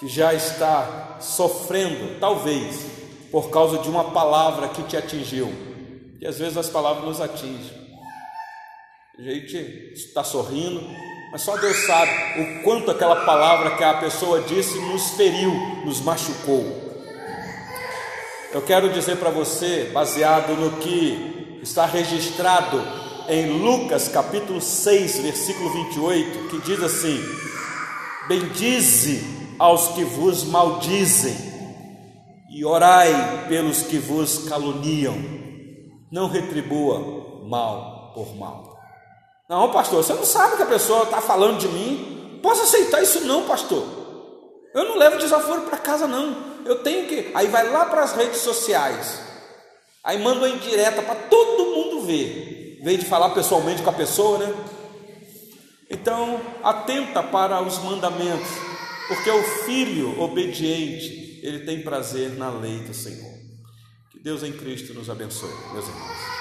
que 0.00 0.08
já 0.08 0.34
está 0.34 1.18
sofrendo, 1.20 2.18
talvez 2.18 2.84
por 3.30 3.50
causa 3.50 3.78
de 3.78 3.88
uma 3.88 4.10
palavra 4.10 4.70
que 4.70 4.82
te 4.82 4.96
atingiu, 4.96 5.52
e 6.20 6.26
às 6.26 6.38
vezes 6.38 6.56
as 6.56 6.68
palavras 6.68 7.04
nos 7.04 7.20
atingem. 7.20 7.81
A 9.18 9.20
gente 9.20 9.92
está 9.92 10.24
sorrindo, 10.24 10.82
mas 11.30 11.42
só 11.42 11.54
Deus 11.58 11.76
sabe 11.84 12.10
o 12.40 12.62
quanto 12.62 12.90
aquela 12.90 13.26
palavra 13.26 13.76
que 13.76 13.84
a 13.84 13.98
pessoa 13.98 14.40
disse 14.40 14.78
nos 14.80 15.10
feriu, 15.10 15.52
nos 15.84 16.00
machucou. 16.00 16.64
Eu 18.54 18.62
quero 18.62 18.90
dizer 18.90 19.18
para 19.18 19.28
você, 19.28 19.90
baseado 19.92 20.54
no 20.56 20.78
que 20.78 21.58
está 21.62 21.84
registrado 21.84 22.80
em 23.28 23.60
Lucas 23.60 24.08
capítulo 24.08 24.62
6, 24.62 25.18
versículo 25.18 25.70
28, 25.74 26.48
que 26.48 26.58
diz 26.62 26.82
assim: 26.82 27.20
Bendize 28.26 29.22
aos 29.58 29.88
que 29.88 30.04
vos 30.04 30.42
maldizem 30.44 31.36
e 32.50 32.64
orai 32.64 33.46
pelos 33.46 33.82
que 33.82 33.98
vos 33.98 34.48
caluniam. 34.48 35.16
Não 36.10 36.30
retribua 36.30 37.44
mal 37.46 38.12
por 38.14 38.34
mal. 38.36 38.71
Não, 39.52 39.70
pastor, 39.70 40.02
você 40.02 40.14
não 40.14 40.24
sabe 40.24 40.56
que 40.56 40.62
a 40.62 40.66
pessoa 40.66 41.02
está 41.02 41.20
falando 41.20 41.58
de 41.58 41.68
mim. 41.68 42.40
Posso 42.42 42.62
aceitar 42.62 43.02
isso 43.02 43.20
não, 43.26 43.44
pastor. 43.44 43.86
Eu 44.74 44.86
não 44.86 44.96
levo 44.96 45.18
desaforo 45.18 45.60
para 45.60 45.76
casa 45.76 46.06
não. 46.06 46.34
Eu 46.64 46.76
tenho 46.76 47.06
que. 47.06 47.30
Aí 47.34 47.48
vai 47.48 47.68
lá 47.68 47.84
para 47.84 48.02
as 48.02 48.14
redes 48.14 48.38
sociais. 48.38 49.20
Aí 50.02 50.18
manda 50.18 50.38
uma 50.38 50.48
indireta 50.48 51.02
para 51.02 51.16
todo 51.16 51.66
mundo 51.66 52.00
ver 52.00 52.78
em 52.80 52.82
vez 52.82 53.00
de 53.00 53.04
falar 53.04 53.28
pessoalmente 53.34 53.82
com 53.82 53.90
a 53.90 53.92
pessoa, 53.92 54.38
né? 54.38 54.54
Então, 55.90 56.40
atenta 56.64 57.22
para 57.22 57.62
os 57.62 57.76
mandamentos, 57.76 58.48
porque 59.06 59.30
o 59.30 59.42
filho 59.66 60.18
obediente, 60.18 61.40
ele 61.42 61.66
tem 61.66 61.82
prazer 61.82 62.30
na 62.38 62.48
lei 62.48 62.78
do 62.78 62.94
Senhor. 62.94 63.34
Que 64.10 64.18
Deus 64.18 64.42
em 64.42 64.52
Cristo 64.52 64.94
nos 64.94 65.10
abençoe, 65.10 65.52
meus 65.74 65.86
irmãos. 65.86 66.32